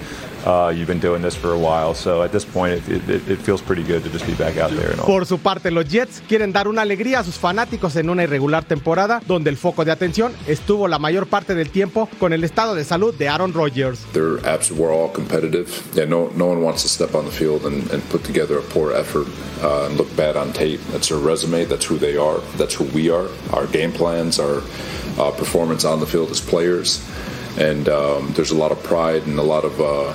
Uh, 0.44 0.72
you've 0.74 0.88
been 0.88 1.00
doing 1.00 1.22
this 1.22 1.36
for 1.36 1.52
a 1.52 1.58
while, 1.58 1.94
so 1.94 2.22
at 2.24 2.32
this 2.32 2.44
point 2.44 2.72
it, 2.88 3.08
it, 3.08 3.28
it, 3.28 3.38
feels 3.38 3.62
pretty 3.62 3.84
good 3.84 4.02
to 4.02 4.10
just 4.10 4.26
be 4.26 4.34
back 4.34 4.56
out 4.56 4.70
there. 4.72 4.90
And 4.90 4.98
all. 4.98 5.06
Por 5.06 5.24
su 5.24 5.38
parte, 5.38 5.70
los 5.70 5.88
Jets 5.88 6.20
quieren 6.28 6.52
dar 6.52 6.66
una 6.66 6.82
alegría 6.82 7.20
a 7.20 7.24
sus 7.24 7.36
fanáticos 7.36 7.94
en 7.94 8.10
una 8.10 8.24
irregular 8.24 8.64
temporada 8.64 9.20
donde 9.26 9.50
el 9.50 9.56
foco 9.56 9.84
de 9.84 9.92
atención 9.92 10.32
estuvo 10.48 10.88
la 10.88 10.98
mayor 10.98 11.28
parte 11.28 11.54
del 11.54 11.70
tiempo 11.70 12.08
con 12.18 12.32
el 12.32 12.42
estado 12.42 12.74
de 12.74 12.84
salud 12.84 13.14
de 13.14 13.28
Aaron 13.28 13.52
Rodgers. 13.52 14.00
They're 14.12 14.40
abs- 14.44 14.72
we're 14.72 14.92
all 14.92 15.12
competitive. 15.12 15.68
Yeah, 15.94 16.06
no, 16.06 16.30
no 16.34 16.46
one 16.46 16.60
wants 16.62 16.82
to 16.82 16.88
step 16.88 17.14
on 17.14 17.24
the 17.24 17.30
field 17.30 17.64
and, 17.64 17.88
and 17.92 18.02
put 18.10 18.24
together 18.24 18.58
a 18.58 18.62
poor 18.62 18.92
effort 18.92 19.28
uh, 19.62 19.86
and 19.86 19.96
look 19.96 20.14
bad 20.16 20.36
on 20.36 20.52
tape. 20.52 20.80
That's 20.90 21.08
their 21.08 21.18
resume. 21.18 21.66
That's 21.66 21.84
who 21.84 21.98
they 21.98 22.16
are. 22.16 22.40
That's 22.56 22.74
who 22.74 22.84
we 22.92 23.10
are. 23.10 23.28
Our 23.52 23.68
game 23.68 23.92
plans, 23.92 24.40
our 24.40 24.62
uh, 25.18 25.30
performance 25.30 25.84
on 25.84 26.00
the 26.00 26.06
field 26.06 26.30
as 26.30 26.40
players. 26.40 27.00
And 27.58 27.88
um, 27.88 28.32
there's 28.34 28.50
a 28.50 28.56
lot 28.56 28.72
of 28.72 28.82
pride 28.82 29.22
and 29.26 29.38
a 29.38 29.42
lot 29.42 29.64
of 29.64 29.78
uh, 29.78 30.12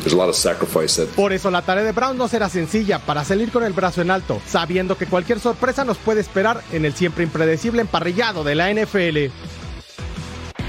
there's 0.00 0.12
a 0.12 0.16
lot 0.16 0.28
of 0.28 0.34
sacrifice 0.34 0.96
that 0.96 1.08
Por 1.14 1.32
eso 1.32 1.50
la 1.50 1.62
tarea 1.62 1.84
de 1.84 1.92
Brown 1.92 2.16
no 2.16 2.28
será 2.28 2.48
sencilla 2.48 2.98
para 2.98 3.24
salir 3.24 3.50
con 3.50 3.64
el 3.64 3.72
brazo 3.72 4.02
en 4.02 4.10
alto, 4.10 4.40
sabiendo 4.46 4.96
que 4.96 5.06
cualquier 5.06 5.40
sorpresa 5.40 5.84
nos 5.84 5.98
puede 5.98 6.20
esperar 6.20 6.62
en 6.72 6.84
el 6.84 6.94
siempre 6.94 7.24
impredecible 7.24 7.80
emparrillado 7.82 8.44
de 8.44 8.54
la 8.54 8.72
NFL. 8.72 9.32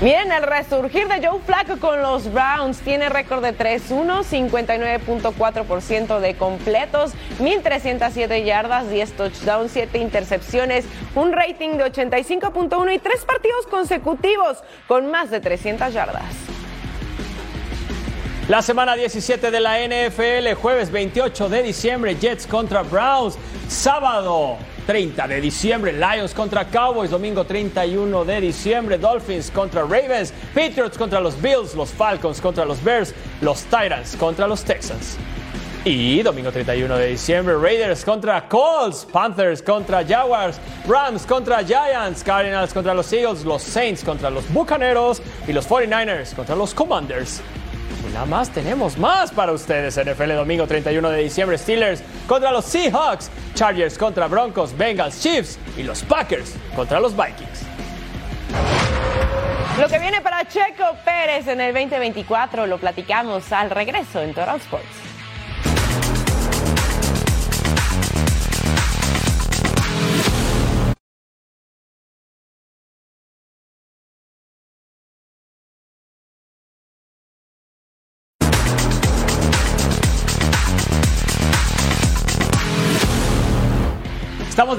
Miren 0.01 0.31
el 0.31 0.41
resurgir 0.41 1.07
de 1.07 1.27
Joe 1.27 1.39
Flacco 1.45 1.77
con 1.77 2.01
los 2.01 2.33
Browns. 2.33 2.79
Tiene 2.79 3.07
récord 3.07 3.43
de 3.43 3.55
3-1, 3.55 4.23
59.4% 4.23 6.19
de 6.19 6.33
completos, 6.33 7.11
1.307 7.37 8.43
yardas, 8.43 8.89
10 8.89 9.11
touchdowns, 9.11 9.71
7 9.71 9.99
intercepciones, 9.99 10.85
un 11.13 11.31
rating 11.33 11.77
de 11.77 11.85
85.1 11.85 12.95
y 12.95 12.97
3 12.97 13.25
partidos 13.25 13.67
consecutivos 13.67 14.63
con 14.87 15.11
más 15.11 15.29
de 15.29 15.39
300 15.39 15.93
yardas. 15.93 16.33
La 18.49 18.63
semana 18.63 18.95
17 18.95 19.51
de 19.51 19.59
la 19.59 19.77
NFL, 19.85 20.55
jueves 20.59 20.91
28 20.91 21.47
de 21.47 21.61
diciembre, 21.61 22.15
Jets 22.19 22.47
contra 22.47 22.81
Browns. 22.81 23.37
Sábado 23.67 24.57
30 24.91 25.25
de 25.25 25.39
diciembre, 25.39 25.93
Lions 25.93 26.33
contra 26.33 26.65
Cowboys. 26.65 27.11
Domingo 27.11 27.45
31 27.45 28.25
de 28.25 28.41
diciembre, 28.41 28.97
Dolphins 28.97 29.49
contra 29.49 29.83
Ravens. 29.83 30.33
Patriots 30.53 30.97
contra 30.97 31.21
los 31.21 31.41
Bills. 31.41 31.75
Los 31.75 31.91
Falcons 31.91 32.41
contra 32.41 32.65
los 32.65 32.83
Bears. 32.83 33.13
Los 33.39 33.63
Titans 33.63 34.17
contra 34.17 34.47
los 34.47 34.65
Texans. 34.65 35.17
Y 35.85 36.21
domingo 36.21 36.51
31 36.51 36.97
de 36.97 37.07
diciembre, 37.07 37.55
Raiders 37.57 38.03
contra 38.03 38.49
Colts, 38.49 39.07
Panthers 39.09 39.61
contra 39.61 40.05
Jaguars, 40.05 40.59
Rams 40.85 41.25
contra 41.25 41.63
Giants, 41.63 42.21
Cardinals 42.21 42.73
contra 42.73 42.93
los 42.93 43.11
Eagles, 43.13 43.45
los 43.45 43.63
Saints 43.63 44.03
contra 44.03 44.29
los 44.29 44.43
Bucaneros 44.51 45.21
y 45.47 45.53
los 45.53 45.67
49ers 45.69 46.35
contra 46.35 46.53
los 46.57 46.73
Commanders. 46.73 47.41
Nada 48.13 48.25
más 48.25 48.49
tenemos 48.49 48.97
más 48.97 49.31
para 49.31 49.51
ustedes. 49.53 49.97
NFL 49.97 50.33
domingo 50.35 50.67
31 50.67 51.09
de 51.09 51.23
diciembre, 51.23 51.57
Steelers 51.57 52.03
contra 52.27 52.51
los 52.51 52.65
Seahawks, 52.65 53.31
Chargers 53.55 53.97
contra 53.97 54.27
Broncos, 54.27 54.77
Bengals, 54.77 55.21
Chiefs 55.21 55.57
y 55.77 55.83
los 55.83 56.03
Packers 56.03 56.55
contra 56.75 56.99
los 56.99 57.15
Vikings. 57.15 57.63
Lo 59.79 59.87
que 59.87 59.99
viene 59.99 60.21
para 60.21 60.45
Checo 60.45 60.95
Pérez 61.05 61.47
en 61.47 61.61
el 61.61 61.73
2024 61.73 62.67
lo 62.67 62.77
platicamos 62.77 63.51
al 63.51 63.69
regreso 63.69 64.21
en 64.21 64.33
Total 64.33 64.57
Sports. 64.57 65.10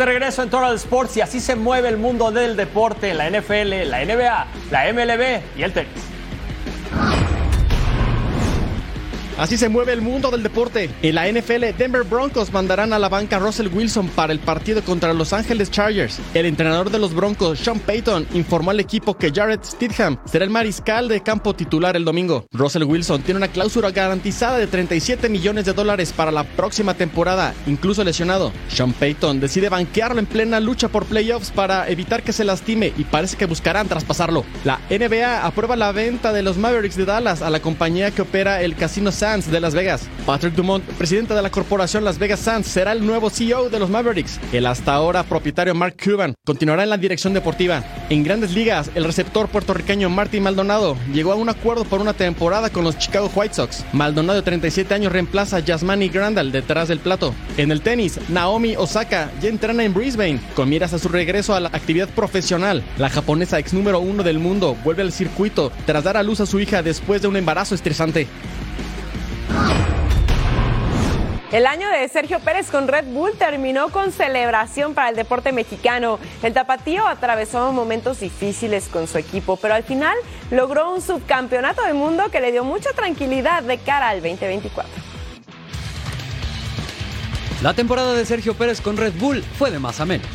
De 0.02 0.06
regreso 0.06 0.42
en 0.42 0.50
Total 0.50 0.74
Sports 0.74 1.16
y 1.16 1.20
así 1.20 1.38
se 1.38 1.54
mueve 1.54 1.88
el 1.88 1.96
mundo 1.96 2.32
del 2.32 2.56
deporte 2.56 3.14
la 3.14 3.30
NFL, 3.30 3.88
la 3.88 4.04
NBA, 4.04 4.46
la 4.72 4.92
MLB 4.92 5.42
y 5.56 5.62
el 5.62 5.72
tenis. 5.72 6.11
Así 9.38 9.56
se 9.56 9.68
mueve 9.68 9.92
el 9.92 10.02
mundo 10.02 10.30
del 10.30 10.42
deporte. 10.42 10.90
En 11.02 11.14
la 11.14 11.30
NFL, 11.30 11.76
Denver 11.78 12.04
Broncos 12.04 12.52
mandarán 12.52 12.92
a 12.92 12.98
la 12.98 13.08
banca 13.08 13.38
Russell 13.38 13.68
Wilson 13.68 14.08
para 14.08 14.32
el 14.32 14.38
partido 14.38 14.82
contra 14.82 15.14
Los 15.14 15.32
Angeles 15.32 15.70
Chargers. 15.70 16.20
El 16.34 16.46
entrenador 16.46 16.90
de 16.90 16.98
los 16.98 17.14
Broncos, 17.14 17.58
Sean 17.58 17.80
Payton, 17.80 18.26
informó 18.34 18.70
al 18.70 18.80
equipo 18.80 19.16
que 19.16 19.32
Jared 19.32 19.60
Stidham 19.64 20.18
será 20.24 20.44
el 20.44 20.50
mariscal 20.50 21.08
de 21.08 21.22
campo 21.22 21.54
titular 21.54 21.96
el 21.96 22.04
domingo. 22.04 22.46
Russell 22.52 22.84
Wilson 22.84 23.22
tiene 23.22 23.38
una 23.38 23.48
cláusula 23.48 23.90
garantizada 23.90 24.58
de 24.58 24.66
37 24.66 25.28
millones 25.28 25.64
de 25.64 25.72
dólares 25.72 26.12
para 26.14 26.30
la 26.30 26.44
próxima 26.44 26.94
temporada, 26.94 27.54
incluso 27.66 28.04
lesionado. 28.04 28.52
Sean 28.68 28.92
Payton 28.92 29.40
decide 29.40 29.68
banquearlo 29.68 30.18
en 30.18 30.26
plena 30.26 30.60
lucha 30.60 30.88
por 30.88 31.06
playoffs 31.06 31.50
para 31.50 31.88
evitar 31.88 32.22
que 32.22 32.32
se 32.32 32.44
lastime 32.44 32.92
y 32.96 33.04
parece 33.04 33.36
que 33.36 33.46
buscarán 33.46 33.88
traspasarlo. 33.88 34.44
La 34.64 34.80
NBA 34.90 35.44
aprueba 35.46 35.76
la 35.76 35.92
venta 35.92 36.32
de 36.32 36.42
los 36.42 36.58
Mavericks 36.58 36.96
de 36.96 37.04
Dallas 37.04 37.42
a 37.42 37.50
la 37.50 37.60
compañía 37.60 38.10
que 38.10 38.22
opera 38.22 38.62
el 38.62 38.76
Casino 38.76 39.10
Sands 39.22 39.52
de 39.52 39.60
Las 39.60 39.72
Vegas. 39.72 40.08
Patrick 40.26 40.52
Dumont, 40.56 40.82
presidente 40.98 41.32
de 41.32 41.42
la 41.42 41.50
corporación 41.50 42.02
Las 42.02 42.18
Vegas 42.18 42.40
Sands, 42.40 42.66
será 42.66 42.90
el 42.90 43.06
nuevo 43.06 43.30
CEO 43.30 43.70
de 43.70 43.78
los 43.78 43.88
Mavericks. 43.88 44.40
El 44.52 44.66
hasta 44.66 44.94
ahora 44.94 45.22
propietario 45.22 45.76
Mark 45.76 45.94
Cuban 46.02 46.34
continuará 46.44 46.82
en 46.82 46.90
la 46.90 46.96
dirección 46.96 47.32
deportiva. 47.32 47.84
En 48.10 48.24
grandes 48.24 48.52
ligas, 48.52 48.90
el 48.96 49.04
receptor 49.04 49.46
puertorriqueño 49.46 50.10
Martin 50.10 50.42
Maldonado 50.42 50.96
llegó 51.14 51.30
a 51.30 51.36
un 51.36 51.48
acuerdo 51.48 51.84
por 51.84 52.00
una 52.00 52.14
temporada 52.14 52.70
con 52.70 52.82
los 52.82 52.98
Chicago 52.98 53.30
White 53.32 53.54
Sox. 53.54 53.84
Maldonado, 53.92 54.40
de 54.40 54.42
37 54.42 54.92
años, 54.92 55.12
reemplaza 55.12 55.58
a 55.58 55.60
Yasmani 55.60 56.08
Grandal 56.08 56.50
detrás 56.50 56.88
del 56.88 56.98
plato. 56.98 57.32
En 57.58 57.70
el 57.70 57.80
tenis, 57.80 58.18
Naomi 58.28 58.74
Osaka 58.74 59.30
ya 59.40 59.50
entrena 59.50 59.84
en 59.84 59.94
Brisbane 59.94 60.40
con 60.56 60.68
miras 60.68 60.94
a 60.94 60.98
su 60.98 61.08
regreso 61.08 61.54
a 61.54 61.60
la 61.60 61.68
actividad 61.68 62.08
profesional. 62.08 62.82
La 62.98 63.08
japonesa 63.08 63.60
ex 63.60 63.72
número 63.72 64.00
uno 64.00 64.24
del 64.24 64.40
mundo 64.40 64.76
vuelve 64.82 65.02
al 65.02 65.12
circuito 65.12 65.70
tras 65.86 66.02
dar 66.02 66.16
a 66.16 66.24
luz 66.24 66.40
a 66.40 66.46
su 66.46 66.58
hija 66.58 66.82
después 66.82 67.22
de 67.22 67.28
un 67.28 67.36
embarazo 67.36 67.76
estresante. 67.76 68.26
El 71.52 71.66
año 71.66 71.90
de 71.90 72.08
Sergio 72.08 72.40
Pérez 72.40 72.70
con 72.70 72.88
Red 72.88 73.04
Bull 73.12 73.32
terminó 73.32 73.90
con 73.90 74.10
celebración 74.10 74.94
para 74.94 75.10
el 75.10 75.16
deporte 75.16 75.52
mexicano. 75.52 76.18
El 76.42 76.54
tapatío 76.54 77.06
atravesó 77.06 77.72
momentos 77.72 78.20
difíciles 78.20 78.88
con 78.88 79.06
su 79.06 79.18
equipo, 79.18 79.58
pero 79.58 79.74
al 79.74 79.82
final 79.82 80.16
logró 80.50 80.94
un 80.94 81.02
subcampeonato 81.02 81.82
del 81.82 81.92
mundo 81.92 82.30
que 82.30 82.40
le 82.40 82.52
dio 82.52 82.64
mucha 82.64 82.94
tranquilidad 82.94 83.62
de 83.64 83.76
cara 83.76 84.08
al 84.08 84.22
2024. 84.22 84.90
La 87.60 87.74
temporada 87.74 88.14
de 88.14 88.24
Sergio 88.24 88.54
Pérez 88.54 88.80
con 88.80 88.96
Red 88.96 89.12
Bull 89.18 89.44
fue 89.58 89.70
de 89.70 89.78
más 89.78 90.00
a 90.00 90.06
menos. 90.06 90.26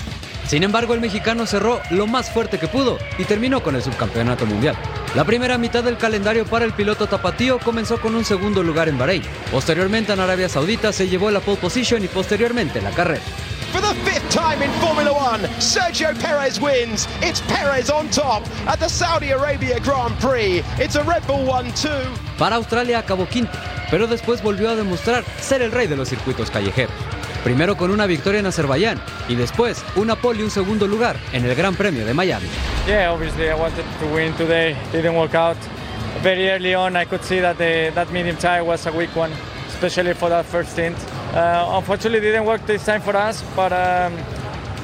Sin 0.48 0.64
embargo, 0.64 0.94
el 0.94 1.02
mexicano 1.02 1.46
cerró 1.46 1.82
lo 1.90 2.08
más 2.08 2.32
fuerte 2.32 2.58
que 2.58 2.70
pudo 2.70 2.98
y 3.18 3.26
terminó 3.26 3.62
con 3.62 3.76
el 3.76 3.84
subcampeonato 3.84 4.46
mundial. 4.46 4.78
La 5.14 5.26
primera 5.26 5.58
mitad 5.58 5.84
del 5.84 5.98
calendario 5.98 6.46
para 6.46 6.64
el 6.64 6.72
piloto 6.72 7.08
tapatío 7.08 7.60
comenzó 7.60 8.00
con 8.00 8.16
un 8.16 8.24
segundo 8.24 8.64
lugar 8.64 8.88
en 8.88 8.98
Bahrein. 8.98 9.24
Posteriormente 9.52 10.14
en 10.14 10.22
Arabia 10.22 10.48
Saudita 10.48 10.94
se 10.94 11.10
llevó 11.10 11.32
la 11.32 11.42
pole 11.42 11.58
position 11.58 12.02
y 12.02 12.08
posteriormente 12.08 12.82
la 12.82 12.92
carrera. 12.92 13.22
For 13.74 13.82
the 13.82 13.94
fifth 14.10 14.30
time 14.30 14.64
in 14.64 14.72
Formula 14.80 15.12
One, 15.12 15.46
Sergio 15.60 16.14
Perez 16.22 16.58
wins. 16.62 17.10
It's 17.22 17.42
Perez 17.42 17.90
on 17.90 18.08
top 18.10 18.44
at 18.66 18.80
the 18.80 18.88
Saudi 18.88 19.32
Arabia 19.32 19.82
Grand 19.82 20.16
Prix. 20.22 20.64
It's 20.80 20.96
a 20.96 21.04
Red 21.04 21.28
Bull 21.28 21.46
1-2. 21.46 21.90
Para 22.40 22.56
Australia 22.56 23.00
acabó 23.00 23.28
quinto, 23.28 23.52
pero 23.92 24.08
después 24.08 24.42
volvió 24.42 24.70
a 24.70 24.76
demostrar 24.76 25.26
ser 25.42 25.62
el 25.62 25.74
rey 25.74 25.88
de 25.88 25.98
los 25.98 26.08
circuitos 26.08 26.50
callejeros. 26.50 27.17
Primero 27.48 27.78
con 27.78 27.92
una 27.92 28.08
victoria 28.08 28.42
en 28.42 28.46
Azerbaiyán 28.46 29.02
y 29.30 29.36
después 29.36 29.82
una 29.96 30.18
pole 30.18 30.42
y 30.42 30.44
un 30.44 30.52
segundo 30.52 30.86
lugar 30.86 31.16
en 31.32 31.46
el 31.46 31.56
Gran 31.56 31.78
Premio 31.78 32.06
de 32.06 32.14
Miami. 32.14 32.46
Yeah, 32.86 33.14
obviously 33.14 33.46
I 33.46 33.54
wanted 33.54 33.86
to 34.02 34.08
win 34.14 34.34
today. 34.34 34.76
Didn't 34.92 35.16
work 35.16 35.34
out. 35.34 35.56
Very 36.22 36.50
early 36.50 36.76
on, 36.76 36.98
I 36.98 37.06
could 37.06 37.24
see 37.24 37.40
that 37.40 37.58
the, 37.58 37.94
that 37.96 38.12
medium 38.12 38.36
tire 38.36 38.66
was 38.66 38.86
a 38.86 38.92
weak 38.92 39.16
one, 39.16 39.32
especially 39.70 40.14
for 40.14 40.28
that 40.28 40.46
first 40.46 40.72
stint. 40.72 40.98
Uh, 41.34 41.72
unfortunately, 41.78 42.20
didn't 42.20 42.46
work 42.46 42.66
this 42.66 42.84
time 42.84 43.00
for 43.00 43.16
us, 43.16 43.42
but 43.56 43.72
um, 43.72 44.14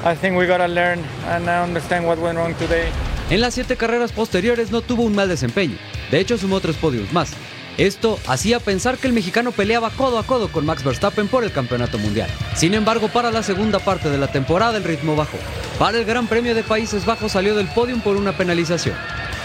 I 0.02 0.14
think 0.14 0.38
we 0.38 0.46
gotta 0.46 0.66
learn 0.66 1.04
and 1.26 1.46
understand 1.46 2.06
what 2.06 2.18
went 2.18 2.38
wrong 2.38 2.54
today. 2.54 2.88
En 3.28 3.42
las 3.42 3.52
siete 3.52 3.76
carreras 3.76 4.12
posteriores 4.12 4.70
no 4.70 4.80
tuvo 4.80 5.02
un 5.02 5.14
mal 5.14 5.28
desempeño. 5.28 5.76
De 6.10 6.18
hecho, 6.18 6.38
sumó 6.38 6.60
tres 6.60 6.76
podios 6.76 7.12
más. 7.12 7.34
Esto 7.76 8.20
hacía 8.28 8.60
pensar 8.60 8.98
que 8.98 9.08
el 9.08 9.12
mexicano 9.12 9.50
peleaba 9.50 9.90
codo 9.90 10.18
a 10.18 10.22
codo 10.22 10.46
con 10.48 10.64
Max 10.64 10.84
Verstappen 10.84 11.26
por 11.26 11.42
el 11.42 11.50
campeonato 11.50 11.98
mundial. 11.98 12.28
Sin 12.54 12.72
embargo, 12.72 13.08
para 13.08 13.32
la 13.32 13.42
segunda 13.42 13.80
parte 13.80 14.10
de 14.10 14.18
la 14.18 14.28
temporada 14.28 14.76
el 14.76 14.84
ritmo 14.84 15.16
bajó. 15.16 15.38
Para 15.78 15.98
el 15.98 16.04
Gran 16.04 16.28
Premio 16.28 16.54
de 16.54 16.62
Países 16.62 17.04
Bajos 17.04 17.32
salió 17.32 17.56
del 17.56 17.66
podium 17.66 18.00
por 18.00 18.16
una 18.16 18.36
penalización. 18.36 18.94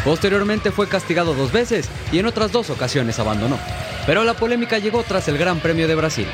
Posteriormente 0.03 0.71
fue 0.71 0.87
castigado 0.87 1.33
dos 1.33 1.51
veces 1.51 1.89
y 2.11 2.19
en 2.19 2.27
otras 2.27 2.51
dos 2.51 2.69
ocasiones 2.69 3.17
abandonó. 3.17 3.57
Pero 4.05 4.23
la 4.23 4.35
polémica 4.35 4.77
llegó 4.77 5.01
tras 5.01 5.27
el 5.27 5.39
Gran 5.39 5.59
Premio 5.59 5.87
de 5.87 5.95
Brasil. 5.95 6.27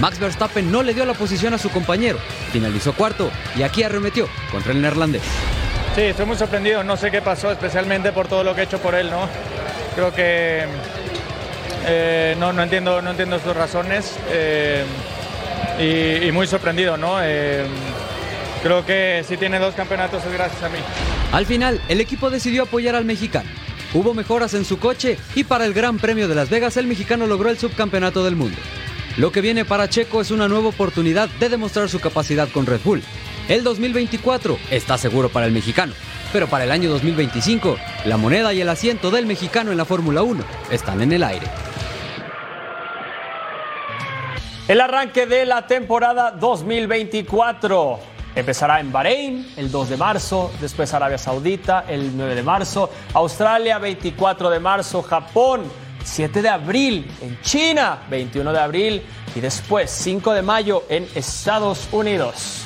Max 0.00 0.18
Verstappen 0.18 0.70
no 0.70 0.82
le 0.82 0.92
dio 0.92 1.06
la 1.06 1.14
posición 1.14 1.54
a 1.54 1.58
su 1.58 1.70
compañero, 1.70 2.18
finalizó 2.52 2.92
cuarto 2.92 3.30
y 3.56 3.62
aquí 3.62 3.82
arremetió 3.82 4.28
contra 4.52 4.72
el 4.72 4.82
neerlandés. 4.82 5.22
Sí, 5.94 6.02
estoy 6.02 6.26
muy 6.26 6.36
sorprendido, 6.36 6.84
no 6.84 6.96
sé 6.96 7.10
qué 7.10 7.22
pasó, 7.22 7.50
especialmente 7.50 8.12
por 8.12 8.28
todo 8.28 8.44
lo 8.44 8.54
que 8.54 8.60
he 8.60 8.64
hecho 8.64 8.78
por 8.78 8.94
él, 8.94 9.10
¿no? 9.10 9.28
Creo 9.96 10.14
que 10.14 10.64
eh, 11.86 12.36
no, 12.38 12.52
no, 12.52 12.62
entiendo, 12.62 13.02
no 13.02 13.10
entiendo 13.10 13.38
sus 13.38 13.54
razones 13.54 14.16
eh, 14.30 14.84
y, 16.26 16.30
muy 16.32 16.46
sorprendido, 16.46 16.96
¿no? 16.96 17.18
Eh, 17.22 17.64
creo 18.62 18.84
que 18.84 19.24
si 19.26 19.36
tiene 19.36 19.58
dos 19.58 19.74
campeonatos 19.74 20.24
es 20.24 20.32
gracias 20.32 20.62
a 20.62 20.68
mí. 20.68 20.78
Al 21.32 21.46
final, 21.46 21.80
el 21.88 22.00
equipo 22.00 22.30
decidió 22.30 22.64
apoyar 22.64 22.94
al 22.94 23.04
mexicano. 23.04 23.48
Hubo 23.94 24.12
mejoras 24.12 24.54
en 24.54 24.64
su 24.64 24.78
coche 24.78 25.18
y 25.34 25.44
para 25.44 25.64
el 25.64 25.72
Gran 25.72 25.98
Premio 25.98 26.28
de 26.28 26.34
Las 26.34 26.50
Vegas 26.50 26.76
el 26.76 26.86
mexicano 26.86 27.26
logró 27.26 27.48
el 27.48 27.58
subcampeonato 27.58 28.24
del 28.24 28.36
mundo. 28.36 28.58
Lo 29.18 29.32
que 29.32 29.40
viene 29.40 29.64
para 29.64 29.88
Checo 29.88 30.20
es 30.20 30.30
una 30.30 30.46
nueva 30.46 30.68
oportunidad 30.68 31.28
de 31.28 31.48
demostrar 31.48 31.88
su 31.88 31.98
capacidad 31.98 32.48
con 32.50 32.66
Red 32.66 32.82
Bull. 32.84 33.02
El 33.48 33.64
2024 33.64 34.56
está 34.70 34.96
seguro 34.96 35.28
para 35.28 35.46
el 35.46 35.50
mexicano, 35.50 35.92
pero 36.32 36.46
para 36.46 36.62
el 36.62 36.70
año 36.70 36.88
2025, 36.88 37.76
la 38.04 38.16
moneda 38.16 38.54
y 38.54 38.60
el 38.60 38.68
asiento 38.68 39.10
del 39.10 39.26
mexicano 39.26 39.72
en 39.72 39.76
la 39.76 39.84
Fórmula 39.84 40.22
1 40.22 40.44
están 40.70 41.02
en 41.02 41.10
el 41.10 41.24
aire. 41.24 41.48
El 44.68 44.80
arranque 44.80 45.26
de 45.26 45.46
la 45.46 45.66
temporada 45.66 46.30
2024 46.30 47.98
empezará 48.36 48.78
en 48.78 48.92
Bahrein 48.92 49.52
el 49.56 49.68
2 49.68 49.88
de 49.88 49.96
marzo, 49.96 50.52
después 50.60 50.94
Arabia 50.94 51.18
Saudita 51.18 51.86
el 51.88 52.16
9 52.16 52.36
de 52.36 52.42
marzo, 52.44 52.88
Australia 53.14 53.78
24 53.78 54.48
de 54.48 54.60
marzo, 54.60 55.02
Japón 55.02 55.87
7 56.08 56.42
de 56.42 56.48
abril, 56.48 57.10
en 57.20 57.40
China 57.42 58.02
21 58.10 58.52
de 58.52 58.58
abril 58.58 59.02
y 59.34 59.40
después 59.40 59.90
5 59.90 60.32
de 60.32 60.42
mayo 60.42 60.84
en 60.88 61.06
Estados 61.14 61.88
Unidos. 61.92 62.64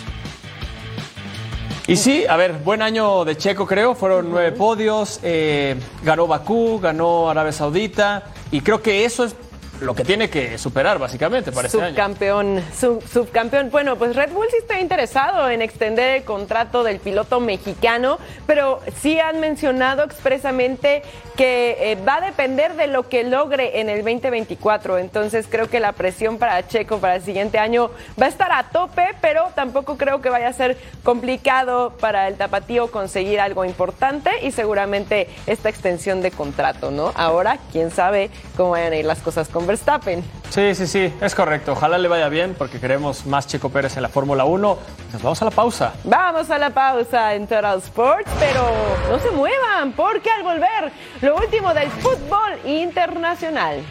Y 1.86 1.97
sí, 1.97 2.24
a 2.28 2.36
ver, 2.36 2.53
buen 2.53 2.80
año 2.80 3.24
de 3.24 3.36
Checo 3.36 3.66
creo, 3.66 3.97
fueron 3.97 4.30
nueve 4.30 4.53
podios, 4.53 5.18
eh, 5.24 5.76
ganó 6.05 6.28
Bakú, 6.28 6.78
ganó 6.80 7.28
Arabia 7.28 7.53
Saudita 7.53 8.24
y 8.53 8.61
creo 8.61 8.80
que 8.80 9.05
eso 9.05 9.24
es 9.24 9.34
lo 9.80 9.94
que 9.94 10.04
tiene 10.04 10.30
que 10.30 10.58
superar 10.58 10.98
básicamente 10.98 11.52
para 11.52 11.66
este 11.66 11.78
subcampeón. 11.78 12.62
Sub, 12.78 13.02
subcampeón. 13.08 13.70
Bueno, 13.70 13.96
pues 13.96 14.14
Red 14.14 14.30
Bull 14.32 14.46
sí 14.50 14.58
está 14.58 14.80
interesado 14.80 15.48
en 15.50 15.62
extender 15.62 16.16
el 16.16 16.24
contrato 16.24 16.84
del 16.84 16.98
piloto 16.98 17.40
mexicano, 17.40 18.18
pero 18.46 18.80
sí 19.00 19.18
han 19.18 19.40
mencionado 19.40 20.04
expresamente 20.04 21.02
que 21.36 21.76
eh, 21.80 21.98
va 22.06 22.16
a 22.16 22.20
depender 22.20 22.74
de 22.74 22.86
lo 22.86 23.08
que 23.08 23.24
logre 23.24 23.80
en 23.80 23.88
el 23.88 24.04
2024. 24.04 24.98
Entonces 24.98 25.46
creo 25.48 25.68
que 25.68 25.80
la 25.80 25.92
presión 25.92 26.38
para 26.38 26.66
Checo 26.66 26.98
para 26.98 27.16
el 27.16 27.22
siguiente 27.22 27.58
año 27.58 27.90
va 28.20 28.26
a 28.26 28.28
estar 28.28 28.52
a 28.52 28.64
tope, 28.64 29.08
pero 29.20 29.50
tampoco 29.54 29.96
creo 29.96 30.20
que 30.20 30.30
vaya 30.30 30.48
a 30.48 30.52
ser 30.52 30.76
complicado 31.02 31.96
para 31.98 32.28
el 32.28 32.36
tapatío 32.36 32.90
conseguir 32.90 33.40
algo 33.40 33.64
importante 33.64 34.30
y 34.42 34.52
seguramente 34.52 35.28
esta 35.46 35.68
extensión 35.68 36.22
de 36.22 36.30
contrato, 36.30 36.90
¿no? 36.90 37.12
Ahora, 37.14 37.58
quién 37.72 37.90
sabe 37.90 38.30
cómo 38.56 38.70
vayan 38.70 38.92
a 38.92 38.96
ir 38.96 39.04
las 39.04 39.20
cosas 39.20 39.48
con 39.48 39.66
Verstappen. 39.72 40.22
Sí, 40.50 40.74
sí, 40.74 40.86
sí, 40.86 41.10
es 41.18 41.34
correcto. 41.34 41.72
Ojalá 41.72 41.96
le 41.96 42.06
vaya 42.06 42.28
bien 42.28 42.54
porque 42.58 42.78
queremos 42.78 43.24
más 43.24 43.46
Checo 43.46 43.70
Pérez 43.70 43.96
en 43.96 44.02
la 44.02 44.10
Fórmula 44.10 44.44
1. 44.44 44.78
Nos 45.14 45.22
vamos 45.22 45.40
a 45.40 45.46
la 45.46 45.50
pausa. 45.50 45.94
Vamos 46.04 46.50
a 46.50 46.58
la 46.58 46.68
pausa 46.68 47.34
en 47.34 47.46
Total 47.46 47.78
Sports, 47.78 48.30
pero 48.38 48.70
no 49.10 49.18
se 49.18 49.30
muevan 49.30 49.92
porque 49.92 50.28
al 50.28 50.42
volver, 50.42 50.92
lo 51.22 51.36
último 51.36 51.72
del 51.72 51.88
fútbol 51.90 52.58
internacional. 52.66 53.82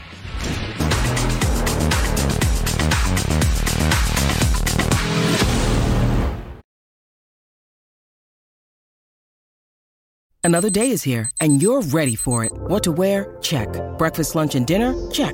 Another 10.44 10.70
day 10.70 10.92
is 10.92 11.04
here 11.04 11.32
and 11.40 11.60
you're 11.60 11.82
ready 11.82 12.16
for 12.16 12.44
it. 12.44 12.52
What 12.68 12.84
to 12.84 12.92
wear? 12.92 13.36
Check. 13.42 13.68
Breakfast, 13.98 14.36
lunch, 14.36 14.54
and 14.54 14.68
dinner? 14.68 14.94
Check. 15.10 15.34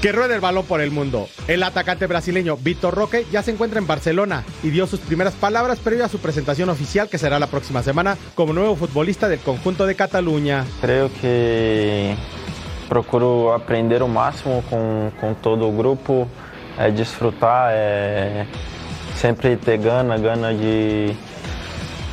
Que 0.00 0.12
ruede 0.12 0.34
el 0.34 0.40
balón 0.40 0.64
por 0.64 0.80
el 0.80 0.90
mundo. 0.90 1.28
El 1.46 1.62
atacante 1.62 2.06
brasileño 2.06 2.56
Vitor 2.56 2.94
Roque 2.94 3.26
ya 3.30 3.42
se 3.42 3.50
encuentra 3.50 3.78
en 3.78 3.86
Barcelona 3.86 4.44
y 4.62 4.70
dio 4.70 4.86
sus 4.86 4.98
primeras 5.00 5.34
palabras 5.34 5.78
previo 5.78 6.06
a 6.06 6.08
su 6.08 6.18
presentación 6.20 6.70
oficial 6.70 7.10
que 7.10 7.18
será 7.18 7.38
la 7.38 7.48
próxima 7.48 7.82
semana 7.82 8.16
como 8.34 8.54
nuevo 8.54 8.76
futbolista 8.76 9.28
del 9.28 9.40
conjunto 9.40 9.86
de 9.86 9.96
Cataluña. 9.96 10.64
Creio 10.80 11.10
que 11.20 12.16
procuro 12.88 13.52
aprender 13.52 14.02
o 14.02 14.08
máximo 14.08 14.64
com, 14.70 15.10
com 15.20 15.34
todo 15.34 15.68
o 15.68 15.72
grupo, 15.72 16.26
é, 16.78 16.90
desfrutar, 16.90 17.70
é, 17.70 18.46
sempre 19.16 19.54
ter 19.56 19.76
gana, 19.78 20.16
gana 20.16 20.54
de, 20.54 21.14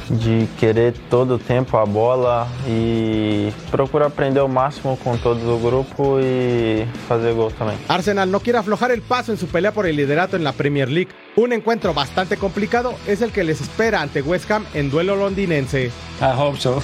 de 0.10 0.47
querer 0.60 0.93
todo 1.10 1.36
o 1.36 1.39
tempo 1.39 1.78
a 1.78 1.86
bola 1.86 2.47
e 2.68 3.51
procuro 3.70 4.05
aprender 4.05 4.41
o 4.41 4.47
máximo 4.47 4.97
com 5.03 5.18
todo 5.18 5.55
o 5.55 5.60
grupo 5.60 6.20
e 6.20 6.86
fazer 7.08 7.34
gol 7.34 7.51
também. 7.51 7.78
Arsenal 7.88 8.28
no 8.28 8.39
quiere 8.39 8.58
aflojar 8.58 8.91
el 8.91 9.01
paso 9.01 9.32
en 9.32 9.38
su 9.38 9.47
pelea 9.47 9.72
por 9.72 9.86
el 9.86 9.95
liderato 9.95 10.36
en 10.36 10.43
la 10.43 10.53
Premier 10.53 10.89
League. 10.89 11.12
Un 11.36 11.53
encuentro 11.53 11.93
bastante 11.93 12.38
complicado 12.38 12.95
es 13.05 13.22
el 13.22 13.32
que 13.32 13.43
les 13.43 13.62
espera 13.62 14.01
ante 14.01 14.22
West 14.22 14.49
Ham 14.49 14.66
en 14.74 14.89
duelo 14.89 15.16
londinense. 15.16 15.91
I 16.22 16.34
hope 16.36 16.58
so. 16.58 16.82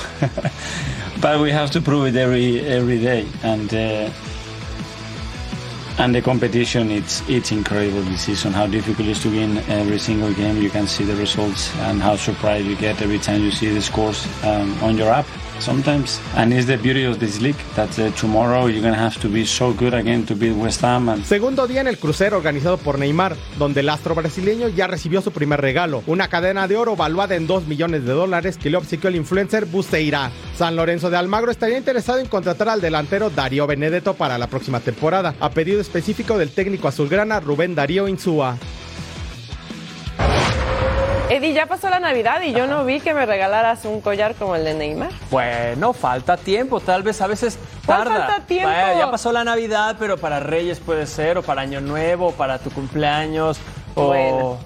but 1.21 1.39
we 1.39 1.51
have 1.51 1.71
to 1.71 1.81
prove 1.81 2.07
it 2.07 2.15
every 2.15 2.59
every 2.59 2.99
day 2.99 3.25
and 3.43 3.73
uh, 3.73 4.09
and 5.99 6.15
the 6.15 6.21
competition 6.21 6.89
it's 6.91 7.27
it's 7.29 7.51
incredible 7.51 8.01
this 8.03 8.21
season 8.21 8.51
how 8.51 8.65
difficult 8.65 9.07
it 9.07 9.11
is 9.11 9.21
to 9.21 9.29
win 9.29 9.57
every 9.69 9.99
single 9.99 10.33
game. 10.33 10.57
You 10.57 10.69
can 10.69 10.87
see 10.87 11.03
the 11.03 11.15
results 11.15 11.75
and 11.77 12.01
how 12.01 12.15
surprised 12.15 12.65
you 12.65 12.75
get 12.75 13.01
every 13.01 13.19
time 13.19 13.41
you 13.41 13.51
see 13.51 13.69
the 13.69 13.81
scores 13.81 14.25
um, 14.43 14.73
on 14.83 14.97
your 14.97 15.09
app 15.09 15.27
sometimes 15.59 16.19
and 16.35 16.53
it's 16.53 16.65
the 16.65 16.77
beauty 16.77 17.05
of 17.05 17.19
this 17.19 17.41
league 17.41 17.57
that 17.75 17.89
uh, 17.99 18.09
tomorrow 18.19 18.67
you're 18.67 18.81
gonna 18.81 18.95
have 18.95 19.19
to 19.19 19.27
be 19.27 19.45
so 19.45 19.73
good 19.73 19.93
again 19.93 20.25
to 20.25 20.35
beat 20.35 20.55
West 20.55 20.83
Ham 20.83 21.23
Segundo 21.23 21.67
día 21.67 21.81
en 21.81 21.87
el 21.87 21.97
crucero 21.97 22.37
organizado 22.37 22.77
por 22.77 22.97
Neymar, 22.97 23.35
donde 23.57 23.81
el 23.81 23.89
astro 23.89 24.15
brasileño 24.15 24.69
ya 24.69 24.87
recibió 24.87 25.21
su 25.21 25.31
primer 25.31 25.61
regalo, 25.61 26.03
una 26.07 26.27
cadena 26.27 26.67
de 26.67 26.77
oro 26.77 26.95
valuada 26.95 27.35
en 27.35 27.47
2 27.47 27.67
millones 27.67 28.05
de 28.05 28.13
dólares 28.13 28.57
que 28.57 28.69
le 28.69 28.77
obsequió 28.77 29.09
el 29.09 29.15
influencer 29.15 29.65
Buceira. 29.65 30.31
San 30.57 30.75
Lorenzo 30.75 31.09
de 31.09 31.17
Almagro 31.17 31.51
estaría 31.51 31.77
interesado 31.77 32.19
en 32.19 32.27
contratar 32.27 32.69
al 32.69 32.81
delantero 32.81 33.29
Darío 33.29 33.67
Benedetto 33.67 34.13
para 34.13 34.37
la 34.37 34.47
próxima 34.47 34.79
temporada, 34.79 35.35
a 35.39 35.49
pedido 35.49 35.81
específico 35.81 36.37
del 36.37 36.51
técnico 36.51 36.87
azulgrana 36.87 37.39
Rubén 37.39 37.75
Darío 37.75 38.07
Insúa. 38.07 38.57
Eddie, 41.29 41.53
ya 41.53 41.65
pasó 41.65 41.89
la 41.89 41.99
Navidad 41.99 42.41
y 42.41 42.53
yo 42.53 42.67
no 42.67 42.85
vi 42.85 42.99
que 42.99 43.13
me 43.13 43.25
regalaras 43.25 43.85
un 43.85 44.01
collar 44.01 44.35
como 44.35 44.55
el 44.55 44.65
de 44.65 44.73
Neymar. 44.73 45.09
Bueno, 45.31 45.93
falta 45.93 46.37
tiempo, 46.37 46.79
tal 46.79 47.01
vez 47.01 47.21
a 47.21 47.27
veces 47.27 47.57
¿Cuál 47.85 48.03
tarda. 48.03 48.27
falta 48.27 48.45
tiempo? 48.45 48.69
Ya 48.97 49.09
pasó 49.09 49.31
la 49.31 49.43
Navidad, 49.43 49.95
pero 49.97 50.17
para 50.17 50.39
Reyes 50.39 50.79
puede 50.79 51.05
ser, 51.07 51.37
o 51.37 51.41
para 51.43 51.61
Año 51.61 51.81
Nuevo, 51.81 52.27
o 52.27 52.31
para 52.33 52.59
tu 52.59 52.69
cumpleaños, 52.71 53.57
o 53.95 54.07
Bueno. 54.07 54.57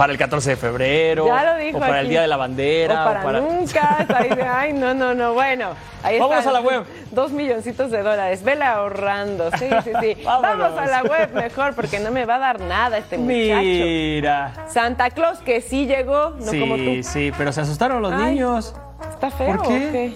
Para 0.00 0.14
el 0.14 0.18
14 0.18 0.48
de 0.48 0.56
febrero, 0.56 1.26
Ya 1.26 1.44
lo 1.52 1.56
dijo 1.62 1.76
o 1.76 1.80
para 1.80 2.00
el. 2.00 2.08
Día 2.08 2.22
de 2.22 2.26
la 2.26 2.38
Bandera, 2.38 3.02
O 3.02 3.22
para, 3.22 3.38
nunca. 3.42 4.06
Ahí 4.16 4.30
de, 4.30 4.42
ay, 4.44 4.72
no, 4.72 4.94
no, 4.94 5.12
no. 5.12 5.34
Bueno, 5.34 5.72
ahí 6.02 6.14
está. 6.14 6.26
Vámonos 6.26 6.46
a 6.46 6.52
la 6.52 6.60
web. 6.62 6.84
Dos 7.10 7.32
milloncitos 7.32 7.90
de 7.90 8.02
dólares. 8.02 8.42
Vele 8.42 8.64
ahorrando. 8.64 9.50
Sí, 9.58 9.66
sí, 9.84 9.90
sí. 10.00 10.16
Vamos 10.24 10.78
a 10.78 10.86
la 10.86 11.02
web 11.02 11.34
mejor 11.34 11.74
porque 11.74 12.00
no 12.00 12.10
me 12.12 12.24
va 12.24 12.36
a 12.36 12.38
dar 12.38 12.60
nada 12.60 12.96
este 12.96 13.18
muchacho. 13.18 13.60
Mira. 13.60 14.52
Santa 14.68 15.10
Claus 15.10 15.40
que 15.40 15.60
sí 15.60 15.84
llegó, 15.84 16.30
no 16.30 16.50
como 16.50 16.76
tú. 16.76 16.82
Sí, 16.84 17.02
sí, 17.02 17.32
pero 17.36 17.52
se 17.52 17.60
asustaron 17.60 18.00
los 18.00 18.14
Ay, 18.14 18.24
niños. 18.36 18.74
¿Está 19.10 19.30
feo 19.30 19.48
¿Por 19.58 19.68
qué? 19.68 19.88
o 19.88 19.92
qué? 19.92 20.14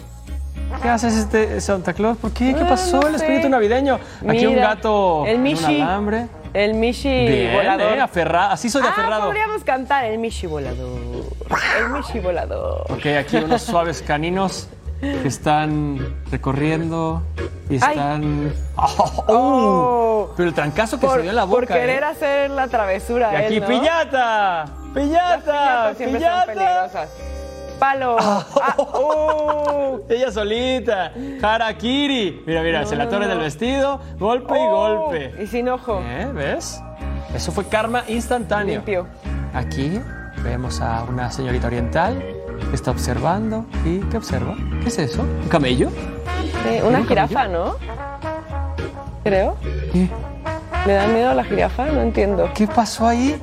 ¿Qué 0.82 0.88
haces 0.88 1.14
este 1.14 1.60
Santa 1.60 1.92
Claus? 1.92 2.16
¿Por 2.16 2.32
qué? 2.32 2.54
¿Qué 2.54 2.62
Ah, 2.62 2.68
pasó? 2.70 3.02
no 3.02 3.08
el 3.08 3.18
sé. 3.18 3.24
espíritu 3.26 3.50
navideño. 3.50 3.98
Aquí 4.26 4.46
un 4.46 4.56
gato 4.56 5.24
el 5.26 5.32
en 5.32 5.36
un 5.36 5.42
Mishi. 5.42 5.82
alambre. 5.82 6.26
El 6.54 6.74
Mishi 6.74 7.08
Bien, 7.26 7.52
volador. 7.52 7.92
eh, 7.98 8.00
aferra- 8.00 8.52
así 8.52 8.70
soy 8.70 8.82
de 8.82 8.88
ah, 8.88 8.92
aferrado. 8.92 9.26
podríamos 9.26 9.64
cantar 9.64 10.04
el 10.04 10.18
Mishi 10.18 10.46
volador. 10.46 11.00
El 11.78 11.88
Mishi 11.90 12.20
volador. 12.20 12.86
Ok, 12.90 13.06
aquí 13.18 13.36
unos 13.38 13.60
suaves 13.70 14.00
caninos 14.02 14.68
que 15.00 15.26
están 15.28 15.98
recorriendo 16.30 17.22
y 17.68 17.76
están. 17.76 18.52
¡Oh! 18.76 20.30
pero 20.36 20.48
el 20.48 20.54
trancazo 20.54 20.98
que 20.98 21.06
Por, 21.06 21.16
se 21.16 21.22
dio 21.22 21.30
en 21.30 21.36
la 21.36 21.44
boca. 21.44 21.60
por 21.60 21.68
querer 21.68 22.02
¿eh? 22.02 22.06
hacer 22.06 22.50
la 22.50 22.68
travesura. 22.68 23.32
Y 23.32 23.36
aquí, 23.44 23.54
él, 23.56 23.60
¿no? 23.62 23.66
piñata. 23.66 24.64
Piñata. 24.94 24.94
piñatas 24.94 25.96
siempre 25.96 26.20
son 26.20 26.28
piñata. 26.30 26.46
peligrosas. 26.46 27.10
Palo. 27.78 28.16
Ah, 28.20 28.44
uh. 28.78 30.00
Ella 30.08 30.30
solita. 30.30 31.12
Harakiri. 31.42 32.42
Mira, 32.46 32.62
mira, 32.62 32.80
No, 32.82 32.86
se 32.86 32.96
la 32.96 33.08
torre 33.08 33.24
no. 33.24 33.30
del 33.30 33.38
vestido. 33.40 34.00
Golpe 34.18 34.54
y 34.54 34.62
Oh, 34.62 34.70
golpe. 35.06 35.34
Y 35.42 35.46
sin 35.46 35.68
ojo. 35.68 36.00
¿Eh? 36.04 36.28
¿Ves? 36.34 36.80
Eso 37.34 37.52
fue 37.52 37.64
karma 37.66 38.04
instantáneo. 38.08 38.76
Limpio. 38.76 39.06
Aquí 39.54 40.00
vemos 40.42 40.80
a 40.80 41.04
una 41.04 41.30
señorita 41.30 41.66
oriental 41.66 42.22
que 42.70 42.74
está 42.76 42.90
observando. 42.90 43.66
¿Y 43.84 43.98
qué 44.10 44.16
observa? 44.16 44.54
¿Qué 44.82 44.88
es 44.88 44.98
eso? 44.98 45.22
¿Un 45.22 45.48
camello? 45.48 45.90
Una 46.86 47.00
¿Un 47.00 47.06
jirafa, 47.08 47.48
¿no? 47.48 47.76
Creo. 49.24 49.56
¿Qué? 49.92 50.08
¿Le 50.86 50.92
da 50.92 51.06
miedo 51.08 51.30
a 51.30 51.34
la 51.34 51.44
jirafa? 51.44 51.86
No 51.86 52.02
entiendo. 52.02 52.50
¿Qué 52.54 52.66
pasó 52.66 53.06
ahí? 53.08 53.40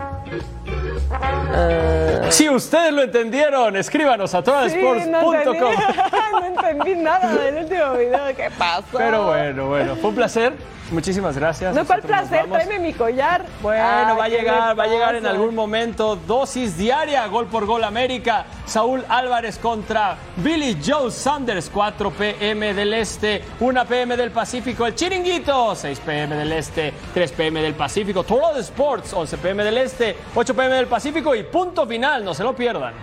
Ah, 1.53 2.00
Si 2.41 2.49
ustedes 2.49 2.93
lo 2.93 3.03
entendieron, 3.03 3.75
escríbanos 3.75 4.33
a 4.33 4.39
sí, 4.39 4.43
todasports.com. 4.45 5.11
no, 5.11 5.33
entendí, 5.33 5.59
no 6.31 6.45
entendí 6.45 6.95
nada 6.95 7.33
del 7.35 7.57
último 7.63 7.93
video. 7.93 8.35
¿Qué 8.35 8.49
pasó? 8.57 8.97
Pero 8.97 9.25
bueno, 9.25 9.67
bueno, 9.67 9.95
fue 9.97 10.09
un 10.09 10.15
placer. 10.15 10.53
Muchísimas 10.91 11.37
gracias. 11.37 11.73
No, 11.73 11.85
¿cuál 11.85 12.01
placer? 12.01 12.47
Tráeme 12.49 12.79
mi 12.79 12.93
collar. 12.93 13.45
Bueno, 13.61 13.81
Ay, 13.81 14.17
va 14.17 14.25
a 14.25 14.29
¿qué 14.29 14.37
llegar, 14.37 14.67
le 14.69 14.73
va 14.73 14.83
a 14.83 14.87
llegar 14.87 15.15
en 15.15 15.25
algún 15.25 15.55
momento. 15.55 16.17
Dosis 16.17 16.77
diaria, 16.77 17.25
gol 17.27 17.47
por 17.47 17.65
gol 17.65 17.85
América. 17.85 18.45
Saúl 18.65 19.03
Álvarez 19.07 19.57
contra 19.57 20.17
Billy 20.37 20.77
Joe 20.85 21.09
Sanders, 21.09 21.69
4 21.73 22.11
pm 22.11 22.73
del 22.73 22.93
Este, 22.93 23.41
1 23.61 23.85
pm 23.85 24.17
del 24.17 24.31
Pacífico. 24.31 24.85
El 24.85 24.95
Chiringuito, 24.95 25.75
6 25.75 25.99
pm 26.01 26.35
del 26.35 26.51
Este, 26.51 26.93
3 27.13 27.31
pm 27.31 27.61
del 27.61 27.73
Pacífico. 27.73 28.23
Total 28.23 28.59
Sports, 28.59 29.13
11 29.13 29.37
pm 29.37 29.63
del 29.63 29.77
Este, 29.77 30.17
8 30.35 30.53
pm 30.53 30.75
del 30.75 30.87
Pacífico 30.87 31.33
y 31.35 31.43
punto 31.43 31.87
final, 31.87 32.20
no 32.23 32.33
se 32.33 32.43
lo 32.43 32.53
pierdan. 32.55 32.93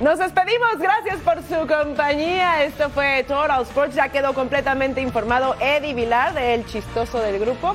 Nos 0.00 0.18
despedimos, 0.18 0.76
gracias 0.80 1.18
por 1.20 1.36
su 1.44 1.68
compañía. 1.68 2.64
Esto 2.64 2.90
fue 2.90 3.24
Total 3.28 3.62
Sports. 3.62 3.94
Ya 3.94 4.08
quedó 4.08 4.34
completamente 4.34 5.00
informado 5.00 5.54
Eddie 5.60 5.94
Vilar, 5.94 6.36
el 6.36 6.66
chistoso 6.66 7.20
del 7.20 7.38
grupo. 7.38 7.72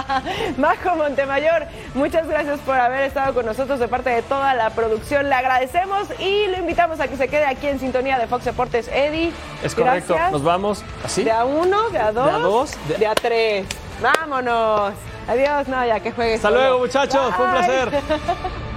Majo 0.58 0.96
Montemayor, 0.96 1.66
muchas 1.94 2.26
gracias 2.26 2.58
por 2.60 2.74
haber 2.76 3.04
estado 3.04 3.32
con 3.34 3.46
nosotros 3.46 3.78
de 3.78 3.86
parte 3.86 4.10
de 4.10 4.22
toda 4.22 4.52
la 4.54 4.70
producción. 4.70 5.28
Le 5.28 5.34
agradecemos 5.36 6.08
y 6.18 6.48
lo 6.48 6.58
invitamos 6.58 6.98
a 6.98 7.06
que 7.06 7.16
se 7.16 7.28
quede 7.28 7.46
aquí 7.46 7.68
en 7.68 7.78
sintonía 7.78 8.18
de 8.18 8.26
Fox 8.26 8.44
Deportes. 8.46 8.88
Eddie, 8.88 9.32
Es 9.62 9.72
correcto, 9.76 10.14
gracias. 10.14 10.32
nos 10.32 10.42
vamos 10.42 10.82
así. 11.04 11.22
De 11.22 11.30
a 11.30 11.44
uno, 11.44 11.88
de 11.90 11.98
a 12.00 12.10
dos, 12.10 12.24
De 12.26 12.30
a 12.32 12.38
dos, 12.38 12.88
de- 12.88 12.94
de 12.98 13.06
a 13.06 13.14
tres. 13.14 13.66
Vámonos. 14.02 14.92
Adiós, 15.28 15.68
no, 15.68 15.86
ya 15.86 16.00
que 16.00 16.10
juegues. 16.10 16.36
Hasta 16.44 16.50
luego, 16.50 16.80
muchachos, 16.80 17.32
fue 17.36 17.44
un 17.46 17.52
placer. 17.52 17.90